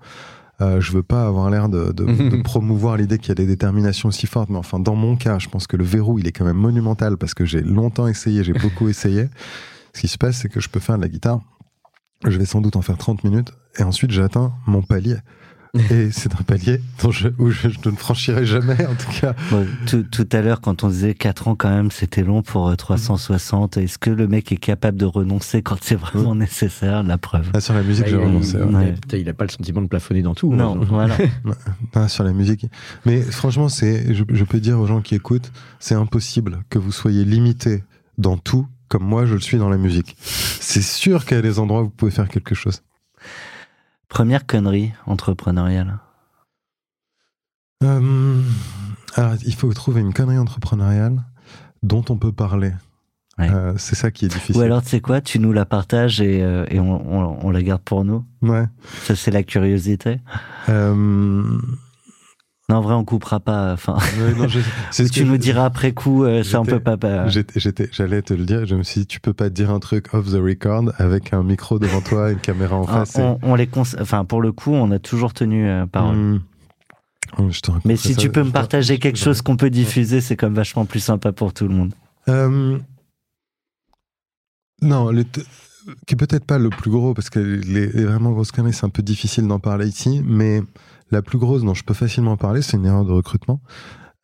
[0.61, 2.06] Euh, je veux pas avoir l'air de, de-
[2.38, 5.40] de promouvoir l'idée qu'il y a des déterminations aussi fortes, mais enfin, dans mon cas,
[5.40, 8.44] je pense que le verrou, il est quand même monumental parce que j'ai longtemps essayé,
[8.44, 9.30] j'ai beaucoup essayé.
[9.94, 11.40] Ce qui se passe, c'est que je peux faire de la guitare,
[12.26, 15.15] je vais sans doute en faire 30 minutes, et ensuite j'atteins mon palier.
[15.90, 19.34] Et c'est un palier dont je, où je, je ne franchirai jamais, en tout cas.
[19.50, 22.68] Bon, tout, tout à l'heure, quand on disait 4 ans, quand même, c'était long pour
[22.70, 23.78] euh, 360.
[23.78, 27.02] Est-ce que le mec est capable de renoncer quand c'est vraiment nécessaire?
[27.02, 27.50] La preuve.
[27.56, 28.58] Ah, sur la musique, Bah, j'ai il- renoncé.
[28.58, 28.94] ouais.
[29.12, 29.24] il- ouais.
[29.24, 30.54] n'a pas le sentiment de plafonner dans tout.
[30.54, 30.86] Non, hein.
[30.88, 31.18] voilà.
[31.95, 32.68] Ah, sur la musique.
[33.08, 36.91] Mais franchement, c'est, je, je peux dire aux gens qui écoutent, c'est impossible que vous
[36.91, 37.84] soyez limité
[38.20, 40.16] dans tout comme moi je le suis dans la musique.
[40.22, 42.84] C'est sûr qu'il y a des endroits où vous pouvez faire quelque chose.
[44.14, 45.98] Première connerie entrepreneuriale.
[47.84, 48.41] Euh,
[49.15, 51.23] alors, il faut trouver une connerie entrepreneuriale
[51.81, 52.73] dont on peut parler.
[53.40, 53.49] Ouais.
[53.49, 54.56] Euh, c'est ça qui est difficile.
[54.57, 57.49] Ou alors, tu sais quoi Tu nous la partages et, euh, et on, on- on
[57.49, 58.23] la garde pour nous.
[58.44, 58.65] Ouais.
[59.02, 60.19] Ça, c'est la curiosité.
[60.69, 61.57] Euh,
[62.69, 63.73] Non, en vrai, on coupera pas.
[63.73, 63.98] Enfin,
[64.91, 66.95] tu que nous je- diras après coup, euh, ça, on peut pas.
[66.95, 68.65] pas- J'étais, j'allais te le dire.
[68.65, 71.44] Je me suis dit, tu peux pas dire un truc off the record avec un
[71.44, 73.18] micro devant toi, une caméra en face.
[73.19, 76.15] et- on, les cons- enfin, pour le coup, on a toujours tenu euh, parole.
[76.15, 76.40] Hmm.
[77.49, 80.53] Je Mais si ça, tu peux me partager quelque chose qu'on peut diffuser, c'est comme
[80.53, 81.94] vachement plus sympa pour tout le monde.
[82.30, 82.77] Euh,
[84.81, 85.23] non, le
[86.06, 88.85] qui est peut-être pas le plus gros, parce que les, les vraiment grosses conneries, c'est
[88.85, 90.61] un peu difficile d'en parler ici, mais
[91.14, 93.61] la plus grosse dont je peux facilement parler, c'est une erreur de recrutement.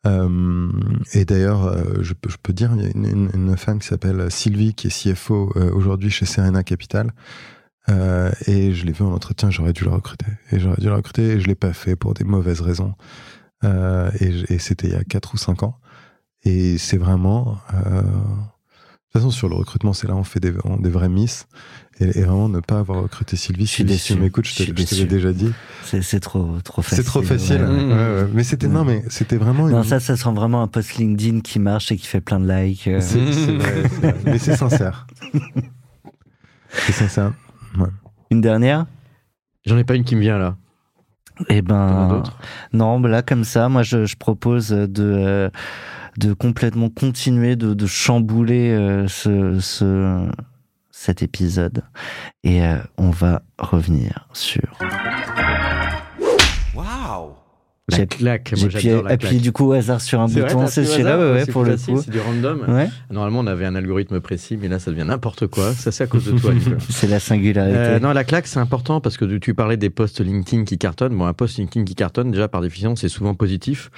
[0.06, 0.70] Euh,
[1.12, 4.86] et d'ailleurs, euh, je, peux, dire, il y a une, femme qui s'appelle Sylvie, qui
[4.86, 7.12] est CFO euh, aujourd'hui chez Serena Capital.
[8.46, 10.26] Et je l'ai vu en entretien, j'aurais dû la recruter.
[10.52, 12.94] Et j'aurais dû la recruter et je l'ai pas fait pour des mauvaises raisons.
[13.64, 15.76] Et c'était il y a 4 ou 5 ans.
[16.44, 17.58] Et c'est vraiment.
[17.72, 21.48] de toute façon, sur le recrutement, c'est là on fait des, on- des vrais miss.
[22.00, 23.66] Et, et vraiment, ne pas avoir recruté Sylvie.
[23.66, 24.22] Je suis Sylvie, si tu déçu.
[24.22, 25.04] m'écoutes, je Je te, l'ai déçu.
[25.06, 25.52] déjà dit.
[25.84, 26.98] C'est trop, trop facile.
[26.98, 27.62] C'est trop facile.
[27.62, 27.68] ouais.
[27.68, 28.26] Ouais, ouais.
[28.32, 29.74] Mais c'était, non, mais c'était vraiment une.
[29.76, 32.50] Non, ça, ça sent vraiment un post LinkedIn qui marche et qui fait plein de
[32.50, 32.86] likes.
[32.88, 33.00] euh.
[33.00, 34.14] C'est, vrai.
[34.24, 35.06] Mais c'est sincère.
[36.70, 37.32] c'est sincère.
[38.30, 38.86] Une dernière?
[39.66, 40.56] J'en ai pas une qui me vient là.
[41.48, 42.38] Eh ben, d'autres?
[42.72, 45.50] non, bah là comme ça, moi je, je propose de euh,
[46.18, 50.28] de complètement continuer de, de chambouler euh, ce, ce
[51.00, 51.82] cet épisode
[52.44, 54.78] et euh, on va revenir sur.
[57.98, 58.52] La claque.
[58.58, 59.42] Moi, j'adore la appuyé claque.
[59.42, 62.02] du coup au hasard sur un bouton, c'est celui-là, ouais, pour le facile, coup.
[62.04, 62.64] C'est du random.
[62.68, 65.72] Ouais, Normalement, on avait un algorithme précis, mais là, ça devient n'importe quoi.
[65.74, 66.52] Ça, c'est à cause de toi,
[66.88, 67.76] c'est la singularité.
[67.78, 71.16] Euh, non, la claque, c'est important parce que tu- parlais des posts LinkedIn qui cartonnent.
[71.16, 73.90] Bon, un post LinkedIn qui cartonne, déjà par définition, c'est souvent positif.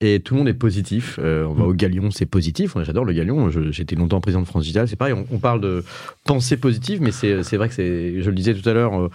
[0.00, 1.18] Et tout le monde est positif.
[1.22, 1.68] Euh, on va Mm.
[1.68, 2.74] au Galion, c'est positif.
[2.82, 3.50] J'adore le Galion.
[3.70, 4.86] J'étais longtemps président de France Digital.
[4.88, 5.84] C'est pareil, on, on parle de
[6.24, 9.08] pensée positive, mais c'est c'est vrai que c'est, je le disais tout à l'heure, euh,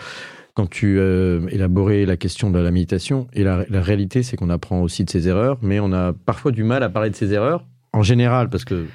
[0.55, 4.49] quand tu euh, élaborais la question de la méditation, et la, la réalité, c'est qu'on
[4.49, 7.33] apprend aussi de ses erreurs, mais on a parfois du mal à parler de ses
[7.33, 8.85] erreurs, en général, parce que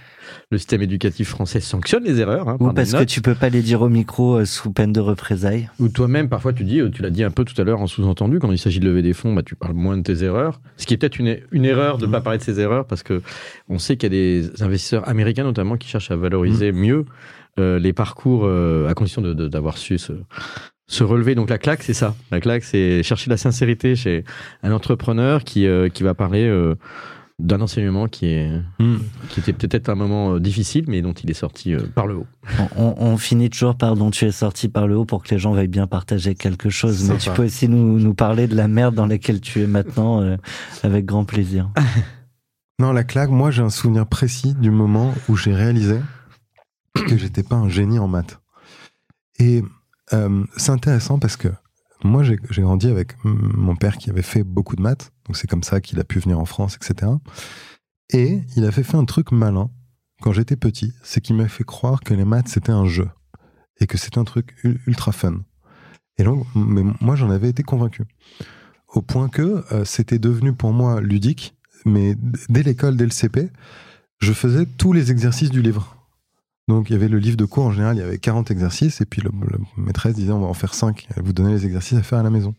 [0.50, 2.48] le système éducatif français sanctionne les erreurs.
[2.48, 4.92] hein, Ou par parce que tu peux pas les dire au micro euh, sous peine
[4.92, 5.68] de représailles.
[5.78, 7.86] Ou toi-même, parfois, tu dis, euh, tu l'as dit un peu tout à l'heure en
[7.86, 10.60] sous-entendu, quand il s'agit de lever des fonds, bah, tu parles moins de tes erreurs.
[10.76, 13.02] Ce qui est peut-être une, une erreur de ne pas parler de ses erreurs, parce
[13.02, 13.22] que
[13.68, 14.18] on sait qu'il y a
[14.50, 17.04] des investisseurs américains notamment qui cherchent à valoriser mieux
[17.58, 20.12] euh, les parcours euh, à condition de- de- d'avoir su se,
[20.86, 21.34] se relever.
[21.34, 22.14] Donc la claque, c'est ça.
[22.30, 24.24] La claque, c'est chercher la sincérité chez
[24.62, 26.44] un entrepreneur qui, euh, qui va parler.
[26.46, 26.76] euh,
[27.38, 28.50] d'un enseignement qui, est,
[28.80, 28.96] Hmm.
[29.28, 32.16] qui était peut-être un moment euh, difficile, mais dont il est sorti euh, par le
[32.16, 32.26] haut.
[32.76, 35.38] On, on finit toujours par dont tu es sorti par le haut pour que les
[35.38, 37.02] gens veuillent bien partager quelque chose.
[37.02, 37.20] Mais Sympa.
[37.20, 40.36] tu peux aussi nous, nous parler de la merde dans laquelle tu es maintenant euh,
[40.82, 41.70] avec grand plaisir.
[42.80, 45.98] Non, la claque, moi j'ai un souvenir précis du moment où j'ai réalisé
[46.94, 48.38] que j'étais pas un génie en maths.
[49.40, 49.64] Et
[50.12, 51.48] euh, c'est intéressant parce que
[52.04, 55.62] moi j'ai grandi avec mon père qui avait fait beaucoup de maths, donc c'est comme
[55.62, 57.12] ça qu'il a pu venir en France, etc.
[58.12, 59.70] Et il avait fait un truc malin
[60.20, 63.08] quand j'étais petit, c'est qu'il m'a fait croire que les maths c'était un jeu
[63.80, 64.56] et que c'était un truc
[64.86, 65.40] ultra fun.
[66.16, 68.04] Et donc, mais moi j'en avais été convaincu.
[68.88, 71.54] Au point que euh, c'était devenu pour moi ludique
[71.84, 72.16] mais
[72.48, 73.50] dès l'école, dès le CP,
[74.18, 75.96] je faisais tous les exercices du livre.
[76.68, 79.00] Donc il y avait le livre de cours, en général, il y avait 40 exercices,
[79.00, 81.64] et puis le, le maîtresse disait on va en faire 5, elle vous donnait les
[81.66, 82.54] exercices à faire à la maison.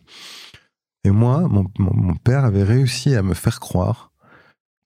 [1.03, 4.11] Et moi, mon, mon- mon père avait réussi à me faire croire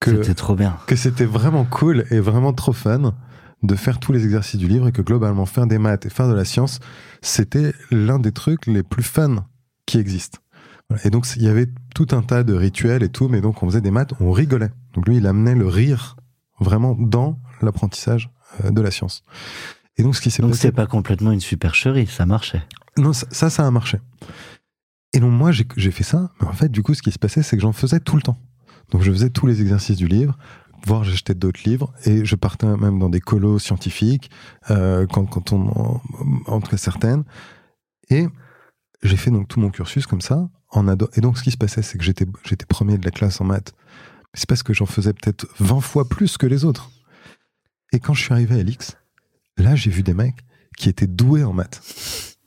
[0.00, 0.76] que C'était trop bien.
[0.86, 3.14] que c'était vraiment cool et vraiment trop fun
[3.62, 6.28] de faire tous les exercices du livre et que globalement faire des maths et faire
[6.28, 6.80] de la science,
[7.22, 9.46] c'était l'un des trucs les plus fun
[9.86, 10.38] qui existent.
[11.04, 13.66] Et donc il y avait tout un tas de rituels et tout, mais donc on
[13.66, 14.70] faisait des maths, on rigolait.
[14.92, 16.16] Donc lui, il amenait le rire
[16.60, 18.30] vraiment dans l'apprentissage
[18.62, 19.22] de la science.
[19.96, 22.62] Et donc ce qui s'est Donc passé, c'est pas complètement une supercherie, ça marchait.
[22.96, 23.98] non, ça, ça, ça a marché.
[25.14, 26.30] Et donc, moi, j'ai fait ça.
[26.40, 28.22] Mais en fait, du coup, ce qui se passait, c'est que j'en faisais tout le
[28.22, 28.36] temps.
[28.90, 30.36] Donc, je faisais tous les exercices du livre,
[30.86, 34.28] voire j'achetais d'autres livres, et je partais même dans des colos scientifiques,
[34.70, 36.02] euh, quand, quand on en,
[36.46, 37.22] en tout cas certaines.
[38.10, 38.26] Et
[39.04, 41.08] j'ai fait donc tout mon cursus comme ça, en ado.
[41.14, 43.44] Et donc, ce qui se passait, c'est que j'étais j'étais premier de la classe en
[43.44, 43.72] maths.
[44.34, 46.90] C'est parce que j'en faisais peut-être 20 fois plus que les autres.
[47.94, 48.96] Et quand je suis arrivé à l'X,
[49.56, 50.44] là, j'ai vu des mecs
[50.76, 51.80] qui étaient doués en maths.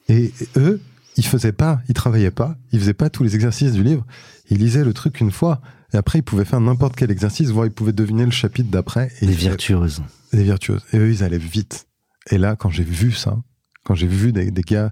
[0.10, 0.82] Et eux,
[1.16, 4.06] ils faisaient pas, ils travaillaient pas, ils faisaient pas tous les exercices du livre.
[4.50, 5.62] Ils lisaient le truc une fois,
[5.94, 9.10] et après ils pouvaient faire n'importe quel exercice, voire ils pouvaient deviner le chapitre d'après.
[9.22, 10.04] Des virtuoses.
[10.34, 10.84] des virtuoses.
[10.92, 11.88] Et eux, ils allaient vite.
[12.30, 13.38] Et là, quand j'ai vu ça,
[13.86, 14.92] quand j'ai vu des, des gars,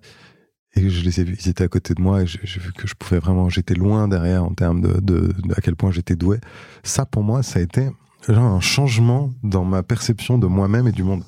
[0.77, 2.71] et je les ai vus, ils étaient à côté de moi, et j'ai j'ai vu
[2.71, 5.91] que je pouvais vraiment, j'étais loin derrière en termes de, de, de à quel point
[5.91, 6.39] j'étais doué.
[6.83, 7.89] Ça, pour moi, ça a été
[8.33, 11.23] un changement dans ma perception de moi-même et du monde.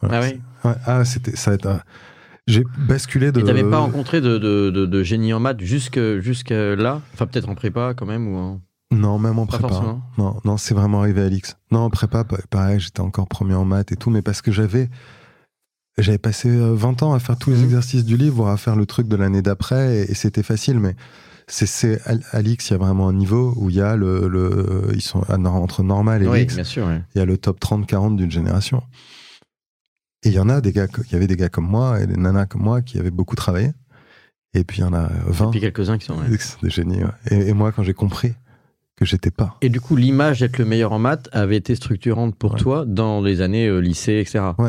[0.00, 0.18] Voilà.
[0.18, 1.52] Ah oui Ouais, ah, c'était, ça
[2.46, 3.40] j'ai basculé de.
[3.40, 7.00] Et t'avais pas rencontré de, de, de, de génie en maths jusque, jusque là?
[7.14, 8.60] Enfin, peut-être en prépa quand même ou en...
[8.92, 9.68] Non, même en Pas prépa.
[9.68, 10.02] forcément.
[10.18, 11.56] Non, non, c'est vraiment arrivé à l'X.
[11.70, 14.50] Non, en prépa, pa- pareil, j'étais encore premier en maths et tout, mais parce que
[14.50, 14.88] j'avais,
[15.96, 17.64] j'avais passé euh, 20 ans à faire tous les Mhm.
[17.64, 20.80] exercices du livre, voire à faire le truc de l'année d'après, et, et c'était facile,
[20.80, 20.96] mais
[21.52, 22.00] c'est,
[22.42, 25.22] l'X, il y a vraiment un niveau où il y a le, le ils sont
[25.30, 26.88] entre normal et Oui, bien sûr.
[27.14, 28.82] il y a le top 30-40 d'une génération.
[30.24, 32.06] Et il y en a des gars, il y avait des gars comme moi et
[32.06, 33.72] des nanas comme moi qui avaient beaucoup travaillé.
[34.52, 36.18] Et puis il y en a Et 20 puis quelques-uns qui sont.
[36.18, 36.38] ouais.
[36.62, 37.02] des génies.
[37.04, 37.10] ouais.
[37.30, 38.32] Et, et moi, quand j'ai compris
[38.96, 39.56] que j'étais pas.
[39.62, 42.60] Et du coup, l'image d'être le meilleur en maths avait été structurante pour Ouais.
[42.60, 44.40] toi dans les années euh, lycée, etc.
[44.58, 44.68] Ouais.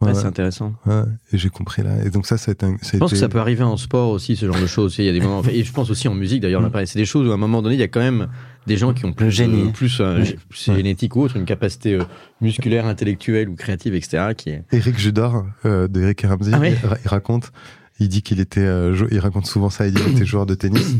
[0.00, 0.72] Ouais, Ouais, c'est intéressant.
[0.86, 1.02] Ouais,
[1.32, 2.02] et j'ai compris là.
[2.04, 2.64] Et donc ça, ça a été.
[2.64, 4.58] un- ça a Je pense été- que ça peut arriver en sport aussi, ce genre
[4.58, 4.94] de choses.
[4.98, 6.62] Il y a des moments, et je pense aussi en musique d'ailleurs.
[6.62, 6.72] Mm.
[6.72, 8.28] là, C'est des choses où à un moment donné, il y a quand même
[8.66, 9.68] des gens qui ont plus, génie.
[9.68, 12.04] euh, plus euh, génétique ou autre, une capacité euh,
[12.40, 14.28] musculaire, intellectuelle ou créative, etc.
[14.36, 14.64] Qui est...
[14.72, 17.52] Eric Judor euh, d'Eric Ramsey, Ah ouais il, ra- il raconte,
[17.98, 20.54] il dit qu'il était, euh, il raconte souvent ça, il dit qu'il était joueur de
[20.54, 20.94] tennis.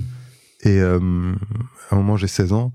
[0.62, 0.98] Et euh,
[1.90, 2.70] à un moment, j'ai 16 ans,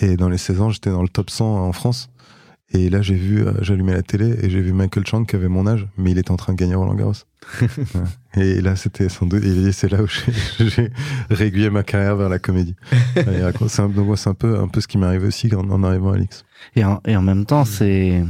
[0.00, 2.10] et dans les 16 ans, j'étais dans le top 100 en France.
[2.74, 5.48] Et là, j'ai vu, euh, j'allumais la télé et j'ai vu Michael Chang qui avait
[5.48, 7.12] mon âge, mais il était en train de gagner Roland Garros.
[8.36, 10.90] Et là, c'était sans doute, il dit, c'est là où j'ai-
[11.30, 12.74] régulier ma carrière vers la comédie.
[13.68, 15.82] C'est un, donc, c'est un peu, un peu ce qui m'est arrivé aussi en, en
[15.82, 16.44] arrivant à l'X.
[16.76, 18.22] Et en, et en même temps, c'est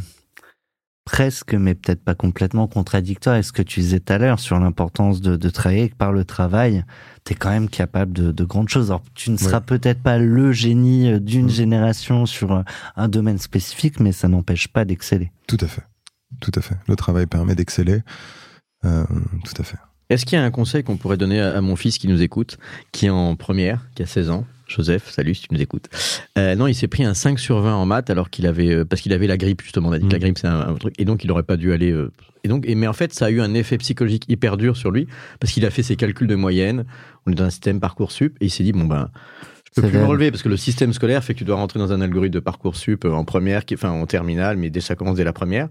[1.09, 4.59] presque, mais peut-être pas complètement contradictoire avec ce que tu disais tout à l'heure sur
[4.61, 6.85] l'importance de, de travailler, que par le travail,
[7.25, 8.91] tu es quand même capable de, de grandes choses.
[8.91, 11.51] Alors, tu ne seras peut-être pas le génie euh, d'une Mm.
[11.51, 12.65] génération sur un,
[12.97, 15.33] un domaine spécifique, mais ça n'empêche pas d'exceller.
[15.47, 15.85] Tout à fait.
[16.43, 16.77] Tout à fait.
[16.87, 18.03] Le travail permet d'exceller.
[18.85, 19.05] Euh,
[19.47, 19.79] tout à fait.
[20.11, 22.21] Est-ce qu'il y a un conseil qu'on pourrait donner à, à mon fils qui nous
[22.21, 22.59] écoute,
[22.93, 24.45] qui est en première, qui a 16 ans?
[24.69, 25.87] Joseph, salut si tu nous écoutes.
[26.37, 28.85] Euh, non, il s'est pris un 5 sur 20 en maths alors qu'il avait euh,
[28.85, 29.89] parce qu'il avait la grippe justement.
[29.89, 30.21] On a dit que la Mm.
[30.21, 31.91] grippe c'est un, un truc et donc il aurait pas dû aller.
[31.91, 32.13] euh,
[32.45, 34.91] et donc, et, mais en fait, ça a eu un effet psychologique hyper dur sur
[34.91, 35.09] lui
[35.41, 36.85] parce qu'il a fait ses calculs de moyenne.
[37.27, 39.11] On est dans un système parcoursup et il s'est dit bon ben.
[39.77, 41.79] Je peux plus me relever parce que le système scolaire fait que tu dois rentrer
[41.79, 44.97] dans un algorithme de parcoursup euh, en première, qui, enfin en terminale, mais dès ça
[44.97, 45.69] commence dès la première.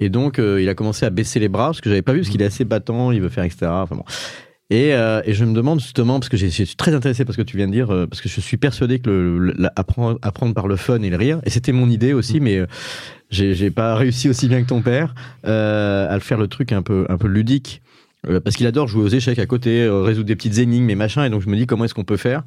[0.00, 2.30] Et donc, il a commencé à baisser les bras, ce que j'avais pas vu, parce
[2.30, 3.66] qu'il est assez battant, il veut faire, etc.
[3.68, 4.04] Enfin bon.
[4.70, 7.34] Et, euh, et je me demande justement, parce que j'ai- je suis très intéressé par
[7.34, 9.54] ce que tu viens de dire, euh, parce que je suis persuadé que le, le-
[9.58, 12.56] la- apprendre, apprendre par le fun et le rire, et c'était mon idée aussi, mais
[12.58, 12.66] euh,
[13.30, 15.14] j'ai j'ai pas réussi aussi bien que ton père
[15.46, 17.82] euh, à le faire le truc un peu, un peu ludique.
[18.28, 20.94] Euh, parce qu'il adore jouer aux échecs à côté, euh, résoudre des petites énigmes et
[20.94, 22.44] machin, et donc je me dis comment est-ce qu'on peut faire.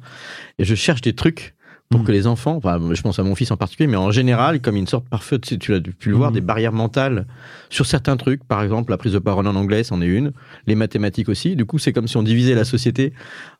[0.58, 1.54] Et je cherche des trucs
[1.88, 2.04] pour Mm.
[2.04, 4.74] que les enfants, enfin, je pense à mon fils en particulier, mais en général, comme
[4.76, 6.34] une sorte parfaite, tu, sais, tu l'as pu le voir, Mm.
[6.34, 7.26] des barrières mentales
[7.70, 8.42] sur certains trucs.
[8.44, 10.32] Par exemple, la prise de parole en anglais, c'en est une.
[10.66, 11.54] Les mathématiques aussi.
[11.56, 13.12] Du coup, c'est comme si on divisait la société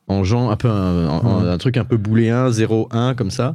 [0.08, 1.48] en gens un peu un, en- en- Mm.
[1.48, 3.54] un truc un peu booléen, 0, 1, comme ça.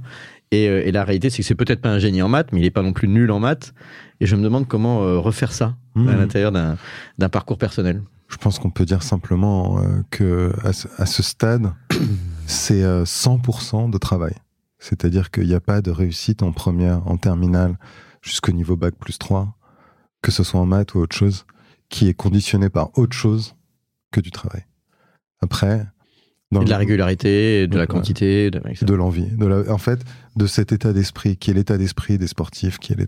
[0.51, 2.59] Et, euh, et la réalité, c'est que c'est peut-être pas un génie en maths, mais
[2.59, 3.73] il est pas non plus nul en maths.
[4.19, 8.01] Et je me demande comment euh, refaire ça à l'intérieur d'un parcours personnel.
[8.29, 11.73] Je pense qu'on peut dire simplement euh, que à ce, à ce stade,
[12.45, 14.33] c'est euh, 100% de travail.
[14.81, 17.77] C'est-à-dire qu'il n'y a pas de réussite en première, en terminale,
[18.21, 19.55] jusqu'au niveau bac plus 3,
[20.21, 21.45] que ce soit en maths ou autre chose,
[21.89, 23.55] qui est conditionné par autre chose
[24.11, 24.65] que du travail.
[25.39, 25.85] Après,
[26.51, 30.03] dans Et de la régularité, de la quantité, de, l'envie, de la, en fait,
[30.35, 33.07] de cet état d'esprit, qui est l'état d'esprit des sportifs, qui est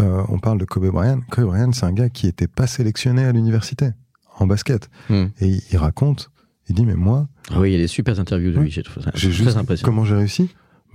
[0.00, 1.20] euh, on parle de Kobe Bryant.
[1.30, 3.90] Kobe Bryant, c'est un gars qui était pas sélectionné à l'université
[4.38, 4.88] en basket.
[5.10, 5.26] Hmm.
[5.40, 6.30] Et il, il raconte,
[6.68, 8.64] il dit, mais moi, Ah oui, il y a des super interviews de Oui.
[8.64, 9.92] lui, j'ai trouvé ça très juste, impressionnant.
[9.92, 10.48] comment j'ai réussi?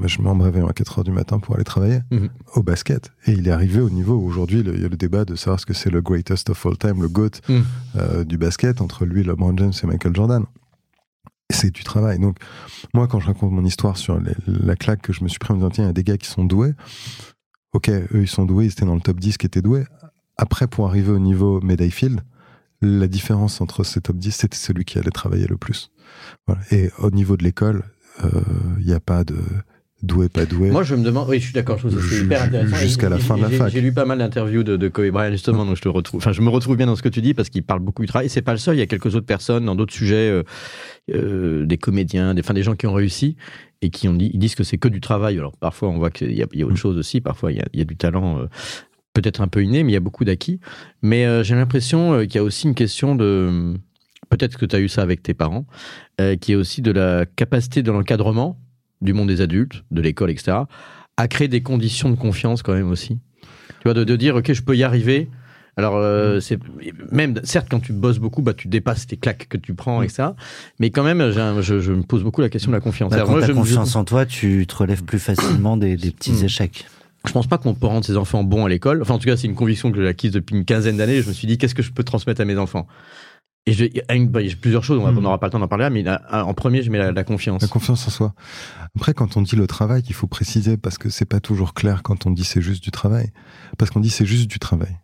[0.04, 2.30] Je me réveille à 4 heures du matin pour aller travailler Mhm.
[2.56, 3.12] au basket.
[3.28, 5.60] Et il est arrivé au niveau où aujourd'hui, il y a le débat de savoir
[5.60, 7.64] ce que c'est le greatest of all time, le GOAT Mhm.
[7.96, 10.46] euh, du basket entre lui, LeBron James et Michael Jordan.
[11.52, 12.20] C'est du travail.
[12.20, 12.38] Donc,
[12.94, 15.52] moi, quand je raconte mon histoire sur les- la claque que je me suis pris
[15.54, 16.74] en me disant, tiens, il y a des gars qui sont doués.
[17.74, 19.86] Ok, eux, ils sont doués, ils étaient dans le top 10 qui étaient doués.
[20.38, 22.22] Après, pour arriver au niveau médaille field,
[22.82, 25.92] la différence entre ces top 10, c'était celui qui allait travailler le plus.
[26.48, 26.62] Voilà.
[26.72, 27.84] Et au niveau de l'école,
[28.24, 28.30] euh,
[28.80, 29.38] il n'y a pas de
[30.06, 30.72] doué, pas doué.
[30.72, 32.76] Moi, je me demande, oui, je suis d'accord, je trouve que c'est hyper intéressant.
[32.78, 33.72] jusqu'à la fin de la fac.
[33.72, 36.32] J'ai lu pas mal d'interviews de, de Kobe Bryant, justement, donc je te retrouve, enfin,
[36.32, 38.28] je me retrouve bien dans ce que tu dis parce qu'il parle beaucoup du travail.
[38.28, 40.44] Et c'est pas le seul, il y a quelques autres personnes dans d'autres sujets, euh,
[41.14, 43.36] euh, des comédiens, des, enfin, des gens qui ont réussi
[43.82, 45.38] et qui ont dit, ils disent que c'est que du travail.
[45.38, 46.78] Alors, parfois, on voit qu'il y a, il y a autre Mm.
[46.78, 48.46] chose aussi, parfois, il y a, il y a du talent, euh,
[49.14, 50.60] peut-être un peu inné, mais il y a beaucoup d'acquis.
[51.02, 53.74] Mais j'ai l'impression qu'il y a aussi une question de,
[54.30, 55.66] peut-être que tu as eu ça avec tes parents,
[56.22, 58.60] euh, qui est aussi de la capacité de l'encadrement
[59.02, 60.58] du monde des adultes, de l'école, etc.,
[61.18, 63.20] à créer des conditions de confiance quand même aussi.
[63.42, 65.30] Tu vois, de, de dire, OK, je peux y arriver.
[65.78, 66.58] Alors, euh, c'est
[67.12, 70.30] même, certes, quand tu bosses beaucoup, bah, tu dépasses tes claques que tu prends, etc.
[70.80, 73.12] Mais quand même, un- je, je me pose beaucoup la question de la confiance.
[73.12, 75.98] Bah, quand moi, t'as je, me- confiance en toi, tu te relèves plus facilement des,
[75.98, 76.46] des petits Mm.
[76.46, 76.86] échecs.
[77.28, 79.02] je pense pas qu'on peut rendre ses enfants bons à l'école.
[79.02, 81.22] Enfin, en tout cas, c'est une conviction que j'ai acquise depuis une quinzaine d'années.
[81.22, 82.88] Je me suis dit, qu'est-ce que je peux transmettre à mes enfants?
[83.68, 85.18] Et je, il y a une- bah, il y a plusieurs choses, on Mm.
[85.18, 87.12] on n'aura pas le temps d'en parler là, mais là, en premier, je mets la,
[87.12, 87.62] la confiance.
[87.64, 88.36] La confiance en soi.
[88.96, 92.04] Après, quand on dit le travail, il faut préciser parce que c'est pas toujours clair
[92.04, 93.32] quand on dit c'est juste du travail.
[93.78, 94.96] Parce qu'on dit c'est juste du travail.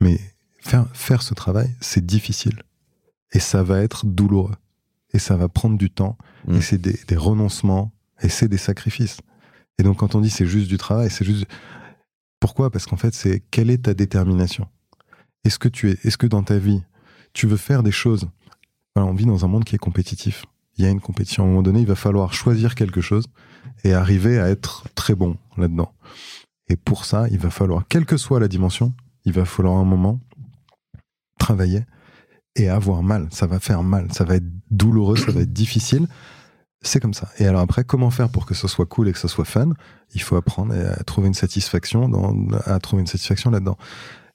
[0.00, 0.18] Mais
[0.58, 2.62] faire, faire ce travail, c'est difficile.
[3.32, 4.54] Et ça va être douloureux.
[5.12, 6.18] Et ça va prendre du temps.
[6.48, 6.54] Mm.
[6.56, 7.92] Et c'est des, des renoncements.
[8.22, 9.18] Et c'est des sacrifices.
[9.78, 11.46] Et donc, quand on dit c'est juste du travail, c'est juste.
[12.40, 12.70] Pourquoi?
[12.70, 14.66] Parce qu'en fait, c'est quelle est ta détermination?
[15.44, 16.82] Est-ce que tu es, est-ce que dans ta vie,
[17.32, 18.28] tu veux faire des choses
[18.96, 20.44] On vit dans un monde qui est compétitif
[20.80, 21.42] il y a une compétition.
[21.42, 23.26] À un moment donné, il va falloir choisir quelque chose
[23.84, 25.92] et arriver à être très bon là-dedans.
[26.68, 28.94] Et pour ça, il va falloir, quelle que soit la dimension,
[29.26, 30.20] il va falloir un moment
[31.38, 31.84] travailler
[32.56, 33.28] et avoir mal.
[33.30, 36.06] Ça va faire mal, ça va être douloureux, ça va être difficile.
[36.82, 37.28] C'est comme ça.
[37.38, 39.70] Et alors après, comment faire pour que ce soit cool et que ce soit fun?
[40.14, 42.34] Il faut apprendre à trouver une satisfaction dans,
[42.64, 43.76] à trouver une satisfaction là-dedans.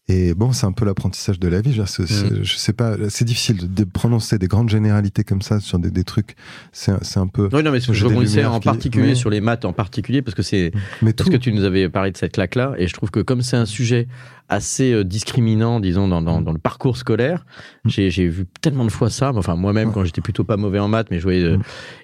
[0.08, 1.82] Et bon, c'est un peu l'apprentissage de la vie.
[1.88, 5.80] C'est- c'est- je sais pas, c'est difficile de, prononcer des grandes généralités comme ça sur
[5.80, 6.36] des, des trucs.
[6.72, 7.50] C'est un- peu.
[7.52, 9.16] Oui, non, mais ce que je rebondissais en qui- particulier oui.
[9.16, 10.72] sur les maths en particulier, parce que c'est
[11.02, 11.32] Mais parce tout.
[11.34, 13.66] que tu nous avais parlé de cette claque-là, et je trouve que comme c'est un
[13.66, 14.08] sujet
[14.48, 17.44] assez euh, discriminant, disons, dans, dans, dans le parcours scolaire,
[17.86, 17.90] Mm.
[17.90, 19.32] j'ai vu tellement de fois ça.
[19.36, 19.94] Enfin, moi-même, Ouais.
[19.96, 21.62] quand j'étais plutôt pas mauvais en maths, mais je voyais, euh, Mm.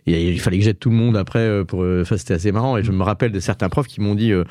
[0.07, 1.83] et il fallait que j'aide tout le monde après euh, pour.
[1.83, 4.31] euh, Enfin, c'était assez marrant, et je me rappelle de certains profs qui m'ont dit.
[4.31, 4.43] euh,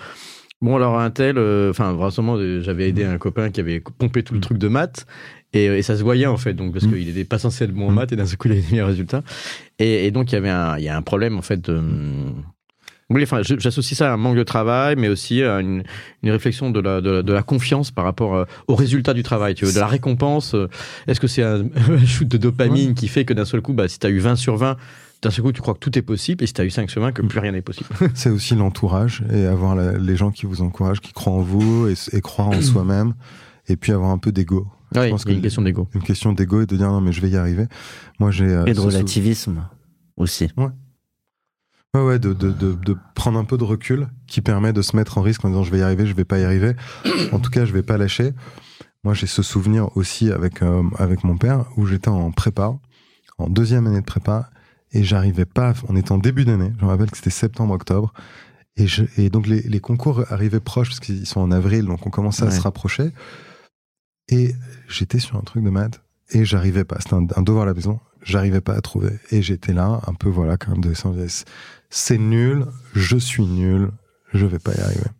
[0.62, 4.23] Bon, alors un tel, euh, enfin, vraiment, euh, j'avais aidé un copain qui avait pompé
[4.23, 5.07] tout le truc de maths,
[5.55, 6.91] et, euh, et ça se voyait en fait, donc parce Mm.
[6.93, 7.95] qu'il était pas censé être bon en Mm.
[7.95, 9.23] maths, et d'un seul coup, il avait des meilleurs résultats.
[9.78, 11.61] Et, et donc, il y avait un, il y a un problème en fait.
[11.70, 11.81] de-
[13.09, 15.82] oui, enfin, j'associe ça à un manque de travail, mais aussi à une,
[16.23, 19.24] une réflexion de la, de, la, de la confiance par rapport euh, au résultat du
[19.24, 20.55] travail, tu veux, de la récompense.
[20.55, 20.69] euh,
[21.09, 23.89] Est-ce que c'est un, un shoot de dopamine qui fait que d'un seul coup, bah,
[23.89, 24.77] si tu as eu 20 sur 20,
[25.23, 26.91] d'un seul coup, tu crois que tout est possible, et si tu as eu 5
[26.91, 27.89] sur 20, que plus rien n'est possible.
[28.15, 31.89] C'est aussi l'entourage et avoir la- les gens qui vous encouragent, qui croient en vous
[31.89, 33.15] et, et croire en soi-même.
[33.69, 34.67] Et puis avoir un peu d'ego.
[34.97, 35.89] Oui, pense il y a une que- question d'ego.
[35.95, 37.67] Une question d'ego et de dire non, mais je vais y arriver.
[38.19, 38.47] Moi, j'ai.
[38.47, 39.65] euh, Et de sou- relativisme
[40.17, 40.49] aussi.
[41.95, 44.97] Ouais, ouais, de, de, de, de prendre un peu de recul qui permet de se
[44.97, 46.75] mettre en risque en disant je vais y arriver, je vais pas y arriver.
[47.33, 48.33] En tout cas, je vais pas lâcher.
[49.05, 52.75] Moi, j'ai ce souvenir aussi avec, euh, avec mon père où j'étais en prépa,
[53.39, 54.51] en deuxième année de prépa,
[54.93, 58.12] et j'arrivais pas, on était en début d'année, je me rappelle que c'était septembre-octobre,
[58.77, 62.07] et, je, et donc les, les concours arrivaient proches parce qu'ils sont en avril, donc
[62.07, 62.53] on commençait à Ouais.
[62.53, 63.11] se rapprocher.
[64.29, 64.55] Et
[64.89, 66.01] j'étais sur un truc de maths
[66.31, 66.97] et j'arrivais pas.
[67.01, 67.99] C'était un, un devoir à la maison.
[68.23, 69.19] j'arrivais pas à trouver.
[69.33, 70.93] Et j'étais là, un peu, voilà, quand même, de
[71.91, 72.65] c'est nul,
[72.95, 73.91] je suis nul,
[74.33, 75.11] je vais pas y arriver.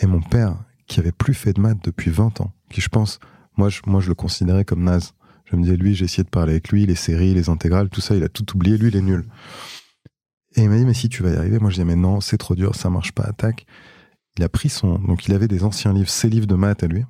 [0.00, 0.56] Et mon père,
[0.86, 3.18] qui avait plus fait de maths depuis 20 ans, qui je pense,
[3.56, 5.12] moi je, moi je le considérais comme naze.
[5.50, 8.00] Je me disais, lui, j'ai essayé de parler avec lui, les séries, les intégrales, tout
[8.00, 9.26] ça, il a tout oublié, lui, il est nul.
[10.56, 12.20] Et il m'a dit, mais si tu vas y arriver, moi je dis, mais non,
[12.20, 13.66] c'est trop dur, ça marche pas, attaque.
[14.36, 16.86] Il a pris son, donc il avait des anciens livres, ses livres de maths à
[16.86, 17.04] lui.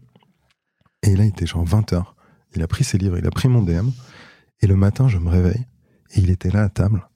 [1.03, 2.17] Et là, il était genre 20 heures.
[2.55, 3.91] Il a pris ses livres, il a pris mon DM.
[4.63, 5.67] Et le matin, je me réveille
[6.15, 7.09] et il était là à table.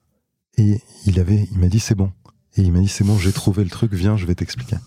[0.57, 2.11] Et il avait, il m'a dit c'est bon.
[2.55, 4.77] Et il m'a dit c'est bon, j'ai trouvé le truc, viens, je vais t'expliquer.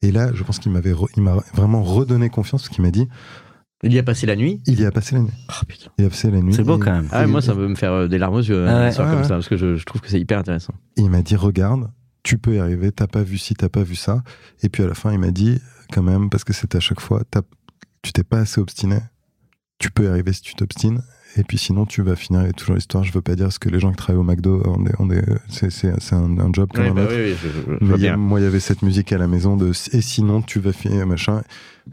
[0.00, 3.08] Et là, je pense qu'il m'avait, m'a vraiment redonné confiance parce qu'il m'a dit.
[3.84, 4.60] Il y a passé la nuit?
[4.66, 5.32] Il y a passé la nuit.
[5.48, 5.90] Oh, putain.
[5.98, 6.54] Il y a passé la nuit.
[6.54, 7.08] C'est beau quand même.
[7.10, 8.82] Ah, moi, ça veut me faire euh, des larmes aux yeux, Ah ouais.
[8.84, 9.28] une histoire Ah comme ouais.
[9.28, 10.72] ça, parce que je, je trouve que c'est hyper intéressant.
[10.96, 11.90] Et il m'a dit regarde,
[12.22, 14.22] tu peux y arriver, t'as pas vu ci, t'as pas vu ça.
[14.62, 15.60] Et puis à la fin, il m'a dit
[15.92, 17.22] quand même, parce que c'était à chaque fois,
[18.02, 18.98] tu t'es pas assez obstiné,
[19.78, 21.02] tu peux y arriver si tu t'obstines.
[21.36, 23.68] Et puis sinon, tu vas finir, et toujours l'histoire, je veux pas dire ce que
[23.70, 24.62] les gens qui travaillent au McDo,
[25.48, 27.14] c'est c'est- c'est un, un job comme un bah autre.
[27.16, 28.16] oui, oui, je, je- je Mais vois il y a- bien.
[28.18, 31.06] moi, il y avait cette musique à la maison de et sinon tu vas finir
[31.06, 31.42] machin.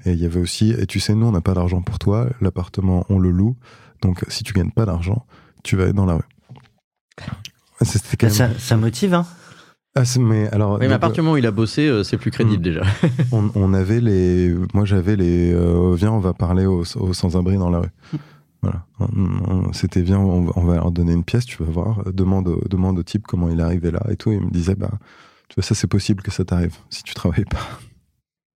[0.05, 2.27] Et il y avait aussi et tu sais nous on n'a pas d'argent pour toi,
[2.41, 3.55] l'appartement on le loue,
[4.01, 5.25] donc si tu gagnes pas d'argent,
[5.63, 6.23] tu vas être dans la rue.
[7.81, 8.35] Ah, C'était quand même.
[8.35, 9.25] Ça, ça motive, hein
[9.95, 12.03] Ah, mais alors Oui, mais à donc, partir du moment où il a bossé, euh,
[12.03, 12.63] c'est plus crédible Hmm.
[12.63, 12.81] déjà.
[13.31, 17.57] on, on avait les, moi j'avais les, euh, viens on va parler aux, aux sans-abri
[17.57, 17.89] dans la rue.
[18.61, 18.83] Voilà,
[19.71, 22.61] c'était viens on, va- on va leur donner une pièce, tu vas voir, demande, au-
[22.69, 24.31] demande au type comment il est arrivé là et tout.
[24.31, 24.91] Et il me disait bah
[25.47, 27.59] tu vois ça c'est possible que ça t'arrive si tu travailles pas.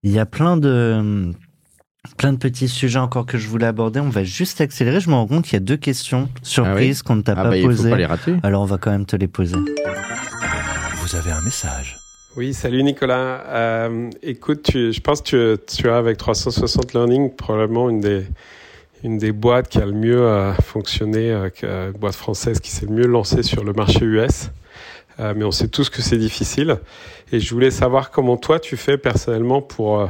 [0.03, 1.31] Il y a plein de
[2.17, 4.01] plein de petits sujets encore que je voulais aborder.
[4.01, 4.99] On va juste accélérer.
[4.99, 7.49] Je me rends compte qu'il y a deux questions surprises qu'on ne t'a Ah pas
[7.51, 7.89] bah, posées.
[7.89, 8.35] pas les rater.
[8.43, 9.55] Alors on va quand même te les poser.
[11.01, 11.97] Vous avez un message.
[12.35, 13.43] Oui, salut Nicolas.
[13.47, 18.25] Euh, écoute, tu- je pense que tu, tu as avec 360 Learning probablement une des,
[19.03, 22.71] une des boîtes qui a le mieux euh, fonctionné, euh, euh, une boîte française qui
[22.71, 24.49] s'est le mieux lancée sur le marché US.
[25.19, 26.79] Mais on sait tous que c'est difficile.
[27.31, 30.09] Et je voulais savoir comment toi tu fais personnellement pour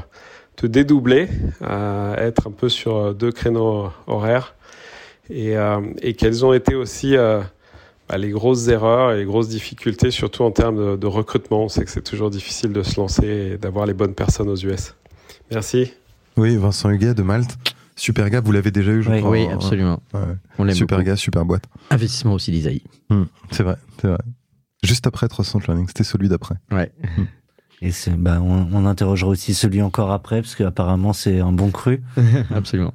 [0.56, 1.28] te dédoubler,
[1.60, 4.56] être un peu sur deux créneaux horaires.
[5.30, 5.58] Et,
[6.18, 10.78] quelles ont été aussi bah, les grosses erreurs et les grosses difficultés, surtout en termes
[10.78, 11.66] de, de recrutement.
[11.66, 14.56] On sait que c'est toujours difficile de se lancer et d'avoir les bonnes personnes aux
[14.56, 14.96] US.
[15.52, 15.92] Merci.
[16.38, 17.58] Oui, Vincent Huguet de Malte,
[17.96, 19.20] super gars, vous l'avez déjà eu je Oui.
[19.20, 19.32] crois.
[19.32, 19.54] Oui, hein.
[19.54, 20.02] absolument.
[20.14, 20.22] Ouais.
[20.58, 21.08] On l'aime Super beaucoup.
[21.10, 21.66] gars, super boîte.
[21.90, 22.84] Investissement aussi d'Isaïe.
[23.10, 24.18] Hmm, c'est vrai, c'est vrai.
[24.84, 26.56] Juste après 360 Learning, c'était celui d'après.
[26.72, 26.92] Ouais.
[27.82, 31.70] Et c'est, bah, on, on interrogera aussi celui encore après, parce qu'apparemment c'est un bon
[31.72, 32.02] cru.
[32.54, 32.94] absolument.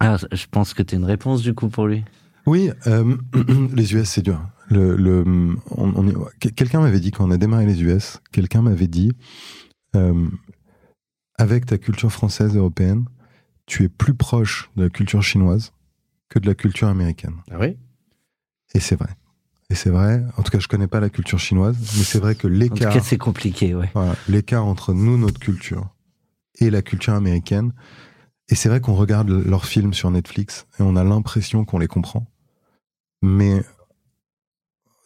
[0.00, 2.04] Ah, je pense que tu as une réponse du coup pour lui.
[2.46, 3.16] Oui, euh,
[3.74, 4.40] les US, c'est dur.
[4.68, 5.22] Le, le,
[5.70, 6.12] on,
[6.56, 9.12] quelqu'un m'avait dit, quand on a démarré les US, quelqu'un m'avait dit,
[9.94, 10.26] euh,
[11.38, 13.04] avec ta culture française européenne,
[13.72, 15.72] tu es plus proche de la culture chinoise
[16.28, 17.36] que de la culture américaine.
[17.50, 17.78] Ah oui?
[18.74, 19.08] Et c'est vrai.
[19.70, 20.22] Et c'est vrai.
[20.36, 22.56] En tout cas, je connais pas la culture chinoise, mais c'est vrai que En tout
[22.56, 23.90] l'écart, cas, c'est compliqué, ouais.
[23.94, 25.88] voilà, l'écart entre nous, notre culture,
[26.58, 27.72] et la culture américaine.
[28.50, 31.88] Et c'est vrai qu'on regarde leurs films sur Netflix et on a l'impression qu'on les
[31.88, 32.26] comprend.
[33.22, 33.62] Mais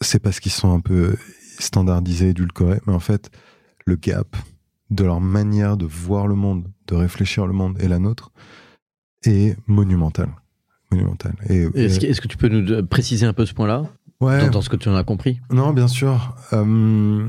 [0.00, 1.16] c'est parce qu'ils sont un peu
[1.60, 2.80] standardisés, édulcorés.
[2.88, 3.30] Mais en fait,
[3.84, 4.34] le gap
[4.90, 8.30] de leur manière de voir le monde, de réfléchir le monde et la nôtre
[9.24, 10.28] est monumental.
[10.90, 11.34] Monumental.
[11.48, 13.84] Et, Est-ce que, est-ce que tu peux nous euh, préciser un peu ce point-là?
[14.20, 15.40] Ouais, dans, dans ce que tu en as compris?
[15.50, 16.36] Non, bien sûr.
[16.52, 17.28] Euh,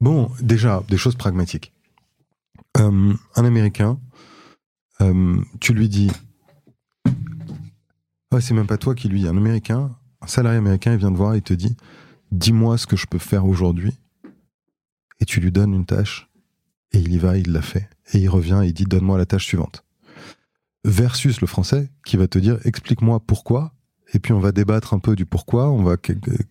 [0.00, 1.74] Bon, déjà, des choses pragmatiques.
[2.78, 3.98] Euh, un Américain,
[5.02, 6.10] euh, tu lui dis...
[8.32, 9.28] Ouais, c'est même pas toi qui lui dis.
[9.28, 9.90] Un Américain,
[10.22, 11.76] un salarié américain, il vient te voir et il te dit
[12.30, 13.98] Dis-moi ce que je peux faire aujourd'hui.
[15.20, 16.28] Et tu lui donnes une tâche.
[16.92, 17.88] Et il y va, il l'a fait.
[18.12, 19.84] Et il revient et il dit Donne-moi la tâche suivante.
[20.84, 23.74] Versus le français qui va te dire Explique-moi pourquoi.
[24.12, 25.70] Et puis on va débattre un peu du pourquoi.
[25.70, 25.96] On va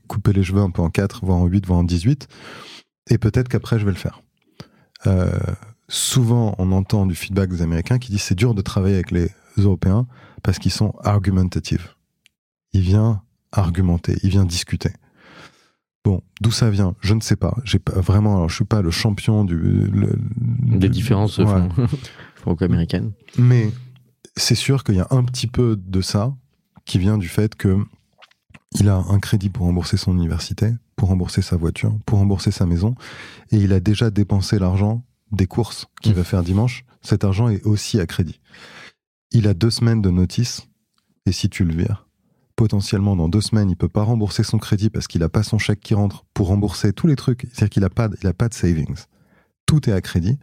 [0.08, 2.28] couper les cheveux un peu en 4, voire en 8, voire en 18.
[3.10, 4.22] Et peut-être qu'après, je vais le faire.
[5.08, 5.32] Euh,
[5.88, 9.30] souvent, on entend du feedback des Américains qui disent c'est dur de travailler avec les
[9.58, 10.08] Européens
[10.44, 11.98] parce qu'ils sont argumentatifs.
[12.72, 14.91] Il vient argumenter, il vient discuter.
[16.06, 17.56] Bon, d'où ça vient, je ne sais pas.
[17.66, 21.46] J'ai pas vraiment, alors je suis pas le champion du le- Des du- différences Ouais.
[22.36, 23.70] franco-américaines mais
[24.38, 26.34] c'est sûr qu'il y a un petit peu de ça
[26.86, 27.78] qui vient du fait que
[28.80, 32.66] il a un crédit pour rembourser son université, pour rembourser sa voiture, pour rembourser sa
[32.66, 32.96] maison,
[33.52, 36.16] et il a déjà dépensé l'argent des courses qu'il Mmh.
[36.16, 36.86] va faire dimanche.
[37.02, 38.40] Cet argent est aussi à crédit.
[39.32, 40.68] Il a deux semaines de notice,
[41.26, 42.08] et si tu le vires,
[42.60, 45.57] potentiellement dans deux semaines, il peut pas rembourser son crédit parce qu'il a pas son
[45.57, 47.44] chèque qui rentre pour rembourser tous les trucs.
[47.44, 49.06] C'est-à-dire qu'il a pas, pas de savings.
[49.65, 50.38] Tout est à crédit.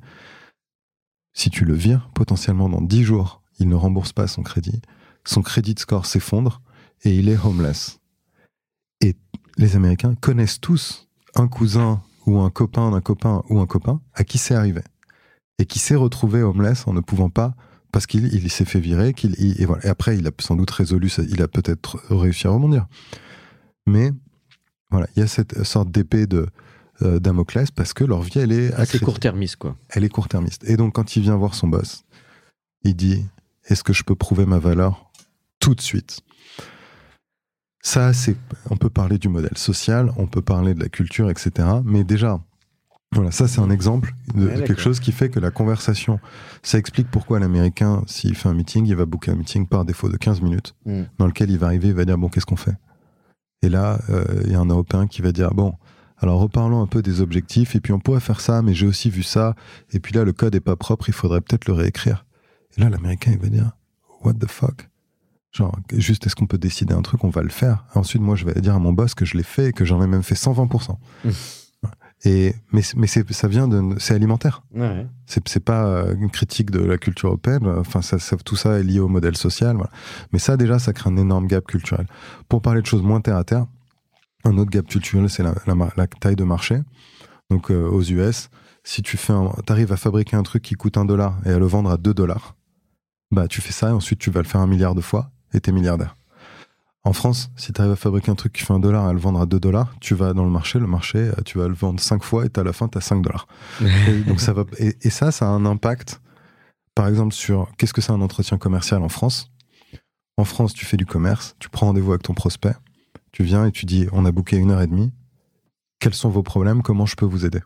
[1.35, 4.81] Si tu le vires, potentiellement dans 10 jours, il ne rembourse pas son crédit.
[5.27, 6.63] son crédit score s'effondre
[7.03, 8.01] et il est homeless.
[9.03, 9.15] Et
[9.59, 14.25] les Américains connaissent tous un cousin ou un copain d'un copain ou un copain à
[14.25, 14.81] qui c'est arrivé
[15.59, 17.55] et qui s'est retrouvé homeless en ne pouvant pas
[17.97, 20.55] parce qu'il il s'est fait virer qu'il il- et voilà et après il a sans
[20.55, 22.87] doute résolu ça, il a peut-être réussi à rebondir
[23.87, 24.13] mais
[24.91, 26.47] voilà il y a cette sorte d'épée de
[27.01, 29.77] euh, Damoclès parce que leur vie elle est Assez court-termiste, quoi.
[29.89, 30.63] elle est court-termiste.
[30.69, 32.05] Et donc, quand il vient voir son boss,
[32.85, 33.25] il dit
[33.65, 35.11] Est-ce que je peux prouver ma valeur
[35.59, 36.21] tout de suite?
[37.83, 38.37] Ça, c'est.
[38.71, 41.51] On peut parler du modèle social, on peut parler de la culture, etc.
[41.85, 42.41] Mais déjà,
[43.13, 46.19] voilà, ça, c'est un exemple de, Ouais, de quelque chose qui fait que la conversation,
[46.63, 50.09] ça explique pourquoi l'Américain, s'il fait un meeting, il va booker un meeting par défaut
[50.09, 51.03] de 15 minutes, Mm.
[51.19, 52.77] dans lequel il va arriver, il va dire Bon, qu'est-ce qu'on fait?
[53.63, 55.75] Et là, euh, il y a un Européen qui va dire Bon.
[56.19, 59.11] Alors reparlons un peu des objectifs, et puis on pourrait faire ça, mais j'ai aussi
[59.11, 59.55] vu ça,
[59.93, 62.25] et puis là le code est pas propre, il faudrait peut-être le réécrire.
[62.77, 63.73] Et là l'américain il va dire
[64.23, 64.89] What the fuck?
[65.53, 67.85] Genre, juste est-ce qu'on peut décider un truc, on va le faire.
[67.95, 70.03] Ensuite moi je vais dire à mon boss que je l'ai fait et que j'en
[70.03, 70.97] ai même fait 120%.
[71.25, 71.31] Mmh.
[72.25, 73.95] Et, mais mais c'est, ça vient de.
[73.99, 74.63] C'est alimentaire.
[74.75, 75.07] Ouais.
[75.27, 77.67] C'est, pas euh, une critique de la culture européenne.
[77.79, 79.77] Enfin, ça, ça- tout ça est lié au modèle social.
[79.77, 79.91] Voilà.
[80.33, 82.07] Mais ça, déjà, ça crée un énorme gap culturel.
[82.49, 83.67] Pour parler de choses moins terre à terre,
[84.45, 86.81] un autre gap culturel, c'est la, la mar- la taille de marché.
[87.51, 88.49] Donc, euh, aux US,
[88.83, 89.35] si tu fais
[89.69, 92.15] arrives à fabriquer un truc qui coûte un dollar et à le vendre à 2
[92.15, 92.57] dollars,
[93.31, 95.61] bah, tu fais ça et ensuite tu vas le faire un milliard de fois et
[95.61, 96.17] t'es milliardaire.
[97.07, 99.13] En France, si tu arrives à fabriquer un truc qui fait un dollar et à
[99.13, 101.69] le vendre à 2 dollars, tu vas dans le marché, le marché, euh, tu vas
[101.69, 103.47] le vendre 5 fois et à la fin, tu as 5 dollars.
[104.09, 106.21] Et donc ça va et, et ça, ça a un impact.
[106.97, 109.53] Par exemple, sur qu'est-ce que c'est un entretien commercial en France?
[110.37, 112.75] En France, tu fais du commerce, tu prends rendez-vous avec ton prospect,
[113.31, 115.13] tu viens et tu dis on a booké une heure et demie.
[116.01, 116.83] Quels sont vos problèmes?
[116.83, 117.61] Comment je peux vous aider?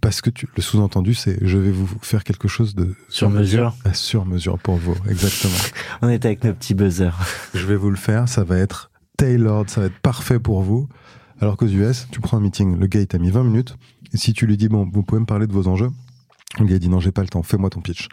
[0.00, 3.74] Parce que tu- le sous-entendu, c'est je vais vous faire quelque chose de Sur mesure.
[3.84, 4.94] à sur mesure pour vous.
[5.08, 5.54] Exactement.
[6.02, 7.16] On était avec nos petits buzzers.
[7.54, 10.88] je vais vous le faire, ça va être tailored, ça va être parfait pour vous.
[11.40, 13.76] Alors qu'aux US, tu prends un meeting, le gars il t'a mis 20 minutes,
[14.12, 15.90] et si tu lui dis, bon, vous pouvez me parler de vos enjeux,
[16.58, 18.08] le gars il dit, non, j'ai pas le temps, fais-moi ton pitch.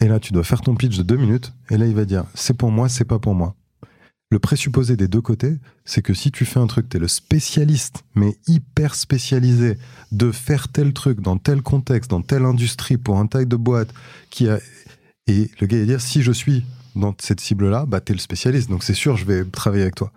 [0.00, 2.24] Et là, tu dois faire ton pitch de deux minutes, et là, il va dire,
[2.34, 3.54] c'est pour moi, c'est pas pour moi.
[4.34, 7.06] Le présupposé des deux côtés, c'est que si tu fais un truc, tu es le
[7.06, 9.78] spécialiste, mais hyper spécialisé,
[10.10, 13.94] de faire tel truc dans tel contexte, dans telle industrie, pour un taille de boîte,
[14.30, 14.58] qui a...
[15.28, 16.64] Et le gars il va dire, si je suis
[16.96, 20.10] dans cette cible-là, bah, t'es le spécialiste, donc c'est sûr, je vais travailler avec toi.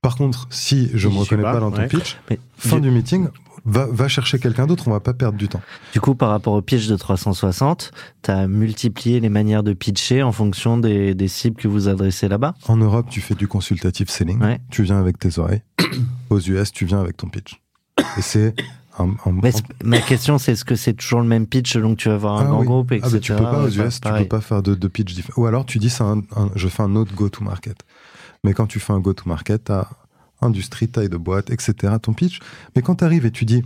[0.00, 1.88] Par contre, si je Si me reconnais pas, pas, dans ton ouais.
[1.88, 3.26] pitch, Mais fin du meeting,
[3.64, 5.60] va, va chercher quelqu'un d'autre, on va pas perdre du temps.
[5.92, 7.90] du coup, par rapport au pitch de 360,
[8.22, 12.28] tu as multiplié les manières de pitcher en fonction des, des cibles que vous adressez
[12.28, 14.58] là-bas En Europe, tu fais du consultative selling, Ouais.
[14.70, 15.62] tu viens avec tes oreilles.
[16.30, 17.60] Aux US, tu viens avec ton pitch.
[18.16, 18.54] Et c'est
[18.98, 21.94] un, un- Mais c'est- Ma question, c'est est-ce que c'est toujours le même pitch selon
[21.94, 22.66] que tu vas voir un Ah grand oui.
[22.66, 23.10] groupe, Ah, etc.
[23.12, 25.42] mais tu peux pas aux US, tu peux pas faire de, de pitch différent.
[25.42, 26.22] Ou alors tu dis un-
[26.54, 27.76] je fais un autre go-to-market.
[28.44, 29.86] Mais quand tu fais un go-to-market, t'as
[30.40, 31.94] industrie, taille de boîte, etc.
[32.00, 32.40] Ton pitch.
[32.74, 33.62] Mais quand tu arrives et tu dis,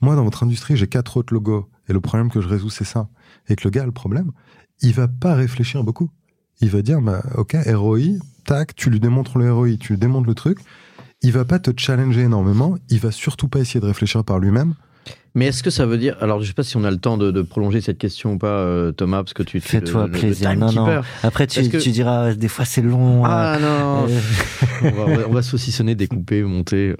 [0.00, 2.84] moi dans votre industrie, j'ai quatre autres logos et le problème que je résous c'est
[2.84, 3.08] ça,
[3.48, 4.32] et que le gars a le problème,
[4.80, 6.10] il va pas réfléchir beaucoup.
[6.60, 10.28] Il va dire, bah, ok, ROI, tac, tu lui démontres le ROI, tu lui démontres
[10.28, 10.58] le truc.
[11.22, 12.76] Il va pas te challenger énormément.
[12.88, 14.74] Il va surtout pas essayer de réfléchir par lui-même.
[15.34, 16.16] Mais est-ce que ça veut dire.
[16.20, 18.38] Alors, je sais pas si on a le temps de, de prolonger cette question ou
[18.38, 19.78] pas, euh, Thomas, parce que tu fais.
[19.80, 20.54] Fais-toi plaisir.
[20.56, 21.00] Non, non.
[21.22, 23.22] Après, tu, Est-ce que- tu diras, des fois c'est long.
[23.24, 24.20] Ah non, euh,
[24.82, 26.94] on va, on va- on va saucissonner, découper, monter.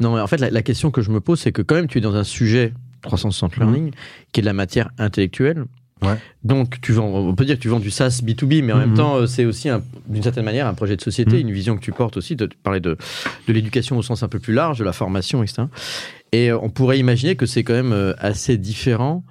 [0.00, 1.86] Non, mais en fait, la, la question que je me pose, c'est que quand même,
[1.88, 3.90] tu es dans un sujet 360 learning
[4.32, 5.64] qui est de la matière intellectuelle.
[6.06, 6.16] Ouais.
[6.42, 8.90] Donc, tu vends, on peut dire que tu vends du SaaS B2B, mais en même
[8.90, 8.96] Mhm.
[8.96, 11.48] temps, euh, c'est aussi, un- d'une certaine manière, un projet de société, Mhm.
[11.48, 12.36] une vision que tu portes aussi.
[12.36, 12.96] De, tu parlais de,
[13.48, 15.62] de l'éducation au sens un peu plus large, de la formation, etc.
[16.32, 19.24] Et euh, on pourrait imaginer que c'est quand même euh, assez différent,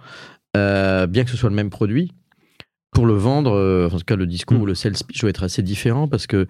[0.57, 2.11] euh, bien que ce soit le même produit.
[2.93, 4.63] Pour le vendre, euh, en tout cas le discours Mhm.
[4.63, 6.47] ou le sales pitch doit être assez différent parce que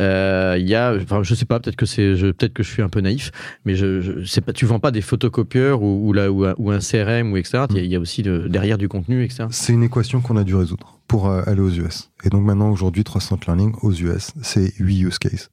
[0.00, 2.70] euh, il y a, enfin je sais pas, peut-être que c'est, je- peut-être que je
[2.70, 3.30] suis un peu naïf,
[3.64, 6.54] mais je, je sais pas, tu vends pas des photocopieurs ou, ou, la- ou, un,
[6.58, 7.64] ou un CRM ou etc.
[7.70, 9.44] Il y a- il y, a aussi le- derrière du contenu etc.
[9.50, 12.10] C'est une équation qu'on a dû résoudre pour euh, aller aux US.
[12.24, 15.50] Et donc maintenant, aujourd'hui, 300 Learning aux US, c'est 8 use cases.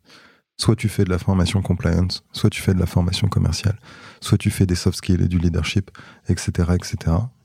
[0.57, 3.77] Soit tu fais de la formation compliance, soit tu fais de la formation commerciale,
[4.21, 5.89] soit tu fais des soft skills et du leadership,
[6.29, 6.95] etc., etc.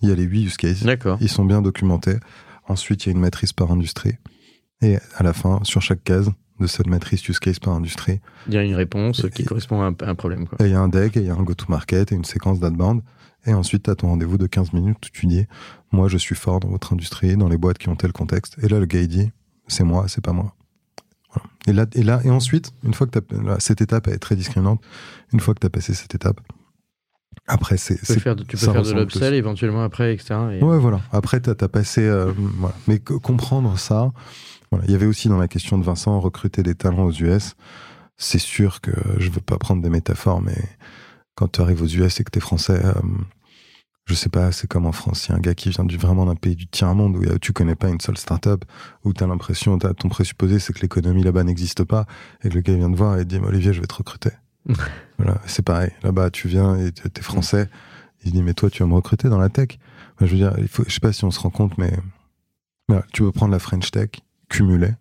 [0.03, 0.83] Il y a les 8 use cases.
[0.83, 1.17] D'accord.
[1.21, 2.17] Ils sont bien documentés.
[2.69, 4.15] Ensuite, il y a une matrice par industrie.
[4.83, 6.31] Et à la fin, sur chaque case
[6.61, 9.81] de cette matrice use case par industrie, Il y a une réponse qui Et- correspond
[9.83, 10.47] à un, à un problème.
[10.49, 10.59] Quoi.
[10.65, 12.61] et il y a un deck, et il y a un go-to-market, et une séquence
[12.61, 13.03] d'adbound.
[13.47, 15.47] Et ensuite, tu as ton rendez-vous de 15 minutes où tu dis,
[15.93, 18.57] moi, je suis fort dans votre industrie, dans les boîtes qui ont tel contexte.
[18.63, 19.31] Et là, le gars, il dit,
[19.69, 20.55] c'est moi, c'est pas moi.
[21.33, 21.49] Voilà.
[21.69, 24.35] Et là, et là, et ensuite, une fois que là, cette étape elle est très
[24.37, 24.83] discriminante,
[25.33, 26.41] une fois que tu as passé cette étape,
[27.49, 27.97] Après, c'est.
[28.01, 30.35] Tu peux faire, de- tu peux ça faire de l'upsell éventuellement après, etc.
[30.55, 31.01] et- Ouais, voilà.
[31.13, 32.03] Après, t'as as passé.
[32.03, 32.75] euh, voilà.
[32.89, 34.13] Mais que- comprendre ça.
[34.73, 34.85] Voilà.
[34.87, 37.55] Il y avait aussi dans la question de Vincent recruter des talents aux US.
[38.17, 40.57] C'est sûr que je veux pas prendre des métaphores, mais
[41.37, 42.93] quand tu arrives aux US et que t'es français, euh,
[44.07, 45.27] je sais pas, c'est comme en France.
[45.27, 47.39] Il y a un gars qui vient du, vraiment d'un pays du tiers-monde où euh,
[47.41, 48.65] tu connais pas une seule start-up,
[49.05, 52.07] où t'as l'impression, t'as ton présupposé, c'est que l'économie là-bas n'existe pas,
[52.43, 54.31] et que le gars vient te voir et te dit, Olivier, je vais te recruter.
[55.19, 55.41] voilà.
[55.47, 55.91] C'est pareil.
[56.03, 57.69] Là-bas, tu viens et t'es français.
[58.25, 59.79] Il dit, mais toi, tu vas me recruter dans la tech.
[60.21, 61.93] Je veux dire, il faut, je sais pas si on se rend compte, mais
[63.13, 64.11] tu peux prendre la French Tech,
[64.49, 64.93] cumuler.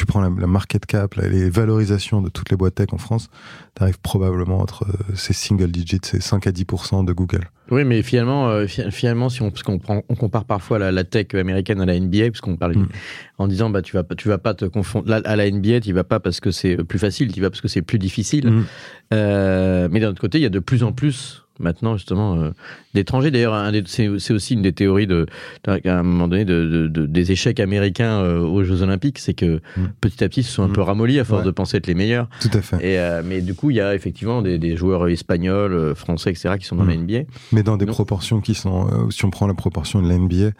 [0.00, 3.28] Tu prends la, la market cap, les valorisations de toutes les boîtes tech en France,
[3.76, 7.50] tu arrives probablement entre euh, ces single digits, ces 5 à 10% de Google.
[7.70, 10.90] Oui, mais finalement, euh, fi- finalement, si on, parce qu'on prend, on compare parfois la,
[10.90, 12.88] la tech américaine à la NBA, parce qu'on parle Mm.
[13.36, 15.06] en disant, bah, tu vas pas, tu vas pas te confondre.
[15.06, 17.60] Là, à la NBA, tu vas pas parce que c'est plus facile, tu vas parce
[17.60, 18.48] que c'est plus difficile.
[18.50, 18.64] Mm.
[19.12, 22.50] Euh, mais d'un autre côté, il y a de plus en plus maintenant justement euh,
[22.94, 23.30] d'étrangers.
[23.30, 25.26] D'ailleurs, c'est aussi une des théories de,
[25.66, 29.34] à un moment donné de, de- de- des échecs américains euh, aux Jeux Olympiques, c'est
[29.34, 29.84] que Mm.
[30.00, 30.72] petit à petit, ils se sont un Mm.
[30.72, 31.46] peu ramollis à force Ouais.
[31.46, 32.28] de penser être les meilleurs.
[32.40, 32.76] Tout à fait.
[32.76, 36.54] Et, euh, mais du coup, il y a effectivement des, des joueurs espagnols, français, etc.,
[36.58, 36.88] qui sont dans Mm.
[36.88, 37.18] la NBA.
[37.52, 40.50] Mais dans des proportions qui sont, si on prend la proportion de la NBA,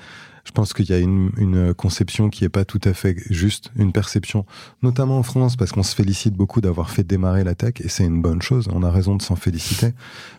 [0.44, 3.70] je pense qu'il y a une, une conception qui est pas tout à fait juste,
[3.76, 4.46] une perception,
[4.82, 8.04] notamment en France, parce qu'on se félicite beaucoup d'avoir fait démarrer la tech, et c'est
[8.04, 9.92] une bonne chose, on a raison de s'en féliciter,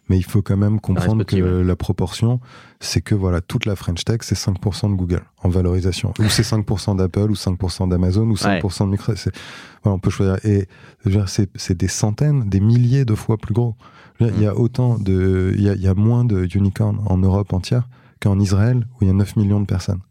[0.09, 2.39] mais il faut quand même comprendre que la proportion,
[2.79, 6.43] c'est que voilà, toute la French Tech, c'est 5% de Google en valorisation, ou c'est
[6.43, 9.37] 5% d'Apple, ou 5% d'Amazon, ou 5% de Microsoft.
[9.83, 10.37] Voilà, on peut choisir.
[10.45, 10.67] Et
[11.27, 13.75] c'est des centaines, des milliers de fois plus gros.
[14.19, 17.17] Il y a autant de, il y a, il y a moins de unicorns en
[17.17, 17.87] Europe entière
[18.21, 20.01] qu'en Israël où il y a 9 millions de personnes.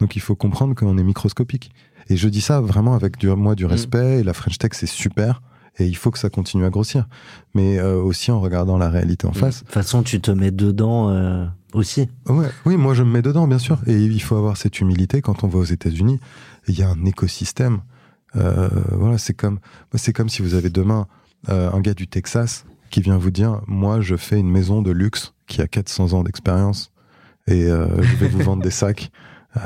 [0.00, 1.70] Donc il faut comprendre qu'on est microscopique.
[2.08, 4.20] Et je dis ça vraiment avec du, moi du respect.
[4.20, 5.42] Et la French Tech c'est super.
[5.78, 7.06] Et il faut que ça continue à grossir.
[7.54, 9.60] Mais euh, aussi en regardant la réalité en face.
[9.60, 12.08] De toute façon, tu te mets dedans euh, aussi.
[12.28, 13.78] Ouais, oui, moi je me mets dedans, bien sûr.
[13.86, 16.18] Et il faut avoir cette humilité quand on va aux États-Unis.
[16.68, 17.80] Il y a un écosystème.
[18.36, 19.60] Euh, voilà, c'est comme,
[19.94, 21.06] c'est comme si vous avez demain
[21.48, 25.34] un gars du Texas qui vient vous dire, moi je fais une maison de luxe
[25.48, 26.91] qui a 400 ans d'expérience
[27.46, 29.10] et euh, je vais vous vendre des sacs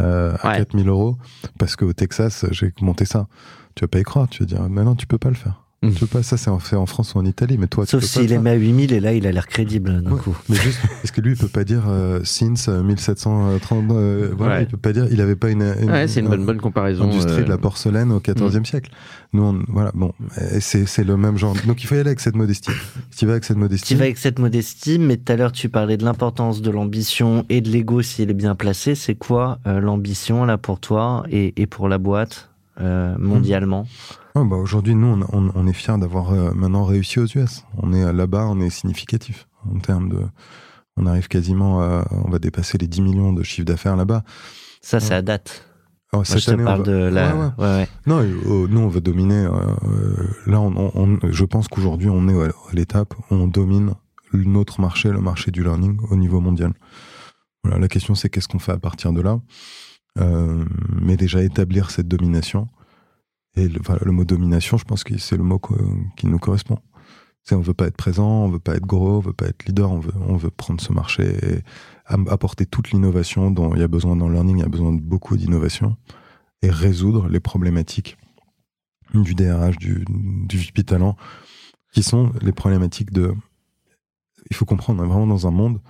[0.01, 0.57] euh, à Ouais.
[0.59, 1.17] 4000 euros
[1.59, 3.27] parce qu'au Texas j'ai monté ça.
[3.75, 5.66] Tu vas pas y croire, tu vas dire, mais non, tu peux pas le faire.
[5.87, 5.93] Mm.
[5.95, 8.29] Tu peux pas, ça c'est en, en France ou en Italie, mais toi Sauf s'il
[8.29, 10.21] le est à 8000 et là, il a l'air crédible d'un Ouais.
[10.21, 10.37] coup.
[10.49, 13.91] Mais juste, parce que lui, il peut pas dire euh, since euh, 1730.
[13.91, 14.63] euh, voilà, Ouais.
[14.63, 15.07] il peut pas dire.
[15.11, 15.63] Il avait pas une.
[15.81, 17.05] une- Ouais, c'est une bonne, comparaison.
[17.05, 18.91] Industrie de la euh, porcelaine au XIVe siècle.
[19.33, 20.13] Nous, on- voilà, bon,
[20.61, 21.55] c'est c'est le même genre.
[21.67, 22.71] Donc il faut y aller avec cette modestie.
[23.11, 23.89] Si tu vas avec cette modestie.
[23.89, 27.45] Tu vas avec cette modestie, mais tout à l'heure, tu parlais de l'importance de l'ambition
[27.49, 28.95] et de l'ego s'il est bien placé.
[28.95, 32.51] C'est quoi euh, l'ambition là pour toi et, et pour la boîte
[32.81, 33.87] euh, mondialement?
[34.39, 37.65] Ah, bah, Aujourd'hui, nous, on, on- on est fiers d'avoir euh, maintenant réussi aux US.
[37.79, 40.21] On est euh, là-bas, on est significatif en termes de.
[40.99, 42.07] On arrive quasiment à.
[42.11, 44.25] On va dépasser les 10 millions de chiffre d'affaires là-bas.
[44.83, 45.17] Ça, c'est Ouais.
[45.17, 45.65] à date.
[46.13, 47.35] Alors, Moi, cette je te année, parle va- de la.
[47.37, 47.89] Ouais, ouais.
[48.07, 49.35] Non, euh, nous on veut dominer.
[49.47, 49.51] euh,
[49.85, 53.95] euh, là, on- je pense qu'aujourd'hui on est à l'étape où on domine
[54.33, 56.73] notre marché, le marché du learning au niveau mondial.
[57.65, 59.41] Voilà, la question c'est qu'est-ce qu'on fait à partir de là?
[60.19, 60.65] Euh,
[61.03, 62.69] mais déjà établir cette domination.
[63.57, 65.61] Et le, le mot domination, je pense que c'est le mot
[66.17, 66.79] qui nous correspond.
[67.43, 69.65] C'est on veut pas être présent, on veut pas être gros, on veut pas être
[69.67, 71.63] leader, on veut, on veut prendre ce marché et
[72.05, 74.93] apporter toute l'innovation dont il y a besoin dans le learning, il y a besoin
[74.93, 75.97] de beaucoup d'innovation
[76.63, 78.17] et résoudre les problématiques
[79.15, 81.17] du DRH, du, du VP talent,
[81.93, 83.33] qui sont les problématiques de...
[84.51, 85.81] Il faut comprendre, est vraiment dans un monde,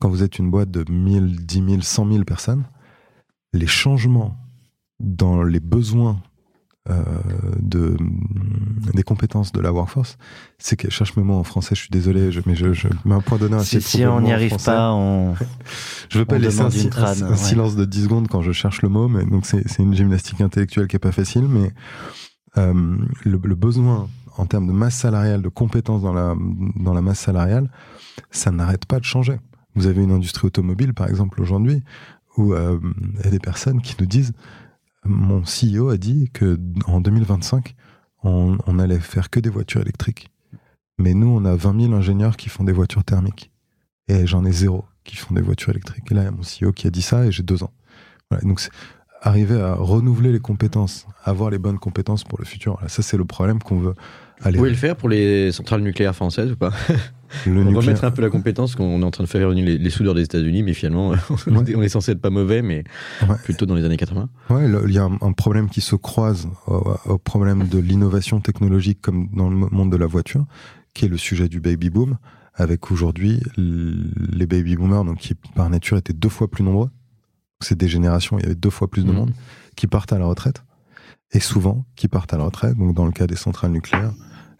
[0.00, 2.64] quand vous êtes une boîte de 1000, 10 000, 100 000 personnes,
[3.52, 4.36] les changements
[5.00, 6.20] dans les besoins
[6.90, 7.02] euh,
[7.60, 7.96] de,
[8.94, 10.16] des compétences de la workforce,
[10.58, 13.14] c'est que, cherche mes mots en français, je suis désolé, je, mais je, je mets
[13.14, 14.70] un point d'honneur à Si, si on n'y arrive français.
[14.70, 15.34] pas, on.
[16.08, 17.36] Je veux pas laisser un, ouais.
[17.36, 20.40] silence de 10 secondes quand je cherche le mot, mais donc c'est c'est une gymnastique
[20.40, 21.70] intellectuelle qui est pas facile, mais
[22.56, 24.08] euh, le, le besoin
[24.38, 26.34] en termes de masse salariale, de compétences dans la,
[26.76, 27.70] dans la masse salariale,
[28.30, 29.38] ça n'arrête pas de changer.
[29.74, 31.82] Vous avez une industrie automobile, par exemple, aujourd'hui,
[32.36, 32.78] où euh,
[33.18, 34.32] il y a des personnes qui nous disent
[35.04, 37.74] mon CEO a dit que en 2025,
[38.24, 40.30] on, on allait faire que des voitures électriques.
[40.98, 43.50] Mais nous, on a 20 000 ingénieurs qui font des voitures thermiques.
[44.08, 46.10] Et j'en ai zéro qui font des voitures électriques.
[46.10, 47.72] Et là, il y a mon CEO qui a dit ça et j'ai deux ans.
[48.30, 48.60] Voilà, donc,
[49.22, 52.74] arriver à renouveler les compétences, avoir les bonnes compétences pour le futur.
[52.74, 53.94] Voilà, ça, c'est le problème qu'on veut
[54.40, 54.56] aller.
[54.56, 56.72] Vous pouvez le faire pour les centrales nucléaires françaises ou pas?
[57.46, 59.78] Le On remettre un peu la compétence qu'on est en train de faire revenir les,
[59.78, 61.12] les soudeurs des États-Unis, mais finalement,
[61.46, 61.70] on, Ouais.
[61.70, 62.84] est, on est censé être pas mauvais, mais
[63.28, 63.36] Ouais.
[63.44, 64.28] plutôt dans les années 80.
[64.50, 68.40] Ouais, il y a un, un problème qui se croise au, au problème de l'innovation
[68.40, 70.46] technologique comme dans le monde de la voiture,
[70.94, 72.16] qui est le sujet du baby boom,
[72.54, 76.90] avec aujourd'hui les baby boomers, donc qui par nature étaient deux fois plus nombreux.
[77.60, 79.16] C'est des générations, il y avait deux fois plus de Mhm.
[79.16, 79.32] monde
[79.76, 80.62] qui partent à la retraite.
[81.32, 84.12] Et souvent, qui partent à la retraite, donc dans le cas des centrales nucléaires,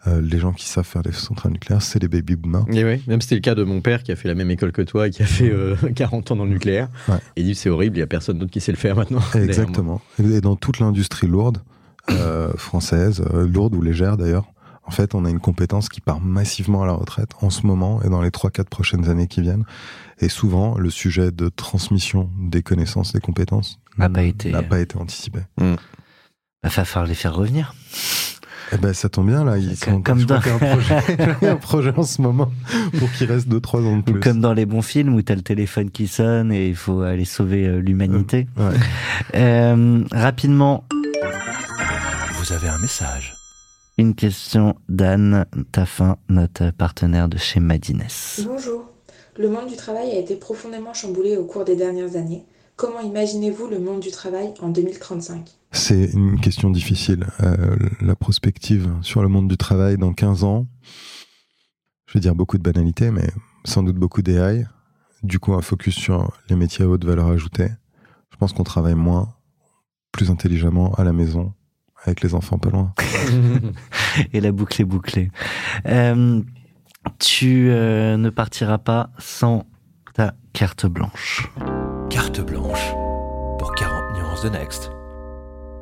[0.06, 2.64] euh, les gens qui savent faire des centrales nucléaires, c'est les baby boomers.
[2.72, 4.72] Et oui, même c'était le cas de mon père qui a fait la même école
[4.72, 6.88] que toi et qui a fait euh, 40 ans dans le nucléaire.
[7.08, 7.16] Ouais.
[7.36, 9.20] Et il dit c'est horrible, il n'y a personne d'autre qui sait le faire maintenant.
[9.34, 10.00] Exactement.
[10.22, 11.58] Et dans toute l'industrie lourde,
[12.10, 14.46] euh, française, euh, lourde ou légère d'ailleurs,
[14.84, 18.00] en fait, on a une compétence qui part massivement à la retraite en ce moment
[18.02, 19.64] et dans les 3-4 prochaines années qui viennent.
[20.20, 24.80] Et souvent, le sujet de transmission des connaissances, des compétences N'a pas été- n'a pas
[24.80, 25.40] été anticipé.
[25.58, 25.76] Bah,
[26.62, 27.74] va falloir les faire revenir.
[28.72, 29.56] Eh ben, ça tombe bien, là.
[29.58, 30.96] Ils Comme- sont, comme dans- un projet,
[31.42, 32.50] il y a un projet en ce moment
[32.98, 34.20] pour qu'il reste 2-3 ans de Ou plus.
[34.20, 37.24] comme dans les bons films où t'as le téléphone qui sonne et il faut aller
[37.24, 38.46] sauver euh, l'humanité.
[38.56, 38.64] Ouais.
[39.34, 40.84] Euh, rapidement,
[42.38, 43.34] Vous avez un message.
[43.98, 48.04] une question d'Anne Taffin, notre partenaire de chez Madines.
[48.44, 48.84] Bonjour.
[49.38, 52.44] Le monde du travail a été profondément chamboulé au cours des dernières années.
[52.78, 57.26] Comment imaginez-vous le monde du travail en 2035 C'est une question difficile.
[57.42, 60.68] Euh, la prospective sur le monde du travail dans 15 ans,
[62.06, 63.28] je vais dire beaucoup de banalités, mais
[63.64, 64.64] sans doute beaucoup d'AI.
[65.24, 67.68] Du coup, un focus sur les métiers à haute valeur ajoutée.
[68.30, 69.34] Je pense qu'on travaille moins,
[70.12, 71.54] plus intelligemment à la maison,
[72.04, 72.94] avec les enfants pas loin.
[74.32, 75.32] Et la boucle est bouclée.
[75.86, 76.40] Euh,
[77.18, 79.66] tu euh, ne partiras pas sans
[80.14, 81.50] ta carte blanche.
[82.10, 82.92] Carte blanche
[83.58, 84.90] pour 40 nuances de Next.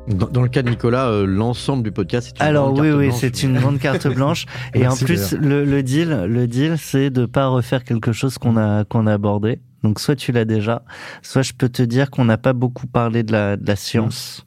[0.07, 2.87] Dans, dans le cas de Nicolas, euh, l'ensemble du podcast, c'est une Alors grande oui,
[2.87, 3.19] carte oui, blanche.
[3.19, 4.45] c'est une grande carte blanche.
[4.73, 8.37] Et Merci, en plus, le, le deal, le deal, c'est de pas refaire quelque chose
[8.37, 9.59] qu'on a qu'on a abordé.
[9.83, 10.83] Donc soit tu l'as déjà,
[11.21, 14.45] soit je peux te dire qu'on n'a pas beaucoup parlé de la, de la science,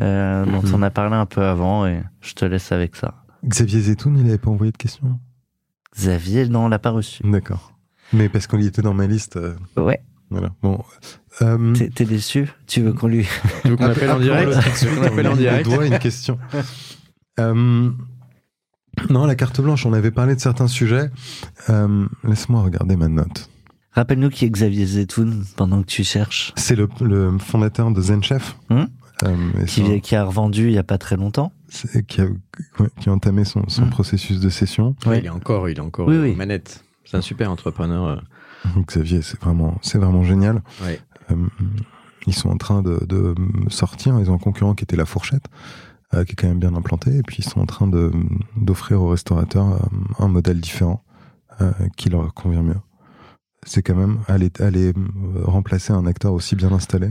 [0.00, 0.74] euh, dont Mhm.
[0.74, 3.14] on a parlé un peu avant, et je te laisse avec ça.
[3.44, 5.18] Xavier Zetoun, il n'avait pas envoyé de questions?
[5.96, 7.22] Xavier, non, on l'a pas reçu.
[7.24, 7.72] D'accord.
[8.12, 9.36] Mais parce qu'on y était dans ma liste.
[9.36, 10.02] euh, Ouais,
[10.32, 10.50] voilà.
[10.62, 10.82] Bon.
[11.40, 13.26] Euh, t'es déçu Tu veux qu'on lui
[13.62, 16.38] Tu veux qu'on appelle en direct Tu veux qu'on appelle en direct doit une question.
[17.40, 17.90] Euh,
[19.10, 21.10] non, la carte blanche, on avait parlé de certains sujets.
[21.70, 23.48] Euh, Laisse-moi regarder ma note.
[23.92, 28.56] Rappelle-nous qui est Xavier Zetoun pendant que tu cherches, C'est le, le fondateur de ZenChef.
[28.70, 31.52] Et qui, c'est un- qui a revendu il y a pas très longtemps.
[32.08, 33.90] qui, a, ouais, qui a entamé son, son Hmm.
[33.90, 34.96] processus de session.
[35.06, 36.34] Ouais, Il est encore, il est encore Oui, aux oui.
[36.34, 36.84] manettes.
[37.04, 38.22] C'est un super entrepreneur.
[38.86, 40.62] Xavier, c'est vraiment, c'est vraiment génial.
[40.82, 41.00] Ouais.
[41.30, 41.36] Euh,
[42.26, 43.34] ils sont en train de, de
[43.68, 44.18] sortir.
[44.20, 45.46] Ils ont un concurrent qui était la fourchette,
[46.14, 47.16] euh, qui est quand même bien implanté.
[47.16, 48.12] Et puis ils sont en train de,
[48.56, 49.78] d'offrir aux restaurateurs euh,
[50.24, 51.02] un modèle différent
[51.96, 52.80] qui leur convient mieux.
[53.64, 54.92] C'est quand même aller, aller
[55.44, 57.08] remplacer un acteur aussi bien installé.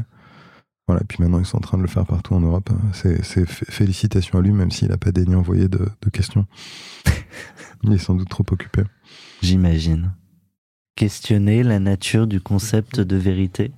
[0.88, 1.04] Voilà.
[1.04, 2.70] Et puis maintenant, ils sont en train de le faire partout en Europe.
[2.92, 6.48] C'est, c'est fé- félicitations à lui, même s'il n'a pas daigné envoyer de, de questions.
[7.84, 8.82] Il est sans doute trop occupé.
[9.42, 10.12] J'imagine.
[10.96, 13.72] Questionner la nature du concept de vérité.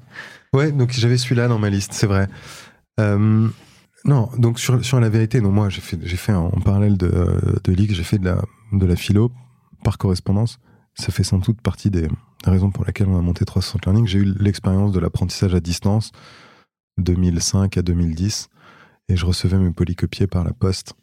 [0.54, 2.28] Ouais, donc j'avais celui-là dans ma liste, c'est vrai.
[3.00, 3.48] Euh,
[4.06, 7.10] non, donc sur, sur la vérité, non, moi j'ai fait, j'ai fait en parallèle de,
[7.64, 8.42] de l'X, j'ai fait de la,
[8.72, 9.32] de la philo
[9.84, 10.60] par correspondance.
[10.96, 12.08] Ça fait sans doute partie des
[12.46, 14.06] raisons pour lesquelles on a monté 360 Learning.
[14.06, 16.12] J'ai eu l'expérience de l'apprentissage à distance
[16.98, 18.50] 2005 à 2010
[19.10, 20.94] et je recevais mes polycopiés par la poste.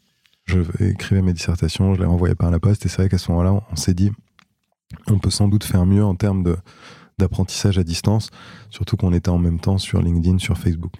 [0.45, 3.31] Je écrivais mes dissertations, je les renvoyais par la poste et c'est vrai qu'à ce
[3.31, 4.11] moment-là, on s'est dit,
[5.07, 6.57] on peut sans doute faire mieux en termes de,
[7.21, 8.29] d'apprentissage à distance,
[8.69, 10.93] surtout qu'on était en même temps sur LinkedIn, sur Facebook.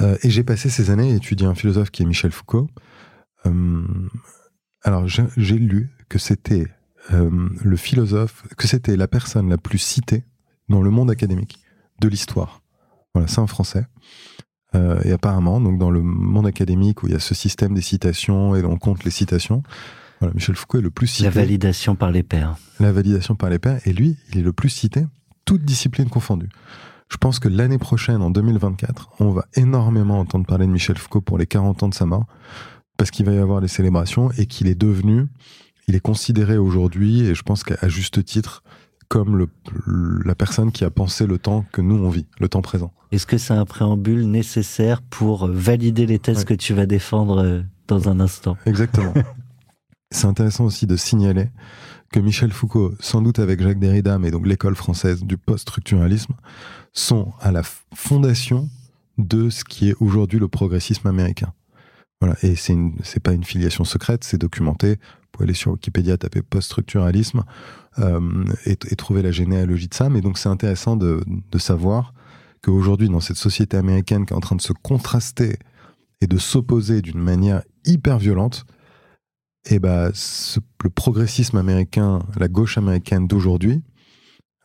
[0.00, 2.68] Euh, et j'ai passé ces années à étudier un philosophe qui est Michel Foucault.
[3.46, 3.82] Euh,
[4.82, 6.66] alors j'ai lu que c'était
[7.12, 10.24] euh, le philosophe, que c'était la personne la plus citée
[10.68, 11.58] dans le monde académique
[12.00, 12.62] de l'histoire.
[13.14, 13.86] Voilà, c'est un Français.
[15.04, 18.56] Et apparemment, donc dans le monde académique où il y a ce système des citations
[18.56, 19.62] et on compte les citations,
[20.22, 22.56] voilà, Michel Foucault est le plus cité La validation par les pairs.
[22.80, 25.04] la validation par les pairs, et lui, il est le plus cité,
[25.44, 26.48] toutes disciplines confondues.
[27.10, 31.20] Je pense que l'année prochaine, en 2024, on va énormément entendre parler de Michel Foucault
[31.20, 32.26] pour les 40 ans de sa mort,
[32.96, 35.26] parce qu'il va y avoir des célébrations et qu'il est devenu,
[35.88, 38.62] il est considéré aujourd'hui, et je pense qu'à juste titre,
[39.08, 39.48] comme le,
[40.24, 42.92] la personne qui a pensé le temps que nous on vit, le temps présent.
[43.10, 46.44] Est-ce que c'est un préambule nécessaire pour valider les thèses Ouais.
[46.44, 48.56] que tu vas défendre euh, dans un instant?
[48.64, 49.12] Exactement.
[50.12, 51.48] C'est intéressant aussi de signaler
[52.12, 56.34] que Michel Foucault, sans doute avec Jacques Derrida, mais donc l'école française du post-structuralisme,
[56.92, 57.62] sont à la
[57.94, 58.68] fondation
[59.16, 61.52] de ce qui est aujourd'hui le progressisme américain.
[62.20, 62.36] Voilà.
[62.42, 64.90] Et c'est pas une filiation secrète, c'est documenté.
[64.92, 67.44] Vous pouvez aller sur Wikipédia, taper post-structuralisme
[67.98, 70.10] euh, et, et trouver la généalogie de ça.
[70.10, 72.12] Mais donc c'est intéressant de, de savoir
[72.62, 75.58] qu'aujourd'hui, dans cette société américaine qui est en train de se contraster
[76.20, 78.66] et de s'opposer d'une manière hyper violente,
[79.66, 83.82] Et bah, le progressisme américain, la gauche américaine d'aujourd'hui,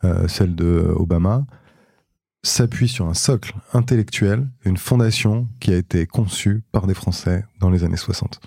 [0.04, 1.46] euh, celle de Obama,
[2.42, 7.70] s'appuie sur un socle intellectuel, une fondation qui a été conçue par des Français dans
[7.70, 8.40] les années 60.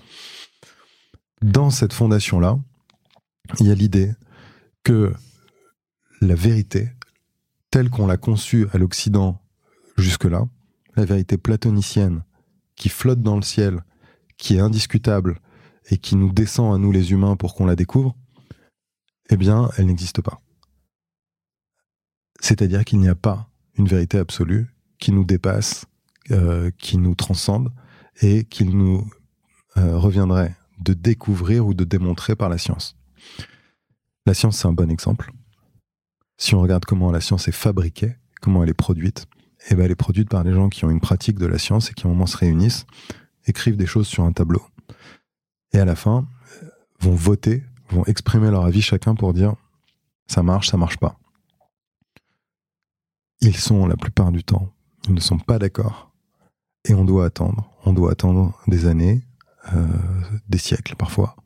[1.42, 2.58] Dans cette fondation-là,
[3.60, 4.12] il y a l'idée
[4.84, 5.12] que
[6.20, 6.90] la vérité,
[7.70, 9.42] telle qu'on l'a conçue à l'Occident
[9.96, 10.46] jusque-là,
[10.96, 12.22] la vérité platonicienne
[12.76, 13.84] qui flotte dans le ciel,
[14.36, 15.40] qui est indiscutable
[15.90, 18.16] et qui nous descend à nous les humains pour qu'on la découvre,
[19.30, 20.40] eh bien, elle n'existe pas.
[22.40, 25.86] C'est-à-dire qu'il n'y a pas une vérité absolue qui nous dépasse,
[26.30, 27.72] euh, qui nous transcende
[28.20, 29.08] et qu'il nous
[29.76, 32.96] euh, reviendrait de découvrir ou de démontrer par la science.
[34.26, 35.32] La science, c'est un bon exemple.
[36.36, 39.26] Si on regarde comment la science est fabriquée, comment elle est produite,
[39.70, 41.90] eh ben, elle est produite par des gens qui ont une pratique de la science
[41.90, 42.86] et qui, au moment se réunissent,
[43.46, 44.62] écrivent des choses sur un tableau.
[45.72, 46.26] Et à la fin,
[47.00, 49.54] vont voter, vont exprimer leur avis chacun pour dire
[50.26, 51.18] ça marche, ça marche pas.
[53.40, 54.72] Ils sont, la plupart du temps,
[55.08, 56.12] ils ne sont pas d'accord.
[56.88, 57.70] Et on doit attendre.
[57.84, 59.22] On doit attendre des années,
[59.74, 59.86] euh,
[60.48, 61.36] des siècles parfois.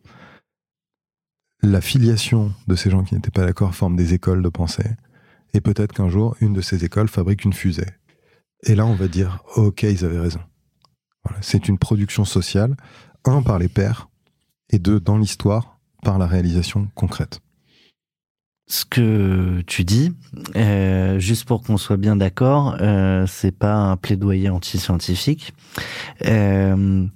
[1.63, 4.91] La filiation de ces gens qui n'étaient pas d'accord forme des écoles de pensée.
[5.55, 7.89] Et peut-être qu'un jour, une de ces écoles fabrique une fusée.
[8.63, 10.41] Et là, on va dire, ok, ils avaient raison.
[11.41, 12.77] C'est une production sociale,
[13.25, 14.09] un par les pairs,
[14.71, 17.41] et deux, dans l'histoire, par la réalisation concrète.
[18.69, 20.13] Ce que tu dis,
[20.57, 25.55] euh, juste pour qu'on soit bien d'accord, euh, c'est pas un plaidoyer anti-scientifique.
[26.25, 27.07] Euh,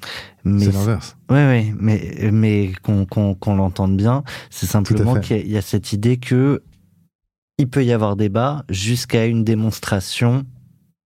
[0.44, 1.16] C'est l'inverse.
[1.28, 5.50] Ouais, ouais, mais mais qu'on qu'on qu'on l'entende bien, c'est simplement qu'il y, a- il
[5.50, 6.62] y a cette idée que
[7.58, 10.44] il peut y avoir débat jusqu'à une démonstration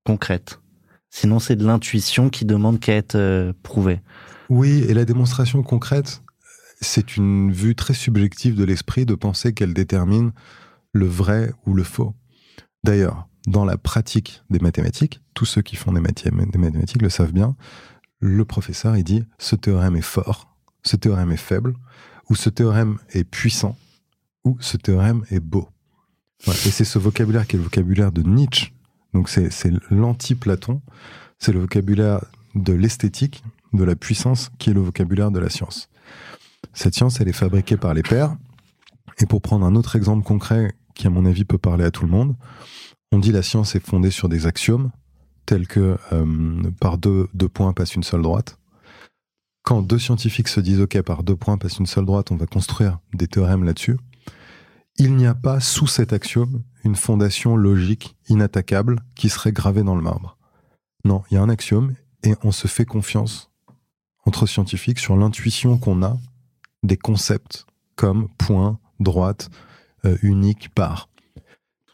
[0.05, 0.59] concrète.
[1.09, 4.01] Sinon, c'est de l'intuition qui demande qu'à être euh, prouvée.
[4.49, 6.21] Oui, et la démonstration concrète,
[6.83, 10.31] c'est une vue très subjective de l'esprit de penser qu'elle détermine
[10.91, 12.13] le vrai ou le faux.
[12.83, 17.09] D'ailleurs, dans la pratique des mathématiques, tous ceux qui font des, mathé- des mathématiques le
[17.09, 17.55] savent bien,
[18.19, 21.73] le professeur, il dit ce théorème est fort, ce théorème est faible,
[22.29, 23.77] ou ce théorème est puissant,
[24.45, 25.67] ou ce théorème est beau.
[26.47, 28.73] Et c'est ce vocabulaire qui est le vocabulaire de Nietzsche.
[29.13, 29.49] Donc c'est
[29.91, 30.81] l'anti-Platon,
[31.39, 32.23] c'est le vocabulaire
[32.55, 33.43] de l'esthétique,
[33.73, 35.89] de la puissance, qui est le vocabulaire de la science.
[36.73, 38.35] Cette science, elle est fabriquée par les pairs.
[39.19, 42.05] Et pour prendre un autre exemple concret qui, à mon avis, peut parler à tout
[42.05, 42.35] le monde,
[43.11, 44.91] on dit la science est fondée sur des axiomes,
[45.45, 48.57] tels que euh, par deux, deux points passe une seule droite.
[49.63, 52.45] Quand deux scientifiques se disent OK, par deux points passe une seule droite, on va
[52.45, 53.97] construire des théorèmes là-dessus.
[54.97, 59.95] Il n'y a pas sous cet axiome une fondation logique inattaquable qui serait gravée dans
[59.95, 60.37] le marbre.
[61.05, 63.51] Non, il y a un axiome et on se fait confiance
[64.25, 66.17] entre scientifiques sur l'intuition qu'on a
[66.83, 67.65] des concepts
[67.95, 69.49] comme point, droite,
[70.05, 71.09] euh, unique, part.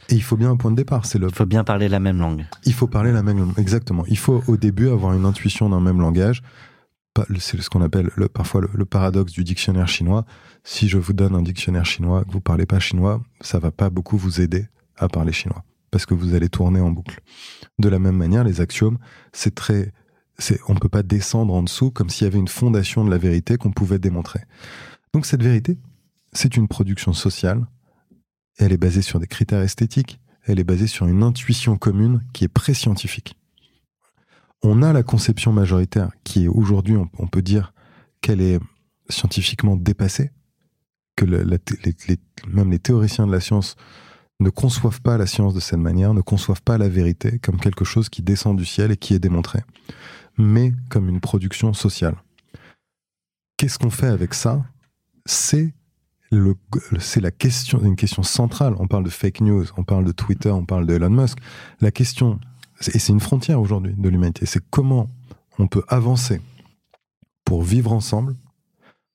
[0.10, 1.06] Et il faut bien un point de départ.
[1.06, 1.28] C'est le.
[1.28, 2.46] Il faut bien parler la même langue.
[2.66, 3.54] Il faut parler la même langue.
[3.58, 4.04] Exactement.
[4.08, 6.42] Il faut au début avoir une intuition d'un même langage.
[7.38, 10.26] C'est ce qu'on appelle le- parfois le, le paradoxe du dictionnaire chinois.
[10.64, 13.90] Si je vous donne un dictionnaire chinois, que vous parlez pas chinois, ça va pas
[13.90, 14.68] beaucoup vous aider
[14.98, 17.20] à parler chinois parce que vous allez tourner en boucle.
[17.80, 19.00] De la même manière, les axiomes,
[19.34, 19.92] c'est très,
[20.68, 23.18] on ne peut pas descendre en dessous comme s'il y avait une fondation de la
[23.18, 24.42] vérité qu'on pouvait démontrer.
[25.14, 25.78] Donc cette vérité,
[26.34, 27.66] c'est une production sociale.
[28.58, 30.20] Elle est basée sur des critères esthétiques.
[30.44, 33.36] Elle est basée sur une intuition commune qui est pré-scientifique.
[34.62, 37.74] On a la conception majoritaire qui est aujourd'hui, on, peut dire
[38.22, 38.60] qu'elle est
[39.10, 40.32] scientifiquement dépassée,
[41.16, 43.76] que même les théoriciens de la science
[44.42, 47.86] ne conçoivent pas la science de cette manière, ne conçoivent pas la vérité comme quelque
[47.86, 49.60] chose qui descend du ciel et qui est démontré,
[50.38, 52.16] mais comme une production sociale.
[53.58, 54.64] Qu'est-ce qu'on fait avec ça?
[55.26, 55.74] C'est
[57.00, 58.76] c'est la question, une question centrale.
[58.78, 61.40] On parle de fake news, on parle de Twitter, on parle de Elon Musk.
[61.82, 62.40] La question,
[62.94, 65.10] et c'est une frontière aujourd'hui de l'humanité, c'est comment
[65.58, 66.40] on peut avancer
[67.46, 68.36] pour vivre ensemble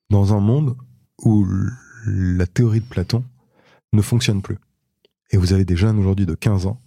[0.09, 0.75] dans un monde
[1.23, 1.47] où
[2.05, 3.23] la théorie de Platon
[3.93, 4.57] ne fonctionne plus.
[5.31, 6.79] Et vous avez des jeunes aujourd'hui de 15 ans,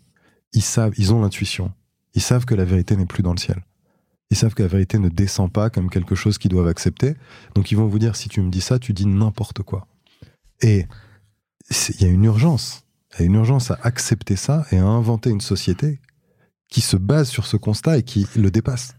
[0.52, 1.72] ils savent, ils ont l'intuition,
[2.14, 3.64] ils savent que la vérité n'est plus dans le ciel.
[4.30, 7.14] Ils savent que la vérité ne descend pas comme quelque chose qu'ils doivent accepter.
[7.54, 9.86] Donc ils vont vous dire, si tu me dis ça, tu dis n'importe quoi.
[10.60, 10.86] Et
[11.70, 12.84] il y a une urgence.
[13.14, 16.00] Il y a une urgence à accepter ça et à inventer une société
[16.68, 18.94] qui se base sur ce constat et qui le dépasse.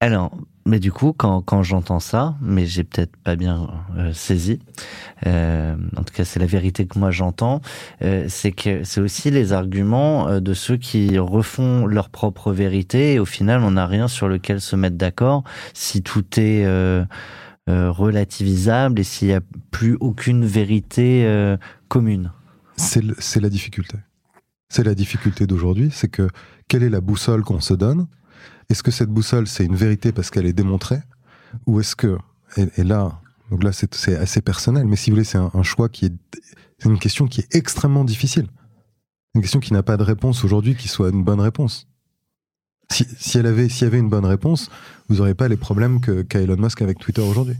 [0.00, 0.34] Alors,
[0.64, 4.60] mais du coup, quand, quand j'entends ça, mais j'ai peut-être pas bien euh, saisi,
[5.26, 7.60] euh, en tout cas c'est la vérité que moi j'entends,
[8.02, 13.18] euh, c'est que c'est aussi les arguments de ceux qui refont leur propre vérité et
[13.18, 15.44] au final on n'a rien sur lequel se mettre d'accord
[15.74, 16.66] si tout est...
[17.68, 19.40] relativisable et s'il n'y a
[19.70, 21.56] plus aucune vérité
[21.88, 22.32] commune
[22.76, 23.98] c'est la difficulté.
[24.68, 26.28] C'est la difficulté d'aujourd'hui, c'est que
[26.68, 28.06] quelle est la boussole qu'on se donne
[28.72, 31.00] Est-ce que cette boussole, c'est une vérité parce qu'elle est démontrée
[31.66, 32.16] Ou est-ce que,
[32.56, 33.20] et, là,
[33.50, 36.14] donc là c'est assez personnel, mais si vous voulez, c'est un, choix qui est,
[36.78, 38.46] c'est une question qui est extrêmement difficile.
[39.34, 41.86] Une question qui n'a pas de réponse aujourd'hui qui soit une bonne réponse.
[42.90, 44.70] Si, si elle avait, s'il y avait une bonne réponse,
[45.10, 47.56] vous n'aurez pas les problèmes que qu'a Elon Musk avec Twitter aujourd'hui.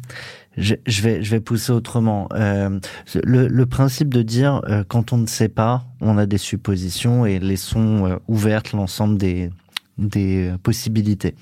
[0.56, 2.26] je, vais, je vais pousser autrement.
[2.32, 2.80] Euh,
[3.22, 7.26] le, le principe de dire euh, quand on ne sait pas, on a des suppositions
[7.26, 9.50] et laissons euh, ouvertes l'ensemble des,
[9.98, 11.34] des euh, possibilités.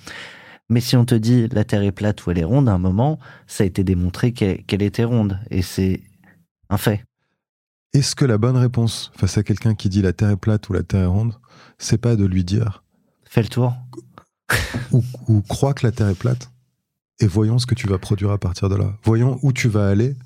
[0.68, 2.78] Mais si on te dit la Terre est plate ou elle est ronde, à un
[2.78, 5.38] moment, ça a été démontré qu'elle était ronde.
[5.50, 6.00] Et c'est
[6.68, 7.04] un fait.
[7.92, 10.72] Est-ce que la bonne réponse face à quelqu'un qui dit la Terre est plate ou
[10.72, 11.34] la Terre est ronde,
[11.78, 12.84] c'est pas de lui dire
[13.24, 13.74] Fais le tour.
[14.92, 16.50] ou, ou crois que la Terre est plate
[17.20, 18.96] et voyons ce que tu vas produire à partir de là.
[19.04, 20.16] Voyons où tu vas aller.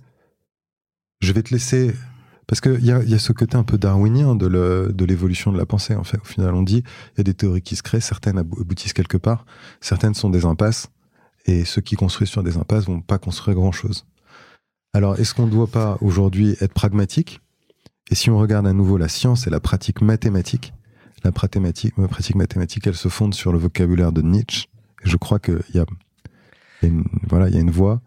[1.20, 1.94] Je vais te laisser.
[2.46, 5.50] Parce qu'il y a, y a ce côté un peu darwinien de le- de l'évolution
[5.52, 5.94] de la pensée.
[5.94, 6.82] En fait, au final, on dit
[7.14, 9.46] il y a des théories qui se créent, certaines abou- aboutissent quelque part,
[9.80, 10.88] certaines sont des impasses,
[11.46, 14.06] et ceux qui construisent sur des impasses vont pas construire grand chose.
[14.92, 17.40] Alors, est-ce qu'on ne doit pas aujourd'hui être pragmatique?
[18.10, 20.72] Et si on regarde à nouveau la science et la pratique mathématique,
[21.24, 24.66] la pratique, la pratique mathématique, elle se fonde sur le vocabulaire de Nietzsche.
[25.04, 25.86] Et je crois qu'il y a,
[27.28, 28.02] voilà, il y a une voie.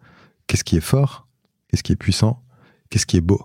[0.46, 1.26] Qu'est-ce qui est fort?
[1.68, 2.42] Qu'est-ce qui est puissant?
[2.90, 3.42] Qu'est-ce qui est beau?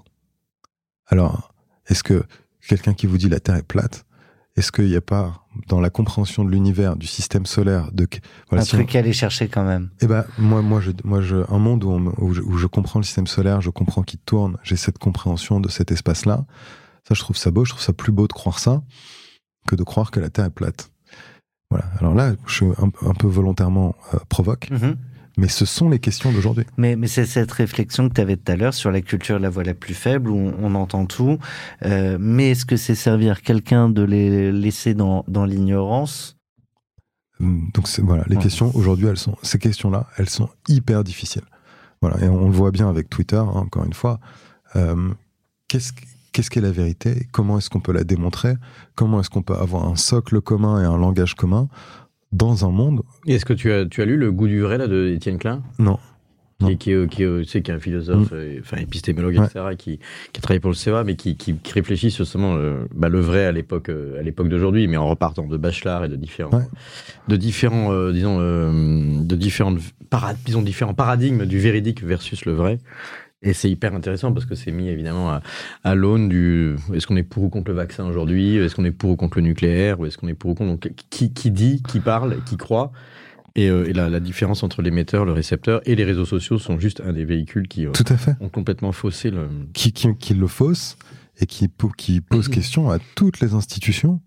[1.08, 1.54] Alors,
[1.88, 2.24] est-ce que
[2.68, 4.06] quelqu'un qui vous dit la Terre est plate,
[4.56, 8.08] est-ce qu'il n'y a pas dans la compréhension de l'univers, du système solaire, de
[8.50, 9.90] voilà, un si on- truc à aller chercher quand même.
[10.02, 12.68] eh ben, moi, moi, je, moi, je, un monde où, on où, je, où je
[12.68, 16.46] comprends le système solaire, je comprends qu'il tourne, j'ai cette compréhension de cet espace-là.
[17.08, 18.82] Ça, je trouve ça beau, je trouve ça plus beau de croire ça
[19.68, 20.92] que de croire que la Terre est plate.
[21.70, 21.86] Voilà.
[22.00, 24.96] Alors là, je suis un, un peu volontairement euh, provoque, Mhm.
[25.38, 26.66] Mais ce sont les questions d'aujourd'hui.
[26.78, 29.44] Mais, mais c'est cette réflexion que tu avais tout à l'heure sur la culture de
[29.44, 31.38] la voix la plus faible, où on, on entend tout.
[31.86, 36.38] Euh, mais est-ce que c'est servir quelqu'un de les laisser dans, dans l'ignorance?
[37.40, 38.44] Hum, Donc voilà, les Ouais.
[38.44, 41.42] questions aujourd'hui, elles sont ces questions-là, elles sont hyper difficiles.
[42.02, 44.20] Voilà, et on le voit bien avec Twitter, hein, encore une fois.
[44.76, 45.14] Euh,
[45.68, 45.94] qu'est-ce
[46.32, 47.28] qu'est-ce qu'est la vérité?
[47.32, 48.56] Comment est-ce qu'on peut la démontrer?
[48.96, 51.68] Comment est-ce qu'on peut avoir un socle commun et un langage commun?
[52.34, 54.88] Dans un monde Est-ce que tu as, tu as lu Le goût du vrai là,
[54.88, 55.64] de Étienne Klein?
[55.80, 55.98] Non.
[56.60, 59.46] qui, qui, qui, qui est un philosophe, euh, enfin épistémologue, Ouais.
[59.46, 59.98] etc., qui,
[60.32, 61.36] qui a travaillé pour le CEA, mais qui,
[61.74, 65.46] réfléchit justement euh, bah, le vrai à l'époque, euh, à l'époque d'aujourd'hui, mais en repartant
[65.46, 66.64] de Bachelard et de différents, Ouais.
[67.28, 69.80] de différents, euh, disons, de différentes,
[70.10, 72.80] para- disons, différents paradigmes du véridique versus le vrai.
[73.44, 75.42] Et c'est hyper intéressant parce que c'est mis évidemment à,
[75.84, 78.92] à l'aune du est-ce qu'on est pour ou contre le vaccin aujourd'hui, est-ce qu'on est
[78.92, 80.72] pour ou contre le nucléaire, ou est-ce qu'on est pour ou contre?
[80.72, 82.92] Donc qui, qui dit, qui parle, qui croit?
[83.56, 86.80] Et, euh, et la, la différence entre l'émetteur, le récepteur et les réseaux sociaux sont
[86.80, 88.36] juste un des véhicules qui euh, Tout à fait.
[88.40, 89.48] ont complètement faussé le.
[89.74, 90.98] Qui, qui, qui le fausse
[91.40, 94.22] et qui, qui pose question à toutes les institutions.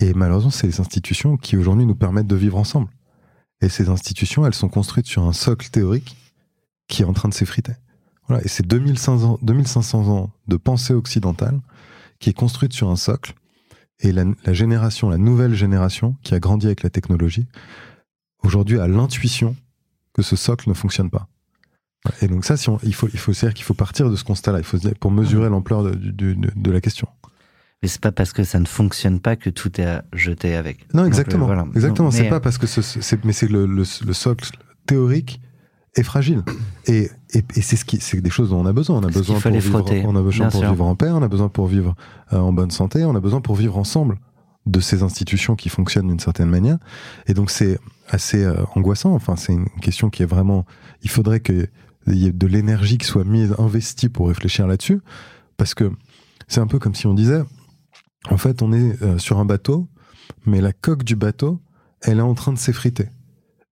[0.00, 2.88] Et malheureusement, c'est les institutions qui aujourd'hui nous permettent de vivre ensemble.
[3.60, 6.16] Et ces institutions, elles sont construites sur un socle théorique
[6.88, 7.74] qui est en train de s'effriter.
[8.30, 8.44] Voilà.
[8.44, 11.60] Et c'est 2500 ans, 2500 ans de pensée occidentale
[12.18, 13.34] qui est construite sur un socle.
[14.00, 17.46] Et la, la génération, la nouvelle génération qui a grandi avec la technologie,
[18.42, 19.56] aujourd'hui a l'intuition
[20.14, 21.28] que ce socle ne fonctionne pas.
[22.22, 24.24] Et donc ça, si on- il faut, il faut dire qu'il faut partir de ce
[24.24, 24.58] constat-là.
[24.58, 27.08] Il faut pour mesurer l'ampleur de, du- de- de la question.
[27.82, 30.86] Mais c'est pas parce que ça ne fonctionne pas que tout est à jeter avec.
[30.94, 31.44] Non, Donc, exactement.
[31.44, 31.66] euh, voilà.
[31.74, 32.08] Exactement.
[32.08, 34.50] Donc, C'est pas parce que ce, c'est, mais c'est le, le, le socle
[34.86, 35.40] théorique
[35.96, 36.42] est fragile.
[36.86, 38.98] Et, et, et c'est ce qui, c'est des choses dont on a besoin.
[38.98, 40.70] On a besoin qu'il pour vivre, frotter, on a besoin pour sûr.
[40.70, 41.94] vivre en paix, on a besoin pour vivre
[42.32, 44.18] euh, en bonne santé, on a besoin pour vivre ensemble
[44.66, 46.78] de ces institutions qui fonctionnent d'une certaine manière.
[47.26, 49.14] Et donc c'est assez euh, angoissant.
[49.14, 50.64] Enfin, c'est une question qui est vraiment.
[51.02, 51.68] Il faudrait que
[52.06, 55.00] il y ait de l'énergie qui soit mise, investie pour réfléchir là-dessus,
[55.56, 55.92] parce que
[56.48, 57.42] c'est un peu comme si on disait,
[58.30, 59.88] en fait, on est euh, sur un bateau,
[60.46, 61.60] mais la coque du bateau,
[62.00, 63.08] elle est en train de s'effriter.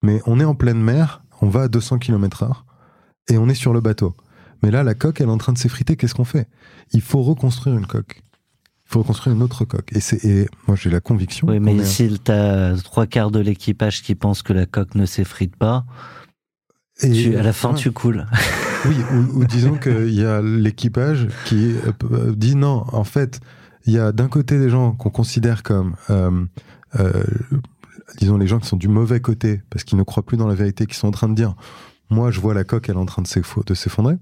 [0.02, 2.64] Mais on est en pleine mer, on va à 200 km heure,
[3.30, 4.14] et on est sur le bateau.
[4.62, 6.48] Mais là, la coque, elle est en train de s'effriter, qu'est-ce qu'on fait?
[6.92, 8.22] Il faut reconstruire une coque.
[8.86, 9.92] Il faut reconstruire une autre coque.
[9.94, 11.46] Et, c'est, et moi, j'ai la conviction.
[11.46, 15.54] Oui, mais si t'as trois quarts de l'équipage qui pense que la coque ne s'effrite
[15.56, 15.84] pas,
[17.02, 17.76] et- tu- à la fin, ouais.
[17.76, 18.26] tu coules.
[18.86, 21.74] Oui, ou, ou disons qu'il y a l'équipage qui
[22.12, 23.40] euh, dit non, en fait,
[23.86, 26.44] il y a d'un côté des gens qu'on considère comme, euh,
[27.00, 27.24] euh,
[28.18, 30.54] disons, les gens qui sont du mauvais côté, parce qu'ils ne croient plus dans la
[30.54, 31.54] vérité, qui sont en train de dire,
[32.10, 34.16] moi, je vois la coque, elle est en train de s'effo- de s'effondrer.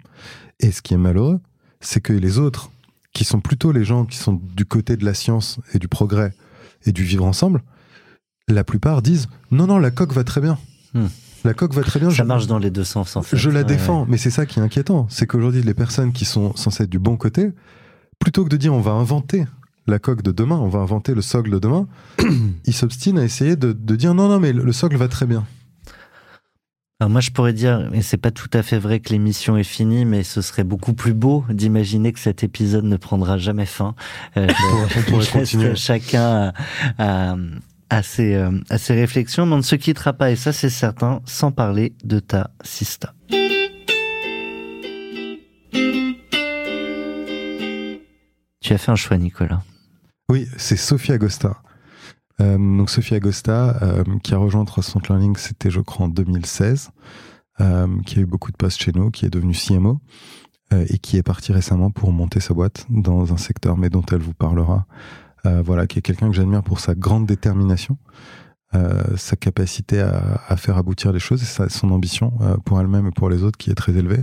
[0.61, 1.41] Et ce qui est malheureux,
[1.81, 2.71] c'est que les autres,
[3.13, 6.35] qui sont plutôt les gens qui sont du côté de la science et du progrès
[6.85, 7.63] et du vivre ensemble,
[8.49, 10.59] la plupart disent, non, non, la coque va très bien.
[10.95, 11.07] Hmm.
[11.45, 12.11] La coque va très bien.
[12.11, 13.37] Ça je- marche dans les deux sens en fait.
[13.37, 14.07] Je la Ouais, défends, ouais.
[14.09, 15.07] mais c'est ça qui est inquiétant.
[15.09, 17.53] C'est qu'aujourd'hui, les personnes qui sont censées être du bon côté,
[18.19, 19.45] plutôt que de dire on va inventer
[19.87, 21.87] la coque de demain, on va inventer le socle de demain,
[22.67, 25.27] ils s'obstinent à essayer de, de dire non, non, mais le, le socle va très
[25.27, 25.47] bien.
[26.99, 29.65] Alors moi je pourrais dire, et c'est pas tout à fait vrai que l'émission est
[29.65, 33.95] finie, mais ce serait beaucoup plus beau d'imaginer que cet épisode ne prendra jamais fin.
[34.39, 34.49] Euh,
[35.13, 35.75] On je continuer.
[35.77, 36.53] chacun
[36.99, 37.37] à, à-
[37.91, 40.71] à ses, euh, à ses réflexions, mais on ne se quittera pas, et ça c'est
[40.71, 43.13] certain, sans parler de ta sista.
[48.61, 49.63] Tu as fait un choix, Nicolas.
[50.28, 51.62] Oui, c'est Sophie Agosta.
[52.40, 56.90] Euh, donc Sophie Agosta, euh, qui a rejoint 360 Learning, c'était je crois en 2016,
[57.61, 60.01] euh, qui a eu beaucoup de postes chez nous, qui est devenue CMO
[60.73, 64.05] euh, et qui est partie récemment pour monter sa boîte dans un secteur, mais dont
[64.12, 64.86] elle vous parlera.
[65.47, 67.98] Euh, voilà, qui est quelqu'un que j'admire pour sa grande détermination,
[69.16, 72.32] sa capacité à, faire aboutir les choses et sa- son ambition
[72.66, 74.23] pour elle-même et pour les autres qui est très élevée.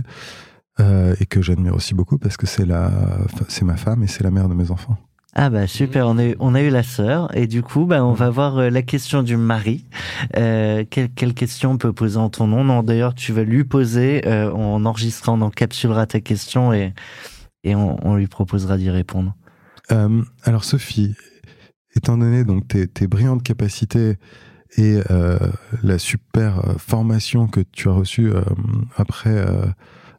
[0.78, 2.68] et que j'admire aussi beaucoup parce que c'est
[3.48, 4.96] c'est ma femme et c'est la mère de mes enfants.
[5.36, 8.04] Ah bah super, on a eu, on a eu la sœur et du coup bah
[8.04, 9.84] on va voir euh, la question du mari.
[10.36, 12.62] Euh, quelle, quelle question on peut poser en ton nom?
[12.62, 16.94] Non d'ailleurs tu vas lui poser, euh, on enregistrera, on encapsulera ta question et,
[17.64, 19.34] et on, on lui proposera d'y répondre.
[19.90, 21.16] Euh, alors Sophie,
[21.96, 24.18] étant donné donc tes, tes brillantes capacités
[24.76, 24.98] et
[25.84, 28.32] la super formation que tu as reçue
[28.96, 29.46] après,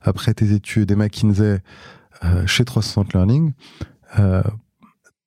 [0.02, 1.60] après tes études et McKinsey
[2.46, 3.52] chez 360 Learning,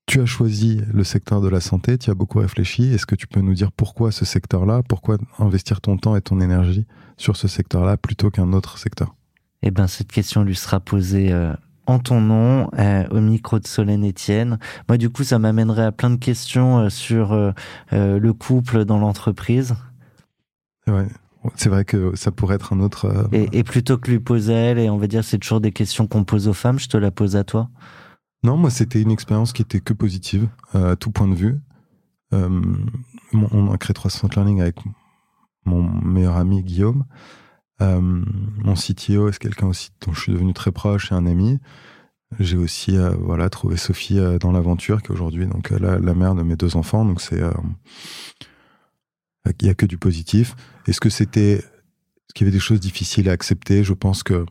[0.09, 2.95] tu as choisi le secteur de la santé, tu as beaucoup réfléchi.
[2.95, 4.83] Est-ce que tu peux nous dire pourquoi ce secteur-là?
[4.89, 6.87] Pourquoi investir ton temps et ton énergie
[7.19, 9.15] sur ce secteur-là plutôt qu'un autre secteur?
[9.63, 11.53] Eh ben cette question lui sera posée euh,
[11.85, 14.59] en ton nom euh, au micro de Solène Etienne.
[14.89, 17.37] Moi du coup ça m'amènerait à plein de questions euh, sur
[17.93, 19.75] le couple dans l'entreprise.
[20.87, 21.07] Ouais.
[21.55, 23.29] C'est vrai que ça pourrait être un autre.
[23.33, 25.73] Et, et plutôt que lui poser à elle, et on va dire c'est toujours des
[25.73, 27.69] questions qu'on pose aux femmes, je te la pose à toi.
[28.45, 31.59] Non, moi, c'était une expérience qui était que positive, euh, à tout point de vue.
[32.31, 34.77] On a créé 360 Learning avec
[35.65, 37.05] mon meilleur ami Guillaume.
[37.81, 41.59] Euh, mon CTO, c'est quelqu'un aussi dont je suis devenu très proche et un ami?
[42.39, 46.43] J'ai aussi euh, voilà, trouvé Sophie dans l'aventure, qui est aujourd'hui donc, la, mère de
[46.43, 47.05] mes deux enfants.
[47.05, 47.41] Donc, c'est.
[49.47, 50.55] il n'y a que du positif.
[50.87, 51.55] Est-ce que c'était.
[51.55, 53.85] Est-ce qu'il y avait des choses difficiles à accepter?
[53.85, 54.45] Je pense que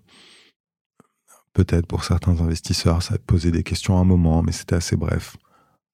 [1.57, 4.95] peut-être pour certains investisseurs, ça a posé des questions à un moment, mais c'était assez
[4.95, 5.35] bref.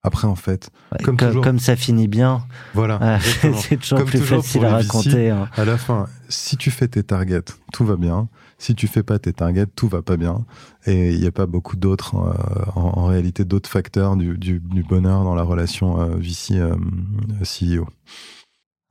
[0.06, 1.44] Après, en fait, Ouais, Comme co- toujours.
[1.46, 3.02] comme ça finit bien, voilà.
[3.02, 3.18] euh,
[3.56, 5.30] c'est toujours Comme plus toujours facile à VC, raconter.
[5.30, 5.48] hein.
[5.56, 8.28] À la fin, si tu fais tes targets, tout va bien.
[8.58, 10.46] Si tu fais pas tes targets, tout va pas bien.
[10.86, 14.60] Et il n'y a pas beaucoup d'autres, euh, en, en réalité, d'autres facteurs du, du-
[14.60, 17.88] du bonheur dans la relation euh, VC-CEO.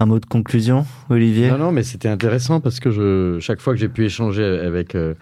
[0.02, 3.72] Un mot de conclusion, Olivier Non, non, mais c'était intéressant parce que je, chaque fois
[3.72, 5.14] que j'ai pu échanger avec, euh,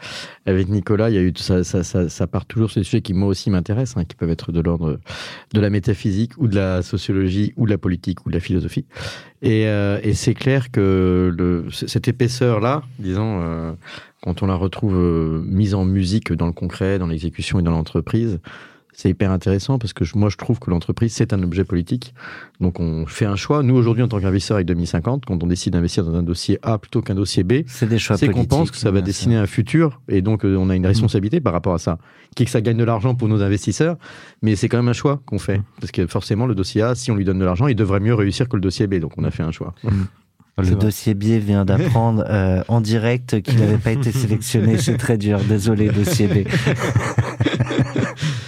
[0.46, 3.12] avec Nicolas, il y a eu ça, ça, ça, part toujours sur des sujets qui
[3.12, 4.98] moi aussi m'intéressent, hein, qui peuvent être de l'ordre
[5.52, 8.86] de la métaphysique ou de la sociologie ou de la politique ou de la philosophie.
[9.42, 13.72] Et, euh, et c'est clair que le, cette épaisseur-là, disons, euh,
[14.22, 17.70] quand on la retrouve euh, mise en musique dans le concret, dans l'exécution et dans
[17.70, 18.40] l'entreprise,
[19.00, 22.14] c'est hyper intéressant parce que je- moi je trouve que l'entreprise c'est un objet politique.
[22.60, 23.62] Donc on fait un choix.
[23.62, 26.76] Nous aujourd'hui en tant qu'investisseur avec 2050, quand on décide d'investir dans un dossier A
[26.78, 29.46] plutôt qu'un dossier B, C'est des choix c'est qu'on pense que ça va dessiner un
[29.46, 31.98] futur et donc euh, on a une responsabilité par rapport à ça.
[32.36, 33.96] Qui est que ça gagne de l'argent pour nos investisseurs,
[34.42, 37.10] mais c'est quand même un choix qu'on fait parce que forcément le dossier A, si
[37.10, 38.96] on lui donne de l'argent, il devrait mieux réussir que le dossier B.
[38.96, 39.74] Donc on a fait un choix.
[39.82, 39.90] sûr.
[40.58, 44.76] Le dossier biais vient d'apprendre euh, en direct qu'il n'avait pas été sélectionné.
[44.78, 45.40] C'est très dur.
[45.48, 46.46] Désolé, dossier B.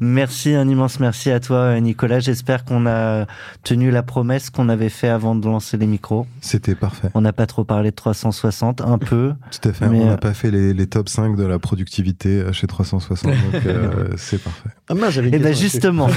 [0.00, 2.20] merci, un immense merci à toi, Nicolas.
[2.20, 3.26] J'espère qu'on a
[3.62, 6.26] tenu la promesse qu'on avait fait avant de lancer les micros.
[6.40, 7.08] C'était parfait.
[7.14, 9.34] On n'a pas trop parlé de 360, un peu.
[9.50, 9.88] Tout à fait.
[9.88, 12.66] Mais, on euh, n'a pas fait les, les top 5 de la productivité euh, chez
[12.66, 14.70] 360, donc euh, c'est parfait.
[14.88, 16.08] Ah mince, j'avais Et ben question justement.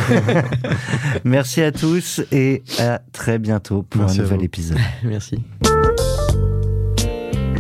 [1.24, 4.46] merci à tous et à très bientôt pour Merci un nouvel vous.
[4.46, 4.78] épisode.
[5.04, 5.40] Merci.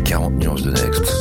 [0.05, 1.20] 40 nuances de Next.